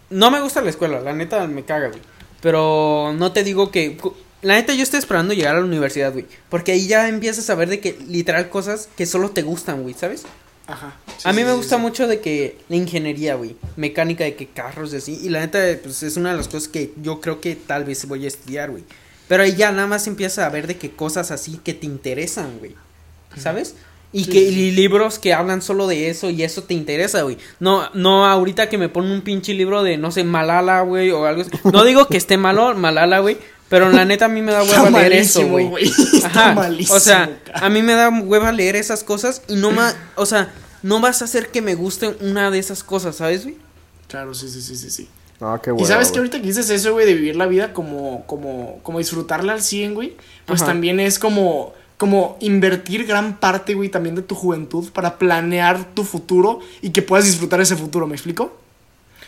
No 0.09 0.31
me 0.31 0.41
gusta 0.41 0.61
la 0.61 0.69
escuela, 0.71 0.99
la 0.99 1.13
neta 1.13 1.45
me 1.47 1.63
caga, 1.63 1.87
güey. 1.89 2.01
Pero 2.41 3.13
no 3.15 3.31
te 3.31 3.43
digo 3.43 3.69
que. 3.71 3.97
La 4.41 4.55
neta, 4.55 4.73
yo 4.73 4.81
estoy 4.81 4.97
esperando 4.97 5.35
llegar 5.35 5.55
a 5.55 5.59
la 5.59 5.65
universidad, 5.65 6.11
güey. 6.11 6.25
Porque 6.49 6.71
ahí 6.71 6.87
ya 6.87 7.07
empiezas 7.07 7.47
a 7.51 7.55
ver 7.55 7.69
de 7.69 7.79
que 7.79 7.95
literal 8.07 8.49
cosas 8.49 8.89
que 8.97 9.05
solo 9.05 9.29
te 9.29 9.43
gustan, 9.43 9.83
güey, 9.83 9.93
¿sabes? 9.93 10.23
Ajá. 10.71 10.95
Sí, 11.17 11.27
a 11.27 11.33
mí 11.33 11.39
sí, 11.39 11.45
me 11.45 11.51
sí, 11.51 11.57
gusta 11.57 11.77
mucho 11.77 12.07
de 12.07 12.19
que 12.19 12.57
la 12.69 12.75
ingeniería, 12.75 13.35
güey. 13.35 13.55
Mecánica 13.75 14.23
de 14.23 14.35
que 14.35 14.47
carros 14.47 14.93
y 14.93 14.97
así. 14.97 15.19
Y 15.21 15.29
la 15.29 15.39
neta, 15.41 15.59
pues 15.83 16.03
es 16.03 16.17
una 16.17 16.31
de 16.31 16.37
las 16.37 16.47
cosas 16.47 16.67
que 16.67 16.93
yo 17.01 17.21
creo 17.21 17.41
que 17.41 17.55
tal 17.55 17.83
vez 17.83 18.07
voy 18.07 18.25
a 18.25 18.27
estudiar, 18.27 18.71
güey. 18.71 18.83
Pero 19.27 19.43
ahí 19.43 19.55
ya 19.55 19.71
nada 19.71 19.87
más 19.87 20.07
empiezas 20.07 20.45
a 20.45 20.49
ver 20.49 20.67
de 20.67 20.77
que 20.77 20.91
cosas 20.91 21.31
así 21.31 21.59
que 21.63 21.73
te 21.73 21.85
interesan, 21.85 22.59
güey. 22.59 22.75
¿Sabes? 23.37 23.75
Y 24.13 24.25
que 24.25 24.39
y 24.39 24.71
libros 24.71 25.19
que 25.19 25.33
hablan 25.33 25.61
solo 25.61 25.87
de 25.87 26.09
eso 26.09 26.29
y 26.29 26.43
eso 26.43 26.63
te 26.63 26.73
interesa, 26.73 27.21
güey. 27.21 27.37
No, 27.61 27.89
no 27.93 28.25
ahorita 28.25 28.67
que 28.67 28.77
me 28.77 28.89
ponen 28.89 29.11
un 29.11 29.21
pinche 29.21 29.53
libro 29.53 29.83
de, 29.83 29.97
no 29.97 30.11
sé, 30.11 30.25
Malala, 30.25 30.81
güey, 30.81 31.11
o 31.11 31.25
algo 31.25 31.43
así. 31.43 31.51
No 31.71 31.85
digo 31.85 32.07
que 32.07 32.17
esté 32.17 32.37
malo, 32.37 32.75
Malala, 32.75 33.19
güey. 33.19 33.37
Pero 33.71 33.89
la 33.89 34.03
neta 34.05 34.25
a 34.25 34.27
mí 34.27 34.41
me 34.41 34.51
da 34.51 34.61
Está 34.63 34.83
hueva 34.83 34.99
leer 34.99 35.13
eso, 35.13 35.39
malísimo, 35.47 35.69
güey. 35.69 35.91
Ajá. 36.25 36.53
malísimo, 36.53 36.97
O 36.97 36.99
sea, 36.99 37.39
cara. 37.45 37.65
a 37.65 37.69
mí 37.69 37.81
me 37.81 37.93
da 37.93 38.09
hueva 38.09 38.51
leer 38.51 38.75
esas 38.75 39.03
cosas 39.03 39.41
y 39.47 39.55
no 39.55 39.71
más, 39.71 39.95
o 40.15 40.25
sea, 40.25 40.53
no 40.83 40.99
vas 40.99 41.21
a 41.21 41.25
hacer 41.25 41.47
que 41.51 41.61
me 41.61 41.73
guste 41.73 42.09
una 42.19 42.51
de 42.51 42.59
esas 42.59 42.83
cosas, 42.83 43.15
¿sabes, 43.15 43.43
güey? 43.43 43.55
Claro, 44.09 44.33
sí, 44.33 44.49
sí, 44.49 44.61
sí, 44.61 44.75
sí, 44.75 44.89
sí. 44.91 45.09
No, 45.39 45.59
qué 45.61 45.69
y 45.69 45.73
hueva, 45.73 45.87
sabes 45.87 46.11
que 46.11 46.17
ahorita 46.19 46.41
que 46.41 46.47
dices 46.47 46.69
eso, 46.69 46.91
güey, 46.91 47.05
de 47.05 47.13
vivir 47.13 47.35
la 47.37 47.47
vida 47.47 47.71
como, 47.71 48.25
como, 48.27 48.79
como 48.83 48.99
disfrutarla 48.99 49.53
al 49.53 49.61
100, 49.61 49.93
güey, 49.95 50.17
pues 50.45 50.61
Ajá. 50.61 50.71
también 50.73 50.99
es 50.99 51.17
como, 51.17 51.73
como 51.97 52.37
invertir 52.41 53.05
gran 53.07 53.39
parte, 53.39 53.73
güey, 53.73 53.87
también 53.87 54.15
de 54.15 54.21
tu 54.21 54.35
juventud 54.35 54.89
para 54.91 55.17
planear 55.17 55.93
tu 55.95 56.03
futuro 56.03 56.59
y 56.81 56.89
que 56.89 57.01
puedas 57.01 57.25
disfrutar 57.25 57.61
ese 57.61 57.77
futuro, 57.77 58.05
¿me 58.05 58.15
explico? 58.15 58.59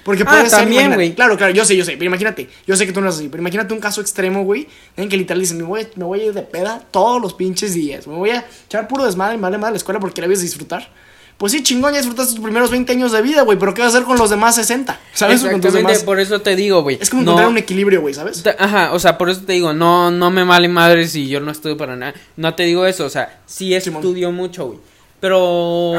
Porque 0.04 0.24
Ah, 0.24 0.30
puede 0.32 0.50
ser, 0.50 0.60
también, 0.60 0.94
güey. 0.94 1.16
Claro, 1.16 1.38
claro, 1.38 1.54
yo 1.54 1.63
sé, 1.66 1.78
yo 1.78 1.86
sé, 1.86 1.94
pero 1.94 2.06
imagínate, 2.06 2.50
yo 2.68 2.76
sé 2.76 2.86
que 2.86 2.92
tú 2.92 3.00
no 3.02 3.08
eres 3.08 3.18
así, 3.20 3.30
pero 3.30 3.42
imagínate 3.42 3.74
un 3.74 3.80
caso 3.80 4.02
extremo, 4.02 4.44
güey, 4.44 4.68
en 4.98 5.08
que 5.08 5.16
literal 5.18 5.39
dicen, 5.39 5.58
me 5.58 5.63
voy, 5.63 5.88
me 5.96 6.04
voy 6.04 6.20
a 6.22 6.26
ir 6.26 6.34
de 6.34 6.42
peda 6.42 6.82
todos 6.92 7.22
los 7.22 7.34
pinches 7.34 7.74
días, 7.74 8.06
me 8.08 8.16
voy 8.16 8.32
a 8.32 8.46
echar 8.66 8.88
puro 8.88 9.06
desmadre, 9.06 9.38
me 9.38 9.44
vale 9.44 9.58
más 9.58 9.72
la 9.72 9.78
escuela 9.78 10.00
porque 10.00 10.20
la 10.22 10.28
vienes 10.28 10.42
a 10.42 10.44
disfrutar. 10.44 10.89
Pues 11.38 11.52
sí, 11.52 11.63
chingón, 11.63 11.92
ya 11.94 11.98
disfrutaste 11.98 12.36
tus 12.36 12.44
primeros 12.44 12.70
20 12.70 12.92
años 12.92 13.12
de 13.12 13.22
vida, 13.22 13.42
güey, 13.42 13.58
pero 13.58 13.74
¿qué 13.74 13.82
vas 13.82 13.94
a 13.94 13.98
hacer 13.98 14.08
con 14.08 14.18
los 14.20 14.30
demás 14.30 14.56
60? 14.56 15.00
¿Sabes? 15.13 15.42
Con 15.42 15.50
Exactamente, 15.50 15.78
demás- 15.89 16.04
por 16.04 16.20
eso 16.20 16.42
te 16.42 16.56
digo, 16.56 16.84
güey. 16.84 17.00
es 17.02 17.10
como 17.10 17.24
no- 17.24 17.32
encontrar 17.32 17.50
un 17.50 17.58
equilibrio, 17.58 18.02
güey, 18.02 18.13
¿sabes? 18.13 18.44
Ajá, 18.60 18.94
o 18.94 19.00
sea, 19.00 19.18
por 19.18 19.30
eso 19.30 19.42
te 19.42 19.54
digo, 19.54 19.74
no, 19.74 20.12
no 20.12 20.30
me 20.32 20.44
vale 20.44 20.68
madre 20.68 21.08
si 21.08 21.28
yo 21.28 21.39
no 21.39 21.52
estudio 21.52 21.76
para 21.76 21.96
nada. 21.96 22.13
No 22.38 22.54
te 22.54 22.63
digo 22.63 22.86
eso, 22.86 23.06
o 23.06 23.10
sea, 23.10 23.39
sí 23.48 23.80
Simón. 23.82 24.02
estudio 24.04 24.32
mucho, 24.32 24.68
güey. 24.68 24.80
Pero, 25.20 25.94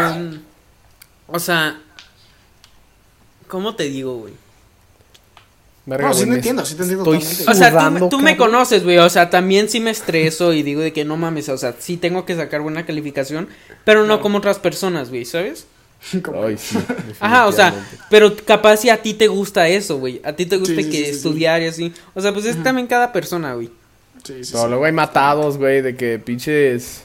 o 1.26 1.38
sea, 1.38 1.80
¿cómo 3.54 3.76
te 3.76 3.84
digo, 3.84 4.16
güey? 4.16 4.34
Verga, 5.86 6.08
No, 6.08 6.14
sí 6.14 6.26
me- 6.26 6.34
entiendo, 6.34 6.66
sí 6.66 6.74
te 6.74 6.82
entiendo 6.82 7.04
estoy 7.04 7.18
totalmente. 7.20 7.50
O 7.52 7.54
sea, 7.54 7.70
tú, 7.70 7.76
Sudando, 7.78 8.08
tú 8.08 8.18
me 8.18 8.36
conoces, 8.36 8.82
güey, 8.82 8.98
o 8.98 9.08
sea, 9.08 9.30
también 9.30 9.68
sí 9.68 9.78
me 9.78 9.92
estreso 9.92 10.52
y 10.52 10.64
digo 10.64 10.80
de 10.80 10.92
que 10.92 11.04
no 11.04 11.16
mames, 11.16 11.48
o 11.50 11.56
sea, 11.56 11.76
sí 11.78 11.96
tengo 11.96 12.24
que 12.26 12.34
sacar 12.34 12.62
buena 12.62 12.84
calificación, 12.84 13.46
pero 13.84 14.04
no 14.06 14.20
como 14.20 14.38
otras 14.38 14.58
personas, 14.58 15.10
güey, 15.10 15.24
¿sabes? 15.24 15.66
Ay, 16.44 16.56
sí, 16.58 16.78
Ajá, 17.20 17.46
o 17.46 17.52
sea, 17.52 17.86
pero 18.10 18.34
capaz 18.44 18.78
si 18.78 18.90
a 18.90 19.00
ti 19.02 19.14
te 19.14 19.28
gusta 19.28 19.68
eso, 19.68 19.98
güey, 19.98 20.20
a 20.24 20.32
ti 20.34 20.46
te 20.46 20.56
gusta 20.56 20.74
Sí, 20.74 20.82
sí, 20.84 20.90
que 20.90 20.96
sí, 20.98 21.04
sí, 21.04 21.10
sí. 21.12 21.16
estudiar 21.16 21.62
y 21.62 21.66
así, 21.66 21.92
o 22.14 22.20
sea, 22.20 22.32
pues 22.32 22.46
es 22.46 22.60
también 22.62 22.88
cada 22.88 23.12
persona, 23.12 23.54
güey. 23.54 23.70
Sí, 24.24 24.42
sí, 24.42 24.52
No, 24.54 24.62
sí. 24.62 24.68
luego 24.68 24.84
hay 24.86 24.92
matados, 24.92 25.58
güey, 25.58 25.80
de 25.82 25.94
que 25.96 26.18
pinches. 26.18 27.03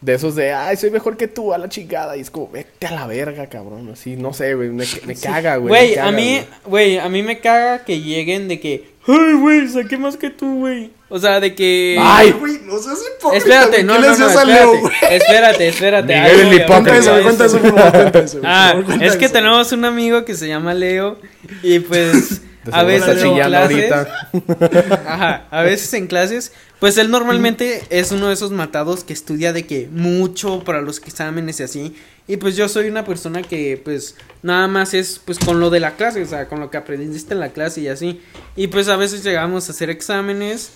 De 0.00 0.14
esos 0.14 0.36
de, 0.36 0.52
ay, 0.52 0.76
soy 0.76 0.90
mejor 0.90 1.16
que 1.16 1.26
tú, 1.26 1.52
a 1.52 1.58
la 1.58 1.68
chingada. 1.68 2.16
Y 2.16 2.20
es 2.20 2.30
como, 2.30 2.48
vete 2.48 2.86
a 2.86 2.92
la 2.92 3.06
verga, 3.06 3.48
cabrón. 3.48 3.90
Así, 3.92 4.16
no 4.16 4.32
sé, 4.32 4.54
güey. 4.54 4.68
Me, 4.68 4.84
me 5.06 5.16
caga, 5.16 5.56
güey. 5.56 5.68
Güey, 5.68 5.98
a 5.98 6.12
mí, 6.12 6.40
güey, 6.66 6.98
a 6.98 7.08
mí 7.08 7.22
me 7.22 7.40
caga 7.40 7.84
que 7.84 8.00
lleguen 8.00 8.46
de 8.46 8.60
que, 8.60 8.92
ay, 9.08 9.34
güey, 9.40 9.66
saqué 9.68 9.96
más 9.96 10.16
que 10.16 10.30
tú, 10.30 10.60
güey. 10.60 10.92
O 11.08 11.18
sea, 11.18 11.40
de 11.40 11.54
que... 11.54 11.96
Ay. 11.98 12.32
Güey, 12.32 12.60
no 12.64 12.78
seas 12.78 12.98
hipócrita. 13.16 13.38
Espérate, 13.38 13.82
no, 13.82 13.94
¿Qué 13.94 14.00
no, 14.00 14.06
no, 14.06 14.12
hacías 14.12 14.36
a 14.36 14.44
Leo, 14.44 14.74
espérate, 14.74 14.80
güey? 14.80 15.16
espérate, 15.16 15.68
espérate. 15.68 16.14
Miguel 16.14 16.40
el 16.40 16.54
hipócrita. 16.54 17.22
Cuenta 17.22 17.44
eso, 17.46 17.60
cuenta 17.60 18.18
eso. 18.20 18.40
Ah, 18.44 18.74
es 19.00 19.16
que 19.16 19.24
eso. 19.24 19.32
tenemos 19.34 19.72
un 19.72 19.84
amigo 19.84 20.24
que 20.24 20.34
se 20.34 20.46
llama 20.46 20.74
Leo 20.74 21.18
y 21.62 21.80
pues 21.80 22.42
a 22.72 22.82
veces 22.82 23.22
en 23.22 23.34
clases, 23.34 23.92
ajá, 25.06 25.46
a 25.50 25.62
veces 25.62 25.94
en 25.94 26.06
clases, 26.06 26.52
pues 26.78 26.96
él 26.98 27.10
normalmente 27.10 27.82
es 27.90 28.12
uno 28.12 28.28
de 28.28 28.34
esos 28.34 28.50
matados 28.50 29.04
que 29.04 29.12
estudia 29.12 29.52
de 29.52 29.66
que 29.66 29.88
mucho 29.90 30.62
para 30.64 30.80
los 30.80 30.98
exámenes 30.98 31.60
y 31.60 31.62
así, 31.62 31.96
y 32.26 32.36
pues 32.36 32.56
yo 32.56 32.68
soy 32.68 32.88
una 32.88 33.04
persona 33.04 33.42
que 33.42 33.80
pues 33.82 34.16
nada 34.42 34.68
más 34.68 34.94
es 34.94 35.20
pues 35.24 35.38
con 35.38 35.60
lo 35.60 35.70
de 35.70 35.80
la 35.80 35.96
clase, 35.96 36.22
o 36.22 36.26
sea, 36.26 36.48
con 36.48 36.60
lo 36.60 36.70
que 36.70 36.76
aprendiste 36.76 37.34
en 37.34 37.40
la 37.40 37.50
clase 37.50 37.80
y 37.80 37.88
así, 37.88 38.20
y 38.56 38.68
pues 38.68 38.88
a 38.88 38.96
veces 38.96 39.24
llegamos 39.24 39.68
a 39.68 39.72
hacer 39.72 39.90
exámenes 39.90 40.72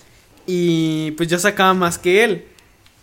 y 0.46 1.12
pues 1.12 1.28
yo 1.28 1.38
sacaba 1.38 1.74
más 1.74 1.98
que 1.98 2.24
él. 2.24 2.44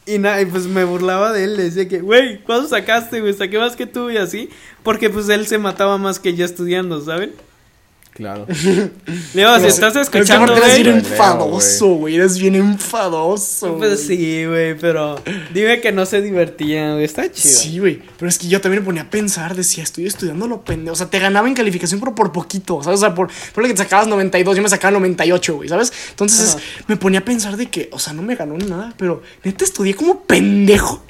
Y, 0.05 0.17
nada, 0.17 0.41
y 0.41 0.45
pues 0.47 0.65
me 0.65 0.83
burlaba 0.85 1.31
de 1.31 1.43
él, 1.43 1.55
le 1.55 1.63
decía 1.65 1.87
que, 1.87 1.99
güey, 1.99 2.41
¿cuánto 2.43 2.67
sacaste, 2.67 3.21
güey? 3.21 3.33
Saqué 3.33 3.59
más 3.59 3.75
que 3.75 3.85
tú 3.85 4.09
y 4.09 4.17
así. 4.17 4.49
Porque 4.81 5.09
pues 5.11 5.29
él 5.29 5.45
se 5.45 5.59
mataba 5.59 5.99
más 5.99 6.17
que 6.17 6.33
yo 6.33 6.45
estudiando, 6.45 6.99
¿saben? 7.01 7.33
Claro. 8.19 8.45
Leo, 9.33 9.59
si 9.61 9.67
estás 9.67 9.95
escuchando, 9.95 10.51
eres 10.51 10.65
güey. 10.65 10.83
bien 10.83 10.95
Leo, 10.97 11.09
enfadoso, 11.09 11.87
güey. 11.87 12.15
Eres 12.15 12.37
bien 12.37 12.55
enfadoso. 12.55 13.77
Pues 13.77 14.05
sí, 14.07 14.45
güey, 14.45 14.77
pero 14.77 15.21
dime 15.53 15.79
que 15.79 15.93
no 15.93 16.05
se 16.05 16.21
divertía, 16.21 16.91
güey, 16.95 17.05
está 17.05 17.31
chido. 17.31 17.53
Sí, 17.55 17.79
güey. 17.79 18.01
Pero 18.17 18.27
es 18.27 18.37
que 18.37 18.49
yo 18.49 18.59
también 18.59 18.83
me 18.83 18.85
ponía 18.87 19.03
a 19.03 19.09
pensar, 19.09 19.55
decía, 19.55 19.85
estoy 19.85 20.05
estudiando 20.05 20.49
lo 20.49 20.65
pendejo. 20.65 20.91
O 20.91 20.95
sea, 20.97 21.09
te 21.09 21.17
ganaba 21.17 21.47
en 21.47 21.53
calificación, 21.53 22.01
pero 22.01 22.13
por 22.13 22.33
poquito, 22.33 22.83
¿sabes? 22.83 22.99
O 22.99 23.03
sea, 23.03 23.15
por, 23.15 23.29
por 23.53 23.63
lo 23.63 23.69
que 23.69 23.73
te 23.73 23.83
sacabas 23.83 24.07
92, 24.07 24.57
yo 24.57 24.61
me 24.63 24.67
sacaba 24.67 24.91
98, 24.91 25.55
güey, 25.55 25.69
¿sabes? 25.69 25.93
Entonces 26.09 26.55
Ajá. 26.55 26.63
me 26.89 26.97
ponía 26.97 27.21
a 27.21 27.23
pensar 27.23 27.55
de 27.55 27.67
que, 27.67 27.87
o 27.93 27.99
sea, 27.99 28.11
no 28.11 28.21
me 28.21 28.35
ganó 28.35 28.57
ni 28.57 28.65
nada, 28.65 28.93
pero 28.97 29.21
neta 29.45 29.63
estudié 29.63 29.93
como 29.93 30.23
pendejo. 30.23 31.01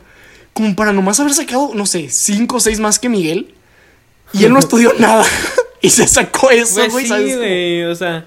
Como 0.53 0.75
para 0.75 0.93
nomás 0.93 1.19
haber 1.19 1.33
sacado, 1.33 1.71
no 1.73 1.87
sé, 1.87 2.09
5 2.11 2.55
o 2.55 2.59
6 2.59 2.79
más 2.79 2.99
que 2.99 3.09
Miguel. 3.09 3.55
Y 4.31 4.43
él 4.43 4.53
no 4.53 4.59
estudió 4.59 4.93
nada. 4.99 5.25
y 5.81 5.89
se 5.89 6.07
sacó 6.07 6.49
eso, 6.51 6.75
Pues 6.75 6.91
güey, 6.91 7.03
sí, 7.05 7.09
¿sabes? 7.09 7.37
güey, 7.37 7.83
o 7.85 7.95
sea. 7.95 8.25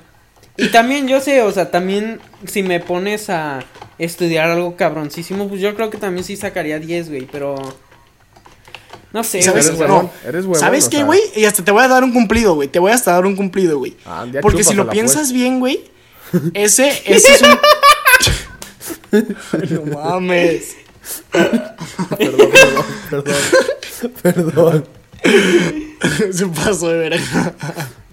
Y 0.56 0.68
también 0.68 1.08
yo 1.08 1.20
sé, 1.20 1.40
o 1.42 1.50
sea, 1.50 1.70
también 1.70 2.20
si 2.46 2.62
me 2.62 2.78
pones 2.80 3.30
a 3.30 3.64
estudiar 3.98 4.50
algo 4.50 4.76
cabroncísimo, 4.76 5.48
pues 5.48 5.60
yo 5.60 5.74
creo 5.74 5.88
que 5.90 5.96
también 5.98 6.24
sí 6.24 6.36
sacaría 6.36 6.78
10, 6.78 7.08
güey, 7.08 7.26
pero. 7.30 7.56
No 9.12 9.22
sé, 9.24 9.42
¿Sabes? 9.42 9.70
huevón, 9.70 9.88
No. 9.88 10.10
eres 10.28 10.44
huevón, 10.44 10.58
¿Sabes 10.60 10.88
qué, 10.88 11.02
güey? 11.04 11.20
Y 11.36 11.44
hasta 11.44 11.62
te 11.64 11.70
voy 11.70 11.82
a 11.84 11.88
dar 11.88 12.02
un 12.02 12.12
cumplido, 12.12 12.54
güey. 12.54 12.68
Te 12.68 12.78
voy 12.78 12.92
a 12.92 12.94
hasta 12.94 13.12
dar 13.12 13.26
un 13.26 13.36
cumplido, 13.36 13.78
güey. 13.78 13.94
Ah, 14.06 14.24
Porque 14.40 14.64
si 14.64 14.70
lo 14.74 14.82
chúpasela, 14.84 14.92
piensas 14.92 15.22
pues. 15.28 15.32
bien, 15.32 15.58
güey, 15.60 15.84
ese, 16.54 16.88
ese 17.06 17.32
es 17.34 17.42
un. 17.42 17.58
no 19.70 19.96
mames. 19.96 20.76
Perdón, 21.32 22.50
perdón, 23.10 23.24
perdón. 24.22 24.22
Perdón. 24.22 24.88
Se 26.32 26.46
pasó 26.46 26.88
de 26.88 26.98
verga. 26.98 27.54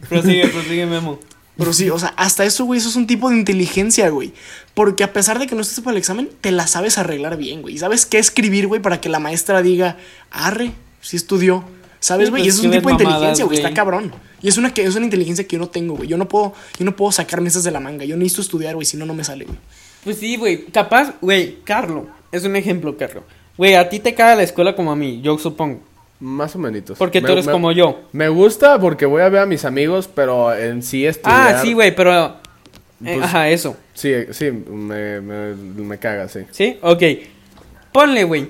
Prosigue, 0.08 0.48
prosigue, 0.48 0.86
Memo. 0.86 1.20
Pero 1.58 1.74
sí, 1.74 1.90
o 1.90 2.00
sea, 2.00 2.14
hasta 2.16 2.46
eso, 2.46 2.64
güey, 2.64 2.80
eso 2.80 2.88
es 2.88 2.96
un 2.96 3.06
tipo 3.06 3.30
de 3.30 3.36
inteligencia, 3.38 4.10
güey. 4.10 4.32
Porque 4.74 5.04
a 5.04 5.12
pesar 5.12 5.40
de 5.40 5.48
que 5.48 5.56
no 5.56 5.62
estés 5.62 5.82
para 5.82 5.92
el 5.92 5.98
examen, 5.98 6.30
te 6.40 6.52
la 6.52 6.68
sabes 6.68 6.98
arreglar 6.98 7.36
bien, 7.36 7.62
güey. 7.62 7.78
¿Sabes 7.78 8.06
qué 8.06 8.18
escribir, 8.18 8.68
güey? 8.68 8.82
Para 8.82 9.02
que 9.02 9.10
la 9.10 9.20
maestra 9.20 9.62
diga, 9.62 9.98
arre, 10.32 10.72
sí 11.02 11.18
estudió. 11.18 11.66
¿Sabes, 12.00 12.28
Sí, 12.28 12.32
güey? 12.32 12.44
pues, 12.44 12.46
y 12.46 12.50
eso 12.50 12.60
es 12.60 12.66
un 12.66 12.72
tipo 12.72 12.88
de 12.88 12.94
inteligencia, 12.94 13.44
güey. 13.44 13.58
Está 13.58 13.74
cabrón. 13.74 14.14
Y 14.42 14.48
es 14.48 14.58
una, 14.58 14.74
que, 14.74 14.86
es 14.86 14.96
una 14.96 15.04
inteligencia 15.04 15.46
que 15.46 15.58
yo 15.58 15.60
no 15.60 15.68
tengo, 15.68 15.96
güey. 15.98 16.08
Yo 16.08 16.16
no 16.16 16.30
puedo, 16.30 16.54
yo 16.78 16.86
no 16.86 16.96
puedo 16.96 17.12
sacar 17.12 17.42
mesas 17.42 17.66
de 17.66 17.72
la 17.72 17.82
manga. 17.82 18.06
Yo 18.06 18.16
necesito 18.16 18.42
estudiar, 18.42 18.76
güey, 18.76 18.86
si 18.86 18.96
no, 18.96 19.06
no 19.06 19.14
me 19.14 19.26
sale, 19.26 19.44
güey. 19.44 19.58
Pues 20.06 20.18
sí, 20.18 20.38
güey, 20.38 20.66
capaz, 20.68 21.16
güey, 21.20 21.58
Carlo, 21.66 22.08
es 22.32 22.46
un 22.46 22.56
ejemplo, 22.56 22.96
Carlo. 22.96 23.26
Güey, 23.58 23.76
a 23.76 23.90
ti 23.90 24.00
te 24.00 24.16
cae 24.16 24.38
la 24.38 24.44
escuela 24.44 24.78
como 24.78 24.94
a 24.94 24.96
mí, 24.96 25.20
yo 25.22 25.38
supongo. 25.38 25.82
Más 26.20 26.54
o 26.56 26.60
menos. 26.60 26.84
Porque 26.98 27.22
Me- 27.22 27.28
tú 27.28 27.34
eres 27.34 27.46
me- 27.46 27.52
como 27.54 27.72
yo. 27.72 28.02
Me 28.12 28.28
gusta 28.28 28.78
porque 28.80 29.06
voy 29.06 29.22
a 29.22 29.30
ver 29.30 29.42
a 29.42 29.46
mis 29.46 29.64
amigos, 29.66 30.10
pero 30.14 30.54
en 30.54 30.84
sí 30.84 31.06
estudiar... 31.06 31.56
Ah, 31.56 31.62
sí, 31.62 31.74
güey, 31.74 31.96
pero. 31.96 32.14
eh, 32.26 32.32
Pues- 33.16 33.24
ajá, 33.24 33.50
eso. 33.50 33.78
Sí, 33.94 34.12
sí, 34.32 34.52
me, 34.52 35.22
me, 35.22 35.54
me 35.56 35.98
caga, 35.98 36.28
sí. 36.28 36.42
¿Sí? 36.52 36.78
Ok. 36.82 37.02
Ponle, 37.94 38.24
güey. 38.26 38.50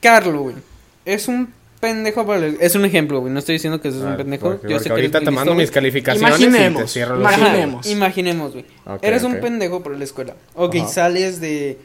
Carlo, 0.00 0.42
güey. 0.42 0.56
Es 1.04 1.26
un 1.28 1.52
pendejo 1.80 2.26
para 2.26 2.44
el- 2.46 2.58
Es 2.60 2.74
un 2.74 2.84
ejemplo, 2.84 3.20
güey. 3.20 3.32
No 3.32 3.38
estoy 3.38 3.54
diciendo 3.54 3.80
que 3.80 3.88
es 3.88 3.94
un 3.94 4.08
Ah, 4.08 4.16
pendejo. 4.16 4.48
porque- 4.50 4.66
Yo 4.68 4.76
porque 4.76 4.78
sé 4.82 4.84
que 4.90 4.92
ahorita 4.92 5.20
te 5.20 5.30
mando 5.30 5.54
mis 5.54 5.70
calificaciones 5.70 6.38
y 6.38 6.42
te 6.42 6.46
Imaginemos, 6.48 6.92
cierro 6.92 7.16
los. 7.16 7.22
Imaginemos. 7.22 7.86
Ajá, 7.86 7.90
imaginemos, 7.96 8.52
güey. 8.52 8.64
Eres 9.02 9.22
un 9.22 9.40
pendejo 9.40 9.82
por 9.82 9.96
la 9.96 10.04
escuela. 10.04 10.34
Ok, 10.54 10.76
Ajá. 10.76 10.88
sales 10.88 11.40
de 11.40 11.78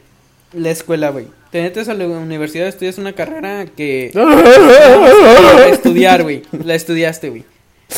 la 0.54 0.70
escuela, 0.70 1.10
güey. 1.10 1.26
Te 1.50 1.62
metes 1.62 1.88
a 1.88 1.94
la 1.94 2.06
universidad, 2.06 2.66
estudias 2.66 2.98
una 2.98 3.12
carrera 3.12 3.66
que... 3.66 4.06
estudiar, 5.70 6.22
güey. 6.22 6.42
La 6.64 6.74
estudiaste, 6.74 7.30
güey. 7.30 7.44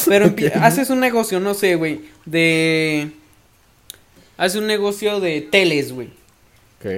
Pero 0.07 0.35
haces 0.61 0.91
un 0.91 1.01
negocio, 1.01 1.41
no 1.41 1.55
sé, 1.55 1.77
güey. 1.77 2.03
De... 2.25 3.11
Haces 4.37 4.61
un 4.61 4.67
negocio 4.67 5.21
de 5.21 5.41
teles, 5.41 5.93
güey. 5.93 6.11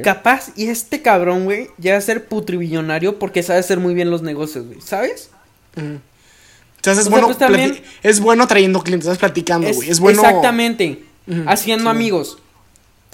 Capaz, 0.02 0.52
y 0.54 0.66
este 0.66 1.00
cabrón, 1.00 1.44
güey, 1.44 1.68
llega 1.80 1.96
a 1.96 2.00
ser 2.00 2.26
putribillonario 2.26 3.18
porque 3.18 3.42
sabe 3.42 3.60
hacer 3.60 3.78
muy 3.78 3.94
bien 3.94 4.10
los 4.10 4.22
negocios, 4.22 4.66
güey. 4.66 4.80
¿Sabes? 4.82 5.30
O 5.76 5.80
sea, 6.82 6.92
es, 6.92 6.98
O 6.98 7.02
sea, 7.02 7.10
bueno, 7.10 7.26
pues, 7.28 7.38
también- 7.38 7.80
es 8.02 8.20
bueno 8.20 8.46
trayendo 8.46 8.82
clientes, 8.82 9.06
estás 9.06 9.18
platicando, 9.18 9.72
güey. 9.72 9.88
Es, 9.88 10.00
bueno. 10.00 10.20
Exactamente. 10.20 11.04
Haciendo 11.46 11.84
sí. 11.84 11.90
amigos. 11.90 12.38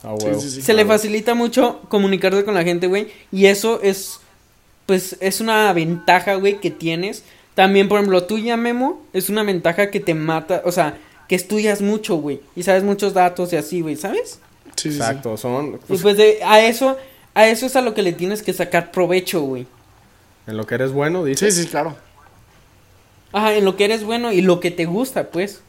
Ah, 0.04 0.14
Sí, 0.18 0.26
huevo. 0.26 0.40
sí, 0.40 0.50
sí. 0.50 0.62
Se 0.62 0.74
le 0.74 0.84
facilita 0.84 1.34
mucho 1.34 1.80
comunicarse 1.88 2.44
con 2.44 2.54
la 2.54 2.62
gente, 2.64 2.86
güey. 2.86 3.08
Y 3.32 3.46
eso 3.46 3.80
es, 3.82 4.20
pues, 4.86 5.16
es 5.20 5.40
una 5.40 5.72
ventaja, 5.72 6.34
güey, 6.36 6.60
que 6.60 6.70
tienes. 6.70 7.24
También, 7.54 7.88
por 7.88 7.98
ejemplo, 7.98 8.24
tú 8.24 8.38
ya, 8.38 8.56
Memo, 8.56 9.02
es 9.12 9.28
una 9.30 9.42
ventaja 9.42 9.90
que 9.90 10.00
te 10.00 10.14
mata, 10.14 10.62
o 10.64 10.72
sea, 10.72 10.98
que 11.28 11.34
estudias 11.36 11.80
mucho, 11.80 12.16
güey. 12.16 12.40
Y 12.56 12.62
sabes 12.64 12.82
muchos 12.84 13.14
datos 13.14 13.52
y 13.52 13.56
así, 13.56 13.80
güey, 13.80 13.96
¿sabes? 13.96 14.40
Sí, 14.76 14.90
sí, 14.90 14.92
sí. 14.92 14.96
Exacto, 14.96 15.36
son... 15.36 15.74
Y 15.74 15.76
pues, 15.86 16.02
pues 16.02 16.16
de, 16.16 16.40
a 16.44 16.60
eso, 16.66 16.96
a 17.32 17.46
eso 17.46 17.64
es 17.66 17.76
a 17.76 17.80
lo 17.80 17.94
que 17.94 18.02
le 18.02 18.12
tienes 18.12 18.42
que 18.42 18.52
sacar 18.52 18.90
provecho, 18.90 19.40
güey. 19.42 19.66
en 20.46 20.56
lo 20.56 20.66
que 20.66 20.74
eres 20.74 20.92
bueno, 20.92 21.22
Sí, 21.22 21.28
dices. 21.30 21.54
sí, 21.56 21.66
claro. 21.66 21.96
Ajá, 23.32 23.54
en 23.54 23.64
lo 23.64 23.76
que 23.76 23.84
eres 23.84 24.04
bueno 24.04 24.32
y 24.32 24.42
lo 24.42 24.60
que 24.60 24.70
te 24.70 24.84
gusta, 24.84 25.30
pues. 25.30 25.60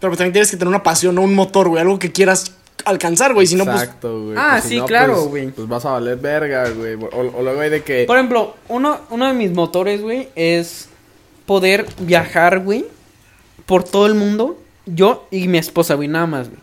Pero 0.00 0.10
pues, 0.10 0.18
también 0.18 0.32
tienes 0.32 0.50
que 0.50 0.56
tener 0.56 0.68
una 0.68 0.82
pasión, 0.82 1.14
no 1.14 1.22
un 1.22 1.34
motor, 1.34 1.68
güey. 1.68 1.80
Algo 1.82 1.98
que 1.98 2.12
quieras 2.12 2.54
alcanzar, 2.84 3.34
güey. 3.34 3.46
Si 3.46 3.54
no, 3.54 3.64
pues. 3.64 3.82
Exacto, 3.82 4.24
güey. 4.24 4.36
Ah, 4.38 4.50
pues, 4.52 4.64
si 4.64 4.68
sí, 4.70 4.76
no, 4.78 4.86
claro, 4.86 5.14
pues- 5.14 5.26
güey. 5.28 5.50
Pues 5.50 5.68
vas 5.68 5.84
a 5.84 5.90
valer 5.92 6.16
verga, 6.16 6.68
güey. 6.70 6.94
O, 6.94 7.38
o 7.38 7.42
luego 7.42 7.60
hay 7.60 7.70
de 7.70 7.82
que... 7.82 8.04
Por 8.04 8.16
ejemplo, 8.16 8.56
uno, 8.68 9.00
uno 9.10 9.26
de 9.26 9.32
mis 9.34 9.50
motores, 9.52 10.02
güey, 10.02 10.28
es 10.34 10.88
poder 11.46 11.86
viajar, 11.98 12.60
güey, 12.60 12.84
por 13.66 13.84
todo 13.84 14.06
el 14.06 14.14
mundo. 14.14 14.58
Yo 14.86 15.26
y 15.30 15.48
mi 15.48 15.58
esposa, 15.58 15.94
güey, 15.94 16.08
nada 16.08 16.26
más, 16.26 16.48
güey. 16.48 16.60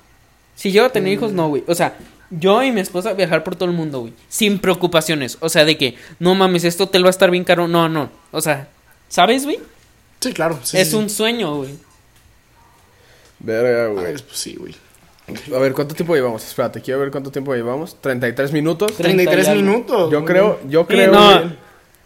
Si 0.55 0.71
yo 0.71 0.85
a 0.85 0.89
tener 0.89 1.13
hijos, 1.13 1.31
no, 1.33 1.49
güey. 1.49 1.63
O 1.67 1.75
sea, 1.75 1.97
yo 2.29 2.63
y 2.63 2.71
mi 2.71 2.81
esposa 2.81 3.13
viajar 3.13 3.43
por 3.43 3.55
todo 3.55 3.69
el 3.69 3.75
mundo, 3.75 4.01
güey. 4.01 4.13
Sin 4.27 4.59
preocupaciones. 4.59 5.37
O 5.39 5.49
sea, 5.49 5.65
de 5.65 5.77
que, 5.77 5.95
no 6.19 6.35
mames, 6.35 6.63
esto 6.63 6.85
hotel 6.85 7.03
va 7.03 7.07
a 7.07 7.11
estar 7.11 7.31
bien 7.31 7.43
caro. 7.43 7.67
No, 7.67 7.87
no. 7.87 8.09
O 8.31 8.41
sea, 8.41 8.67
¿sabes, 9.07 9.45
güey? 9.45 9.59
Sí, 10.19 10.33
claro. 10.33 10.59
sí, 10.63 10.77
es 10.77 10.89
sí, 10.89 10.95
un 10.95 11.09
sí. 11.09 11.15
sueño, 11.15 11.55
güey. 11.57 11.75
Verga, 13.39 13.87
güey. 13.87 14.13
pues 14.13 14.25
sí, 14.31 14.55
güey. 14.55 14.75
A 15.53 15.59
ver, 15.59 15.73
¿cuánto 15.73 15.93
tiempo 15.93 16.15
llevamos? 16.15 16.45
Espérate, 16.45 16.81
quiero 16.81 17.01
ver 17.01 17.11
cuánto 17.11 17.31
tiempo 17.31 17.53
llevamos. 17.53 17.97
33 18.01 18.53
minutos. 18.53 18.93
33 18.95 19.47
y 19.47 19.49
algo. 19.49 19.61
minutos. 19.63 20.11
Yo 20.11 20.23
creo, 20.23 20.59
yo 20.69 20.87
creo 20.87 21.11
no. 21.11 21.53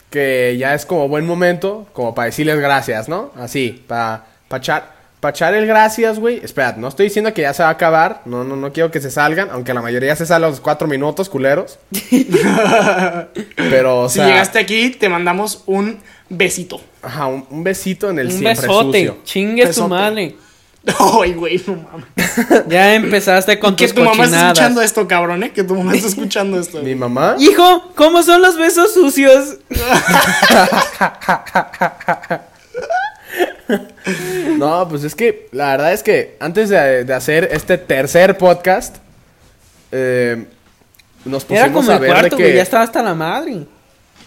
que 0.10 0.56
ya 0.60 0.74
es 0.74 0.86
como 0.86 1.08
buen 1.08 1.26
momento, 1.28 1.88
como 1.94 2.16
para 2.16 2.26
decirles 2.28 2.60
gracias, 2.60 3.08
¿no? 3.08 3.32
Así, 3.36 3.84
para 3.88 4.26
pa 4.48 4.58
echar, 4.58 4.96
pa 5.20 5.30
echar 5.30 5.54
el 5.54 5.68
gracias, 5.68 6.18
güey. 6.18 6.42
Espérate, 6.44 6.80
no 6.80 6.88
estoy 6.88 7.06
diciendo 7.06 7.32
que 7.34 7.44
ya 7.44 7.54
se 7.54 7.62
va 7.62 7.70
a 7.70 7.74
acabar. 7.74 8.22
No, 8.26 8.44
no, 8.44 8.56
no 8.56 8.74
quiero 8.74 8.90
que 8.90 9.00
se 9.00 9.12
salgan, 9.12 9.50
aunque 9.52 9.74
la 9.76 9.84
mayoría 9.84 10.16
se 10.16 10.26
sale 10.26 10.48
a 10.48 10.50
los 10.50 10.60
cuatro 10.60 10.88
minutos, 10.88 11.30
culeros. 11.30 11.78
Pero, 13.56 14.02
o 14.02 14.10
Si 14.10 14.20
llegaste 14.20 14.60
aquí, 14.60 14.90
te 14.92 15.10
mandamos 15.10 15.64
un 15.68 16.00
besito. 16.30 16.82
ajá, 17.02 17.28
un, 17.28 17.46
un 17.50 17.64
besito 17.64 18.10
en 18.10 18.20
el 18.20 18.28
Un 18.28 18.34
siempre 18.34 18.68
besote. 18.68 18.98
sucio. 19.00 19.18
Chingue 19.24 19.72
su 19.74 19.88
madre. 19.88 20.36
Ay, 21.22 21.34
güey, 21.34 21.62
no 21.68 21.76
mames. 21.76 22.66
Ya 22.68 22.96
empezaste 22.96 23.60
con 23.60 23.76
Que 23.76 23.86
tus 23.86 23.96
tu 23.96 24.04
mamá 24.04 24.26
está 24.26 24.48
escuchando 24.48 24.82
esto, 24.82 25.08
cabrón, 25.08 25.44
¿eh? 25.44 25.52
Que 25.52 25.64
tu 25.64 25.76
mamá 25.76 25.94
está 25.94 26.08
escuchando 26.08 26.60
esto. 26.60 26.82
Mi 26.82 26.96
mamá. 26.96 27.36
Hijo, 27.40 27.92
¿cómo 27.96 28.24
son 28.24 28.42
los 28.42 28.58
besos 28.58 28.94
sucios? 28.94 29.58
No, 34.58 34.86
pues 34.90 35.06
es 35.06 35.16
que 35.16 35.48
la 35.54 35.72
verdad 35.72 35.94
es 35.94 36.04
que 36.04 36.36
antes 36.42 36.68
de, 36.68 37.06
de 37.06 37.14
hacer 37.14 37.48
este 37.54 37.78
tercer 37.78 38.38
podcast, 38.38 38.98
eh, 39.94 40.46
nos 41.24 41.46
pusimos 41.46 41.64
Era 41.64 41.74
como 41.74 41.90
a 41.90 41.94
el 41.94 42.00
ver 42.02 42.12
cuarto, 42.12 42.36
de 42.36 42.38
que 42.38 42.44
güey. 42.44 42.56
Ya 42.58 42.62
estaba 42.62 42.84
hasta 42.84 43.02
la 43.02 43.16
madre. 43.16 43.66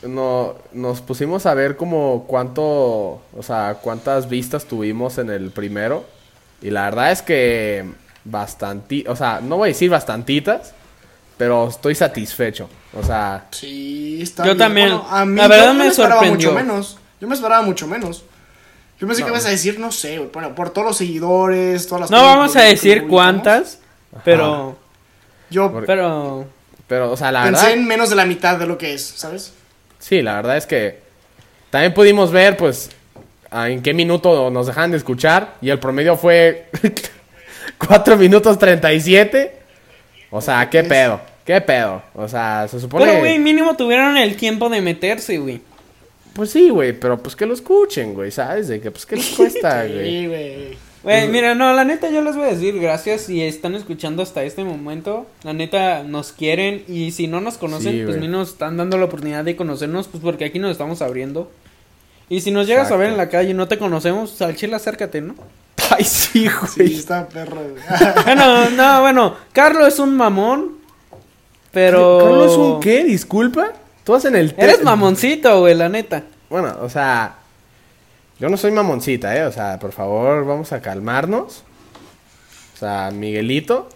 no, 0.03 0.55
nos 0.73 1.03
pusimos 1.03 1.45
a 1.45 1.53
ver 1.53 1.77
como 1.77 2.25
cuánto, 2.27 2.63
o 2.65 3.43
sea, 3.43 3.77
cuántas 3.83 4.31
vistas 4.31 4.65
tuvimos 4.65 5.19
en 5.19 5.29
el 5.29 5.51
primero 5.51 6.07
y 6.65 6.71
la 6.71 6.85
verdad 6.87 7.13
es 7.13 7.23
que 7.23 7.85
bastante, 8.25 9.05
o 9.07 9.15
sea, 9.15 9.41
no 9.41 9.57
voy 9.59 9.69
a 9.69 9.73
decir 9.73 9.91
bastantitas, 9.91 10.73
pero 11.37 11.69
estoy 11.69 11.95
satisfecho, 11.95 12.69
o 12.99 13.03
sea, 13.05 13.47
Sí, 13.53 14.21
está 14.23 14.43
Yo 14.45 14.51
bien. 14.55 14.59
también. 14.59 14.89
Bueno, 14.89 15.07
a 15.11 15.25
mí 15.25 15.37
La 15.37 15.47
verdad 15.49 15.67
yo 15.69 15.75
me 15.75 15.87
esperaba 15.89 16.15
sorprendió. 16.21 16.51
mucho 16.53 16.65
menos. 16.65 16.99
Yo 17.21 17.29
me 17.29 17.35
esperaba 17.35 17.63
mucho 17.63 17.87
menos. 17.87 18.25
Yo 19.01 19.07
pensé 19.09 19.23
que 19.23 19.29
ibas 19.29 19.45
a 19.47 19.51
decir, 19.51 19.79
no 19.79 19.91
sé, 19.93 20.19
güey, 20.19 20.31
bueno, 20.33 20.55
por 20.55 20.71
todos 20.71 20.87
los 20.87 20.97
seguidores, 20.97 21.87
todas 21.87 22.03
las 22.03 22.11
No 22.11 22.23
vamos 22.23 22.55
a 22.57 22.63
decir 22.63 23.07
cuántas, 23.09 23.79
pero. 24.25 24.77
Yo 25.51 25.73
Pero. 25.87 26.47
Pero, 26.87 27.13
o 27.13 27.17
sea, 27.17 27.33
la 27.33 27.45
pensé 27.45 27.63
verdad. 27.63 27.79
en 27.79 27.87
menos 27.87 28.11
de 28.11 28.17
la 28.17 28.27
mitad 28.27 28.59
de 28.59 28.67
lo 28.67 28.77
que 28.79 28.93
es, 28.95 29.03
¿sabes? 29.05 29.53
Sí, 29.99 30.21
la 30.23 30.35
verdad 30.37 30.57
es 30.59 30.67
que 30.67 31.01
también 31.71 31.95
pudimos 31.95 32.31
ver, 32.31 32.57
pues, 32.59 32.91
a 33.55 33.71
en 33.71 33.83
qué 33.83 33.95
minuto 33.95 34.51
nos 34.51 34.67
dejan 34.67 34.91
de 34.91 34.97
escuchar. 34.97 35.55
Y 35.63 35.71
el 35.71 35.79
promedio 35.79 36.17
fue 36.17 36.67
4 37.87 38.17
minutos 38.17 38.59
37. 38.59 39.53
O 40.31 40.41
sea, 40.41 40.69
¿qué 40.69 40.83
pedo? 40.83 41.21
¿Qué 41.45 41.61
pedo? 41.61 42.03
O 42.15 42.27
sea, 42.27 42.67
se 42.69 42.81
supone. 42.81 43.05
Pero, 43.05 43.21
güey, 43.21 43.39
mínimo 43.39 43.77
tuvieron 43.77 44.17
el 44.17 44.37
tiempo 44.37 44.69
de 44.69 44.81
meterse, 44.81 45.39
güey. 45.39 45.61
Pues 46.33 46.51
sí, 46.51 46.69
güey, 46.69 46.93
pero 46.93 47.23
pues 47.23 47.37
que 47.37 47.47
lo 47.47 47.55
escuchen, 47.55 48.15
güey, 48.15 48.33
¿sabes? 48.33 48.67
De 48.67 48.81
que, 48.81 48.91
pues, 48.91 49.07
¿qué 49.07 49.15
les 49.15 49.29
cuesta, 49.29 49.85
güey? 49.87 50.05
Sí, 50.05 50.27
güey. 50.27 50.79
Güey, 51.05 51.29
mira, 51.29 51.55
no, 51.55 51.73
la 51.75 51.85
neta 51.85 52.11
yo 52.11 52.23
les 52.23 52.35
voy 52.35 52.47
a 52.47 52.53
decir 52.53 52.81
gracias 52.81 53.21
si 53.21 53.43
están 53.43 53.75
escuchando 53.75 54.23
hasta 54.23 54.43
este 54.43 54.65
momento. 54.65 55.27
La 55.45 55.53
neta 55.53 56.03
nos 56.03 56.33
quieren 56.33 56.83
y 56.89 57.13
si 57.13 57.27
no 57.29 57.43
nos 57.43 57.59
conocen, 57.59 57.93
Sí, 57.93 58.03
pues 58.05 58.17
ni 58.17 58.27
nos 58.27 58.49
están 58.49 58.79
dando 58.79 58.97
la 58.97 59.05
oportunidad 59.05 59.45
de 59.45 59.55
conocernos, 59.55 60.09
pues 60.09 60.23
porque 60.23 60.47
aquí 60.47 60.59
nos 60.59 60.73
estamos 60.73 61.03
abriendo. 61.03 61.51
Y 62.29 62.41
si 62.41 62.51
nos 62.51 62.67
llegas 62.67 62.91
a 62.91 62.97
ver 62.97 63.11
en 63.11 63.17
la 63.17 63.29
calle 63.29 63.51
y 63.51 63.55
no 63.55 63.69
te 63.69 63.79
conocemos, 63.79 64.41
al 64.43 64.57
chile 64.57 64.77
acércate, 64.77 65.21
¿no? 65.21 65.35
Ay, 65.91 66.05
sí, 66.05 66.49
Sí, 66.49 66.51
güey. 66.79 66.95
está 66.95 67.29
perro, 67.29 67.61
güey. 67.61 67.83
Bueno, 68.25 68.71
no, 68.71 69.01
bueno, 69.03 69.37
Carlos 69.53 69.89
es 69.89 69.99
un 69.99 70.17
mamón, 70.17 70.79
pero... 71.73 72.19
¿Carlos 72.23 72.53
es 72.53 72.59
un 72.59 72.81
qué? 72.81 73.05
Disculpa. 73.05 73.73
Tú 74.05 74.13
vas 74.13 74.25
en 74.27 74.37
el. 74.37 74.55
te- 74.55 74.63
Eres 74.63 74.83
mamoncito, 74.83 75.61
güey, 75.61 75.75
la 75.75 75.89
neta. 75.89 76.25
Bueno, 76.51 76.77
o 76.83 76.89
sea. 76.91 77.37
Yo 78.39 78.49
no 78.51 78.57
soy 78.59 78.71
mamoncita, 78.71 79.35
¿eh? 79.37 79.45
O 79.47 79.53
sea, 79.53 79.79
por 79.79 79.93
favor, 79.93 80.45
vamos 80.45 80.73
a 80.73 80.81
calmarnos. 80.83 81.63
O 82.75 82.79
sea, 82.79 83.11
Miguelito. 83.13 83.89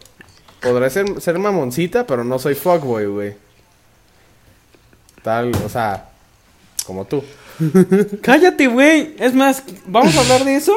Podré 0.62 0.88
ser, 0.90 1.20
ser 1.20 1.38
mamoncita, 1.38 2.06
pero 2.06 2.24
no 2.24 2.38
soy 2.38 2.54
fuckboy, 2.54 3.04
güey. 3.06 3.36
Tal, 5.22 5.52
o 5.64 5.68
sea, 5.68 6.08
como 6.86 7.04
tú. 7.04 7.22
Cállate, 8.22 8.66
güey. 8.68 9.14
Es 9.18 9.34
más, 9.34 9.62
¿vamos 9.86 10.16
a 10.16 10.20
hablar 10.20 10.44
de 10.44 10.56
eso? 10.56 10.74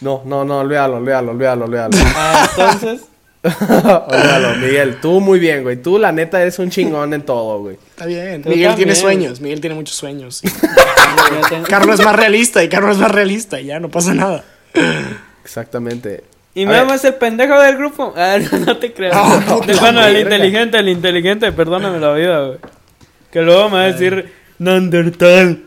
No, 0.00 0.22
no, 0.26 0.44
no, 0.44 0.58
olvídalo, 0.60 0.96
olvídalo, 0.96 1.32
olvídalo, 1.32 1.64
olvídalo. 1.66 1.96
Ah, 2.16 2.48
entonces... 2.50 3.02
olvídalo, 3.46 4.56
Miguel. 4.56 4.96
Tú 5.00 5.20
muy 5.20 5.38
bien, 5.38 5.62
güey. 5.62 5.76
Tú, 5.80 5.98
la 5.98 6.10
neta, 6.10 6.40
eres 6.42 6.58
un 6.58 6.68
chingón 6.70 7.14
en 7.14 7.22
todo, 7.22 7.60
güey. 7.60 7.76
Está 7.90 8.06
bien. 8.06 8.42
Tú 8.42 8.48
Miguel 8.50 8.74
tiene 8.74 8.94
sueños, 8.96 9.40
Miguel 9.40 9.60
tiene 9.60 9.76
muchos 9.76 9.94
sueños. 9.96 10.38
sí. 10.38 10.48
Carlos 11.68 12.00
es 12.00 12.04
más 12.04 12.16
realista 12.16 12.62
y 12.64 12.68
Carlos 12.68 12.96
es 12.96 12.98
más 13.02 13.10
realista 13.10 13.60
y 13.60 13.66
ya 13.66 13.78
no 13.78 13.88
pasa 13.88 14.14
nada. 14.14 14.44
Exactamente. 15.44 16.24
Y 16.54 16.64
A 16.64 16.66
me 16.66 16.72
ver. 16.72 16.82
amas 16.82 17.04
el 17.04 17.14
pendejo 17.14 17.60
del 17.60 17.76
grupo. 17.76 18.12
Ah, 18.16 18.38
no, 18.50 18.58
no 18.58 18.76
te 18.78 18.92
creas. 18.92 19.14
No, 19.14 19.40
No, 19.40 19.60
puta 19.60 19.80
bueno, 19.80 20.04
el 20.04 20.14
verga. 20.14 20.34
inteligente, 20.36 20.78
el 20.78 20.88
inteligente, 20.88 21.52
perdóname 21.52 22.00
la 22.00 22.12
vida, 22.14 22.46
güey. 22.46 22.58
Que 23.30 23.42
luego 23.42 23.68
me 23.68 23.76
va 23.76 23.82
a 23.82 23.92
decir 23.92 24.32
Nandertal. 24.58 25.62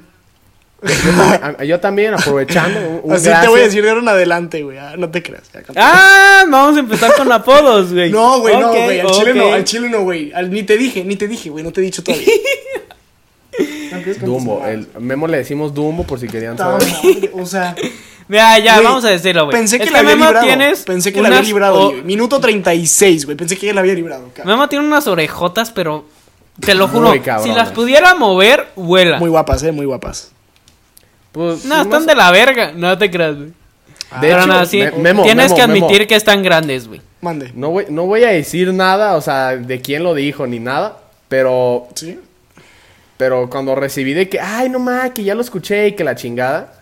Yo 1.65 1.79
también, 1.79 2.13
aprovechando. 2.13 2.79
un- 2.79 3.01
un 3.03 3.13
Así 3.13 3.29
te 3.41 3.47
voy 3.47 3.59
a 3.59 3.63
decir 3.63 3.83
de 3.83 3.89
ahora 3.89 4.01
en 4.01 4.07
adelante, 4.07 4.63
güey. 4.63 4.77
ah, 4.77 4.95
no 4.97 5.09
te 5.09 5.21
creas. 5.21 5.43
ya. 5.53 5.61
Ah, 5.75 6.45
vamos 6.49 6.77
a 6.77 6.79
empezar 6.79 7.13
con 7.15 7.31
apodos, 7.31 7.91
güey. 7.93 8.11
No, 8.11 8.39
güey, 8.39 8.57
no, 8.57 8.69
güey. 8.69 8.99
Al 9.01 9.11
chile 9.11 9.33
no, 9.33 9.53
al 9.53 9.63
chile 9.63 9.89
no, 9.89 10.01
güey. 10.03 10.31
Ni 10.49 10.63
te 10.63 10.77
dije, 10.77 11.03
ni 11.03 11.15
te 11.15 11.27
dije, 11.27 11.49
güey. 11.49 11.63
No 11.63 11.71
te 11.71 11.81
he 11.81 11.83
dicho 11.83 12.03
todavía. 12.03 12.27
Dumbo. 14.21 14.65
El 14.65 14.87
Memo 14.99 15.27
le 15.27 15.37
decimos 15.37 15.73
Dumbo 15.73 16.03
por 16.03 16.19
si 16.19 16.27
querían 16.27 16.57
saber. 16.57 16.81
O 17.33 17.45
sea, 17.45 17.75
Mira, 18.27 18.59
ya, 18.59 18.75
Güey, 18.75 18.85
vamos 18.85 19.03
a 19.05 19.09
decirlo, 19.09 19.45
güey. 19.45 19.57
pensé 19.57 19.79
que 19.79 19.85
Es 19.85 19.91
la 19.91 19.99
había 19.99 20.11
Memo 20.11 20.25
librado. 20.25 20.45
tienes 20.45 20.83
Pensé 20.83 21.11
que 21.11 21.19
la 21.21 21.29
había. 21.35 22.03
Minuto 22.03 22.39
36, 22.39 23.25
güey. 23.25 23.35
Pensé 23.35 23.57
que 23.57 23.65
ya 23.67 23.73
la 23.73 23.81
había 23.81 23.95
librado. 23.95 24.29
cabrón. 24.35 24.55
Memo 24.55 24.69
tiene 24.69 24.85
unas 24.85 25.07
orejotas, 25.07 25.71
pero 25.71 26.05
te 26.59 26.75
lo 26.75 26.87
juro, 26.87 27.09
Muy 27.09 27.21
si 27.43 27.49
las 27.49 27.71
pudiera 27.71 28.13
mover, 28.15 28.67
vuela. 28.75 29.17
Muy 29.17 29.29
guapas, 29.31 29.63
eh, 29.63 29.71
muy 29.71 29.85
guapas. 29.87 30.31
Pues, 31.39 31.63
no, 31.63 31.75
más- 31.75 31.85
están 31.85 32.05
de 32.05 32.15
la 32.15 32.31
verga. 32.31 32.73
No 32.75 32.97
te 32.97 33.09
creas, 33.09 33.35
güey. 33.37 33.47
De 33.47 33.53
Pero 34.21 34.39
hecho, 34.39 34.47
no, 34.47 34.65
sí, 34.65 34.79
Me- 34.79 34.91
Memo, 34.91 35.23
tienes 35.23 35.45
Memo, 35.45 35.55
que 35.55 35.61
admitir 35.61 35.97
Memo. 35.99 36.07
que 36.07 36.15
están 36.15 36.43
grandes, 36.43 36.87
güey. 36.87 37.01
Mande. 37.21 37.51
No 37.55 37.69
voy, 37.69 37.85
no 37.89 38.05
voy 38.07 38.23
a 38.25 38.29
decir 38.29 38.73
nada, 38.73 39.15
o 39.15 39.21
sea, 39.21 39.55
de 39.55 39.79
quién 39.81 40.03
lo 40.03 40.13
dijo 40.15 40.47
ni 40.47 40.59
nada. 40.59 40.97
Pero, 41.29 41.87
¿Sí? 41.95 42.19
pero 43.17 43.49
cuando 43.49 43.75
recibí 43.75 44.13
de 44.13 44.27
que, 44.27 44.39
ay, 44.39 44.67
no 44.69 44.79
más, 44.79 45.11
que 45.11 45.23
ya 45.23 45.33
lo 45.35 45.41
escuché 45.41 45.87
y 45.89 45.91
que 45.93 46.03
la 46.03 46.15
chingada. 46.15 46.73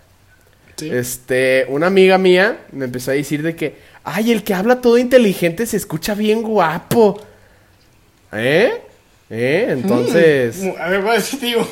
Sí. 0.78 0.90
Este, 0.92 1.66
una 1.70 1.88
amiga 1.88 2.18
mía 2.18 2.60
me 2.72 2.86
empezó 2.86 3.12
a 3.12 3.16
decir 3.16 3.44
de 3.44 3.56
que, 3.56 3.76
ay, 4.06 4.32
el 4.32 4.44
que 4.44 4.54
habla 4.54 4.80
todo 4.82 4.98
inteligente 4.98 5.66
se 5.66 5.78
escucha 5.78 6.16
bien 6.16 6.42
guapo. 6.42 7.20
¿Eh? 8.32 8.72
¿Eh? 9.30 9.66
Entonces. 9.70 10.58
Mm, 10.64 10.70
A 10.80 10.88
ver, 10.90 11.02
voy 11.02 11.12
a 11.12 11.14
decir, 11.16 11.40
tío. 11.40 11.68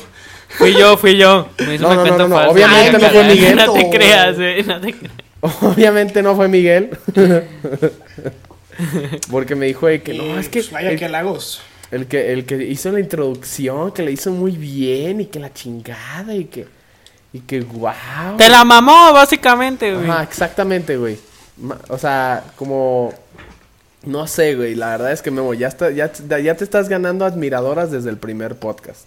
Fui 0.48 0.74
yo, 0.74 0.96
fui 0.96 1.16
yo. 1.16 1.48
Me 1.58 1.74
hizo 1.74 1.82
No, 1.82 1.88
una 1.88 1.96
no, 1.96 2.02
cuenta 2.02 2.28
no, 2.28 2.30
no, 2.40 2.50
obviamente 2.50 2.98
no 2.98 3.10
fue 3.10 3.24
Miguel. 3.24 3.56
No 3.56 3.72
te 3.72 3.90
creas, 3.90 4.36
güey. 4.36 4.62
No 4.62 4.80
te 4.80 4.92
creas. 4.94 5.12
Obviamente 5.40 6.22
no 6.22 6.34
fue 6.34 6.48
Miguel. 6.48 6.96
Porque 9.30 9.54
me 9.54 9.66
dijo 9.66 9.86
de 9.86 10.02
que 10.02 10.14
no, 10.14 10.38
es 10.38 10.48
que 10.48 10.60
pues, 10.60 10.70
vaya 10.70 10.90
el, 10.90 10.98
que 10.98 11.08
lagos. 11.08 11.62
el 11.90 12.06
que 12.06 12.32
el 12.32 12.44
que 12.44 12.62
hizo 12.64 12.92
la 12.92 13.00
introducción, 13.00 13.92
que 13.92 14.02
la 14.02 14.10
hizo 14.10 14.30
muy 14.32 14.52
bien 14.52 15.20
y 15.20 15.26
que 15.26 15.38
la 15.38 15.52
chingada 15.52 16.34
y 16.34 16.44
que 16.44 16.66
y 17.32 17.40
que 17.40 17.60
wow. 17.60 18.36
Te 18.36 18.48
la 18.48 18.64
mamó, 18.64 19.12
básicamente, 19.12 19.94
güey. 19.94 20.08
Ajá, 20.08 20.22
exactamente, 20.22 20.96
güey. 20.96 21.18
O 21.88 21.98
sea, 21.98 22.44
como 22.56 23.12
no 24.04 24.26
sé, 24.26 24.54
güey, 24.54 24.74
la 24.74 24.90
verdad 24.90 25.12
es 25.12 25.22
que 25.22 25.30
Memo 25.30 25.54
ya 25.54 25.68
está 25.68 25.90
ya, 25.90 26.12
ya 26.12 26.54
te 26.54 26.64
estás 26.64 26.88
ganando 26.88 27.24
admiradoras 27.24 27.90
desde 27.90 28.10
el 28.10 28.18
primer 28.18 28.56
podcast. 28.56 29.04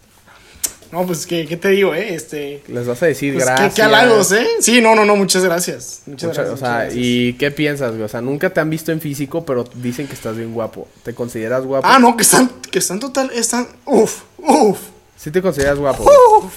No, 0.92 1.06
pues, 1.06 1.28
¿qué, 1.28 1.46
qué 1.46 1.56
te 1.56 1.70
digo, 1.70 1.94
eh? 1.94 2.16
Este. 2.16 2.64
Les 2.68 2.88
vas 2.88 3.02
a 3.04 3.06
decir 3.06 3.34
Pues, 3.34 3.46
gracias. 3.46 3.70
¿qué, 3.70 3.76
qué 3.76 3.82
halagos, 3.84 4.32
¿eh? 4.32 4.48
Sí, 4.60 4.82
no, 4.82 4.96
no, 4.96 5.06
no, 5.06 5.16
muchas 5.16 5.44
gracias. 5.44 6.02
Muchas 6.08 6.30
Mucha- 6.30 6.42
gracias. 6.44 6.54
o 6.62 6.66
sea, 6.66 6.76
gracias. 6.80 6.94
¿y 6.98 7.34
qué 7.34 7.52
piensas, 7.52 7.92
güey? 7.92 8.04
O 8.04 8.08
sea, 8.08 8.22
nunca 8.22 8.50
te 8.50 8.60
han 8.60 8.70
visto 8.70 8.92
en 8.92 9.00
físico, 9.00 9.46
pero 9.46 9.66
dicen 9.76 10.08
que 10.08 10.14
estás 10.14 10.36
bien 10.36 10.54
guapo. 10.54 10.88
¿Te 11.04 11.14
consideras 11.14 11.64
guapo? 11.64 11.88
Ah, 11.88 12.00
no, 12.00 12.18
que 12.18 12.24
están, 12.24 12.50
que 12.72 12.80
están 12.80 13.00
total, 13.00 13.30
están, 13.36 13.68
uf, 13.86 14.22
uf, 14.40 14.80
Sí 15.16 15.30
te 15.32 15.42
consideras 15.42 15.78
guapo. 15.78 16.04
güey? 16.04 16.16
uf. 16.46 16.54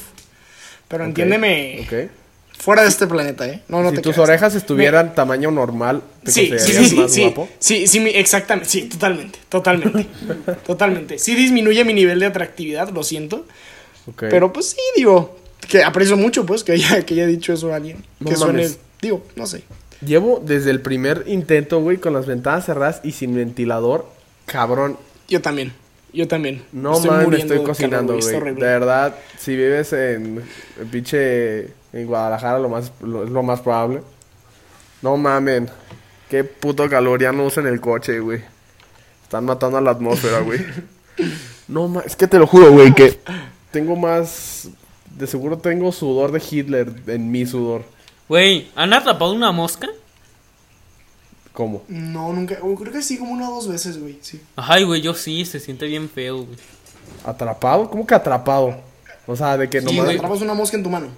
Pero 0.88 1.04
entiéndeme, 1.04 1.86
Ok. 1.86 2.10
fuera 2.58 2.82
de 2.82 2.88
este 2.88 3.06
planeta, 3.06 3.46
¿eh? 3.48 3.62
No, 3.68 3.82
no 3.82 3.90
si 3.90 3.96
te 3.96 4.02
tus 4.02 4.14
creas. 4.14 4.28
orejas 4.28 4.54
estuvieran 4.54 5.14
tamaño 5.14 5.50
normal, 5.50 6.02
¿te 6.24 6.30
Sí, 6.30 6.48
considerarías 6.48 6.88
sí, 6.90 6.96
más 6.96 7.12
sí, 7.12 7.22
guapo? 7.22 7.48
sí, 7.58 7.86
sí, 7.86 7.98
exactamente, 8.14 8.68
sí, 8.70 8.82
totalmente, 8.82 9.38
totalmente, 9.48 10.06
totalmente. 10.66 11.18
Sí 11.18 11.34
disminuye 11.34 11.84
mi 11.84 11.92
nivel 11.94 12.20
de 12.20 12.26
atractividad, 12.26 12.90
lo 12.90 13.02
siento, 13.02 13.46
Pero 14.16 14.52
pues 14.52 14.70
sí, 14.70 14.80
digo, 14.96 15.36
que 15.68 15.82
aprecio 15.84 16.16
mucho, 16.16 16.44
pues, 16.44 16.64
que 16.64 16.72
haya, 16.72 17.04
que 17.04 17.14
haya 17.14 17.26
dicho 17.26 17.52
eso 17.52 17.72
a 17.72 17.76
alguien, 17.76 18.04
No 18.20 18.30
que 18.30 18.36
suene, 18.36 18.52
mames. 18.62 18.78
digo, 19.00 19.24
no 19.36 19.46
sé. 19.46 19.62
Llevo 20.04 20.42
desde 20.44 20.70
el 20.70 20.80
primer 20.80 21.24
intento, 21.28 21.80
güey, 21.80 21.98
con 21.98 22.12
las 22.12 22.26
ventanas 22.26 22.66
cerradas 22.66 23.00
y 23.04 23.12
sin 23.12 23.34
ventilador. 23.34 24.06
Cabrón, 24.46 24.96
Yo 25.28 25.40
también, 25.40 25.72
yo 26.12 26.26
también. 26.26 26.62
no 26.72 26.98
mames, 26.98 27.28
me 27.28 27.38
estoy 27.38 27.62
cocinando, 27.62 28.18
güey. 28.18 28.54
De 28.54 28.60
verdad, 28.60 29.14
si 29.38 29.54
vives 29.54 29.92
en, 29.92 30.42
en 30.80 30.88
pinche 30.90 31.66
en 31.92 32.06
Guadalajara, 32.06 32.58
lo 32.58 32.68
más 32.68 32.90
lo, 33.00 33.22
es 33.24 33.30
lo 33.30 33.42
más 33.44 33.60
probable. 33.60 34.02
No 35.02 35.16
mamen. 35.16 35.68
Qué 36.28 36.42
puto 36.44 36.88
calor, 36.88 37.20
ya 37.20 37.30
no 37.32 37.44
usen 37.44 37.66
el 37.66 37.80
coche, 37.80 38.18
güey. 38.18 38.40
Están 39.22 39.44
matando 39.44 39.78
a 39.78 39.80
la 39.80 39.90
atmósfera, 39.92 40.40
güey. 40.40 40.60
No 41.68 41.86
mames, 41.88 42.06
es 42.08 42.16
que 42.16 42.26
te 42.26 42.38
lo 42.38 42.46
juro, 42.46 42.70
güey, 42.72 42.92
que 42.94 43.18
tengo 43.72 43.96
más 43.96 44.68
de 45.16 45.26
seguro 45.26 45.58
tengo 45.58 45.92
sudor 45.92 46.32
de 46.32 46.42
Hitler 46.48 46.92
en 47.06 47.30
mi 47.30 47.46
sudor. 47.46 47.84
Güey, 48.28 48.70
¿han 48.76 48.92
atrapado 48.92 49.32
una 49.32 49.52
mosca? 49.52 49.88
¿Cómo? 51.52 51.82
No, 51.88 52.32
nunca, 52.32 52.56
creo 52.56 52.92
que 52.92 53.02
sí, 53.02 53.18
como 53.18 53.32
una 53.32 53.50
o 53.50 53.54
dos 53.56 53.68
veces, 53.68 54.00
güey, 54.00 54.18
sí. 54.22 54.40
Ay, 54.56 54.84
güey, 54.84 55.02
yo 55.02 55.12
sí, 55.12 55.44
se 55.44 55.60
siente 55.60 55.86
bien 55.86 56.08
feo, 56.08 56.44
güey. 56.44 56.58
¿Atrapado? 57.24 57.90
¿Cómo 57.90 58.06
que 58.06 58.14
atrapado? 58.14 58.74
O 59.26 59.36
sea, 59.36 59.58
de 59.58 59.68
que 59.68 59.80
Sí, 59.80 59.86
nomás... 59.86 60.04
güey, 60.06 60.16
atrapas 60.16 60.40
una 60.40 60.54
mosca 60.54 60.76
en 60.78 60.82
tu 60.82 60.88
mano. 60.88 61.08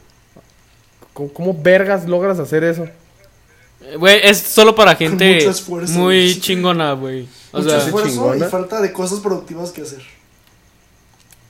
¿Cómo, 1.12 1.32
cómo 1.32 1.54
vergas 1.62 2.06
logras 2.08 2.38
hacer 2.40 2.64
eso? 2.64 2.84
Eh, 3.82 3.96
Güey, 3.96 4.20
es 4.24 4.38
solo 4.38 4.74
para 4.74 4.96
gente 4.96 5.34
mucho 5.36 5.50
esfuerzo, 5.50 5.92
muy 5.92 6.26
güey. 6.32 6.40
chingona, 6.40 6.92
güey. 6.94 7.28
O 7.52 7.58
Mucho 7.58 7.70
sea, 7.70 7.78
esfuerzo 7.78 8.34
y 8.34 8.40
falta 8.40 8.80
de 8.80 8.92
cosas 8.92 9.20
productivas 9.20 9.70
que 9.70 9.82
hacer. 9.82 10.02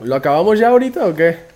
¿Lo 0.01 0.15
acabamos 0.15 0.59
ya 0.59 0.69
ahorita 0.69 1.07
o 1.07 1.15
qué? 1.15 1.53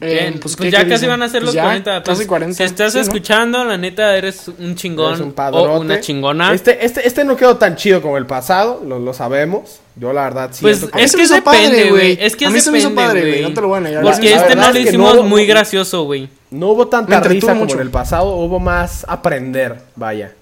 Bien, 0.00 0.34
Eh, 0.34 0.38
pues, 0.42 0.56
¿qué- 0.56 0.64
ya 0.68 0.78
qué 0.78 0.84
casi 0.88 0.92
dicen? 1.06 1.10
van 1.10 1.22
a 1.22 1.28
ser 1.28 1.42
Pues 1.42 1.46
los 1.46 1.54
ya, 1.54 1.62
40. 1.62 2.02
pues, 2.02 2.18
Casi 2.18 2.26
40. 2.26 2.56
Si 2.56 2.62
estás 2.64 2.92
sí, 2.92 2.98
¿no? 2.98 3.02
escuchando, 3.04 3.64
la 3.64 3.78
neta, 3.78 4.16
eres 4.16 4.48
un 4.58 4.74
chingón 4.74 5.14
Es 5.14 5.20
un 5.20 5.32
padrote. 5.32 5.68
o 5.68 5.78
una 5.80 6.00
chingona. 6.00 6.52
Este, 6.52 6.84
este, 6.84 7.06
este 7.06 7.24
no 7.24 7.36
quedó 7.36 7.56
tan 7.56 7.76
chido 7.76 8.02
como 8.02 8.18
el 8.18 8.26
pasado, 8.26 8.82
lo, 8.84 8.98
lo 8.98 9.14
sabemos. 9.14 9.78
Yo 9.94 10.12
la 10.12 10.24
verdad 10.24 10.50
Pues 10.60 10.78
siento 10.78 10.98
es 10.98 11.10
que 11.12 11.16
me 11.18 11.22
hizo 11.22 11.34
depende, 11.34 11.68
padre, 11.68 11.90
güey. 11.90 12.18
Es 12.20 12.34
que 12.34 12.46
A 12.46 12.50
mí 12.50 12.58
se 12.60 12.72
me 12.72 12.78
hizo 12.78 12.92
padre, 12.94 13.20
güey, 13.28 13.42
no 13.42 13.54
te 13.54 13.60
lo 13.60 13.68
voy 13.68 13.78
a 13.78 13.80
negar. 13.82 14.02
Porque 14.02 14.30
La 14.30 14.36
este 14.42 14.56
no 14.56 14.62
es 14.62 14.68
lo 14.68 14.72
que 14.74 14.80
hicimos 14.80 15.14
no- 15.16 15.22
muy 15.22 15.42
no- 15.42 15.48
gracioso, 15.48 16.02
güey. 16.04 16.28
no 16.50 16.68
hubo 16.70 16.88
tanta 16.88 17.20
risa 17.20 17.48
como 17.48 17.60
mucho. 17.60 17.76
en 17.76 17.82
el 17.82 17.90
pasado, 17.90 18.34
hubo 18.34 18.58
más 18.58 19.04
aprender, 19.08 19.76
vaya. 19.94 20.32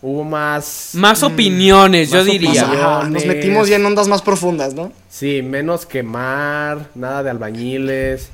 Hubo 0.00 0.22
más... 0.22 0.90
Más 0.92 1.22
opiniones, 1.24 2.10
yo 2.10 2.18
más 2.18 2.26
diría. 2.26 2.62
opiniones. 2.62 2.80
Ajá, 2.84 3.08
nos 3.08 3.26
metimos 3.26 3.68
ya 3.68 3.76
en 3.76 3.86
ondas 3.86 4.06
más 4.06 4.22
profundas, 4.22 4.74
¿no? 4.74 4.92
Sí, 5.10 5.42
menos 5.42 5.86
quemar, 5.86 6.86
nada 6.94 7.22
de 7.24 7.30
albañiles. 7.30 8.30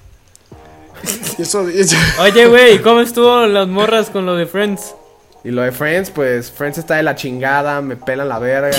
Eso, 1.39 1.69
eso- 1.69 1.97
Oye, 2.21 2.47
güey, 2.47 2.81
¿cómo 2.83 3.01
estuvo 3.01 3.47
las 3.47 3.67
morras 3.69 4.11
con 4.11 4.25
lo 4.27 4.37
de 4.37 4.47
Friends? 4.47 4.95
Y 5.43 5.51
lo 5.51 5.63
de 5.63 5.73
Friends, 5.73 6.11
pues 6.11 6.51
Friends 6.51 6.79
está 6.79 6.95
de 6.97 7.03
la 7.03 7.15
chingada, 7.15 7.81
me 7.83 7.97
pelan 7.97 8.29
la 8.29 8.39
verga. 8.39 8.71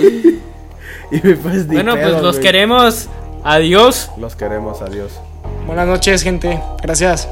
y 1.10 1.18
pues 1.20 1.66
Bueno, 1.66 1.94
pedo, 1.94 2.10
pues 2.12 2.22
los 2.22 2.38
queremos. 2.38 3.08
Adiós. 3.44 4.10
Los 4.18 4.34
queremos, 4.36 4.80
adiós. 4.82 5.12
Buenas 5.66 5.86
noches, 5.86 6.22
gente. 6.22 6.60
Gracias. 6.82 7.28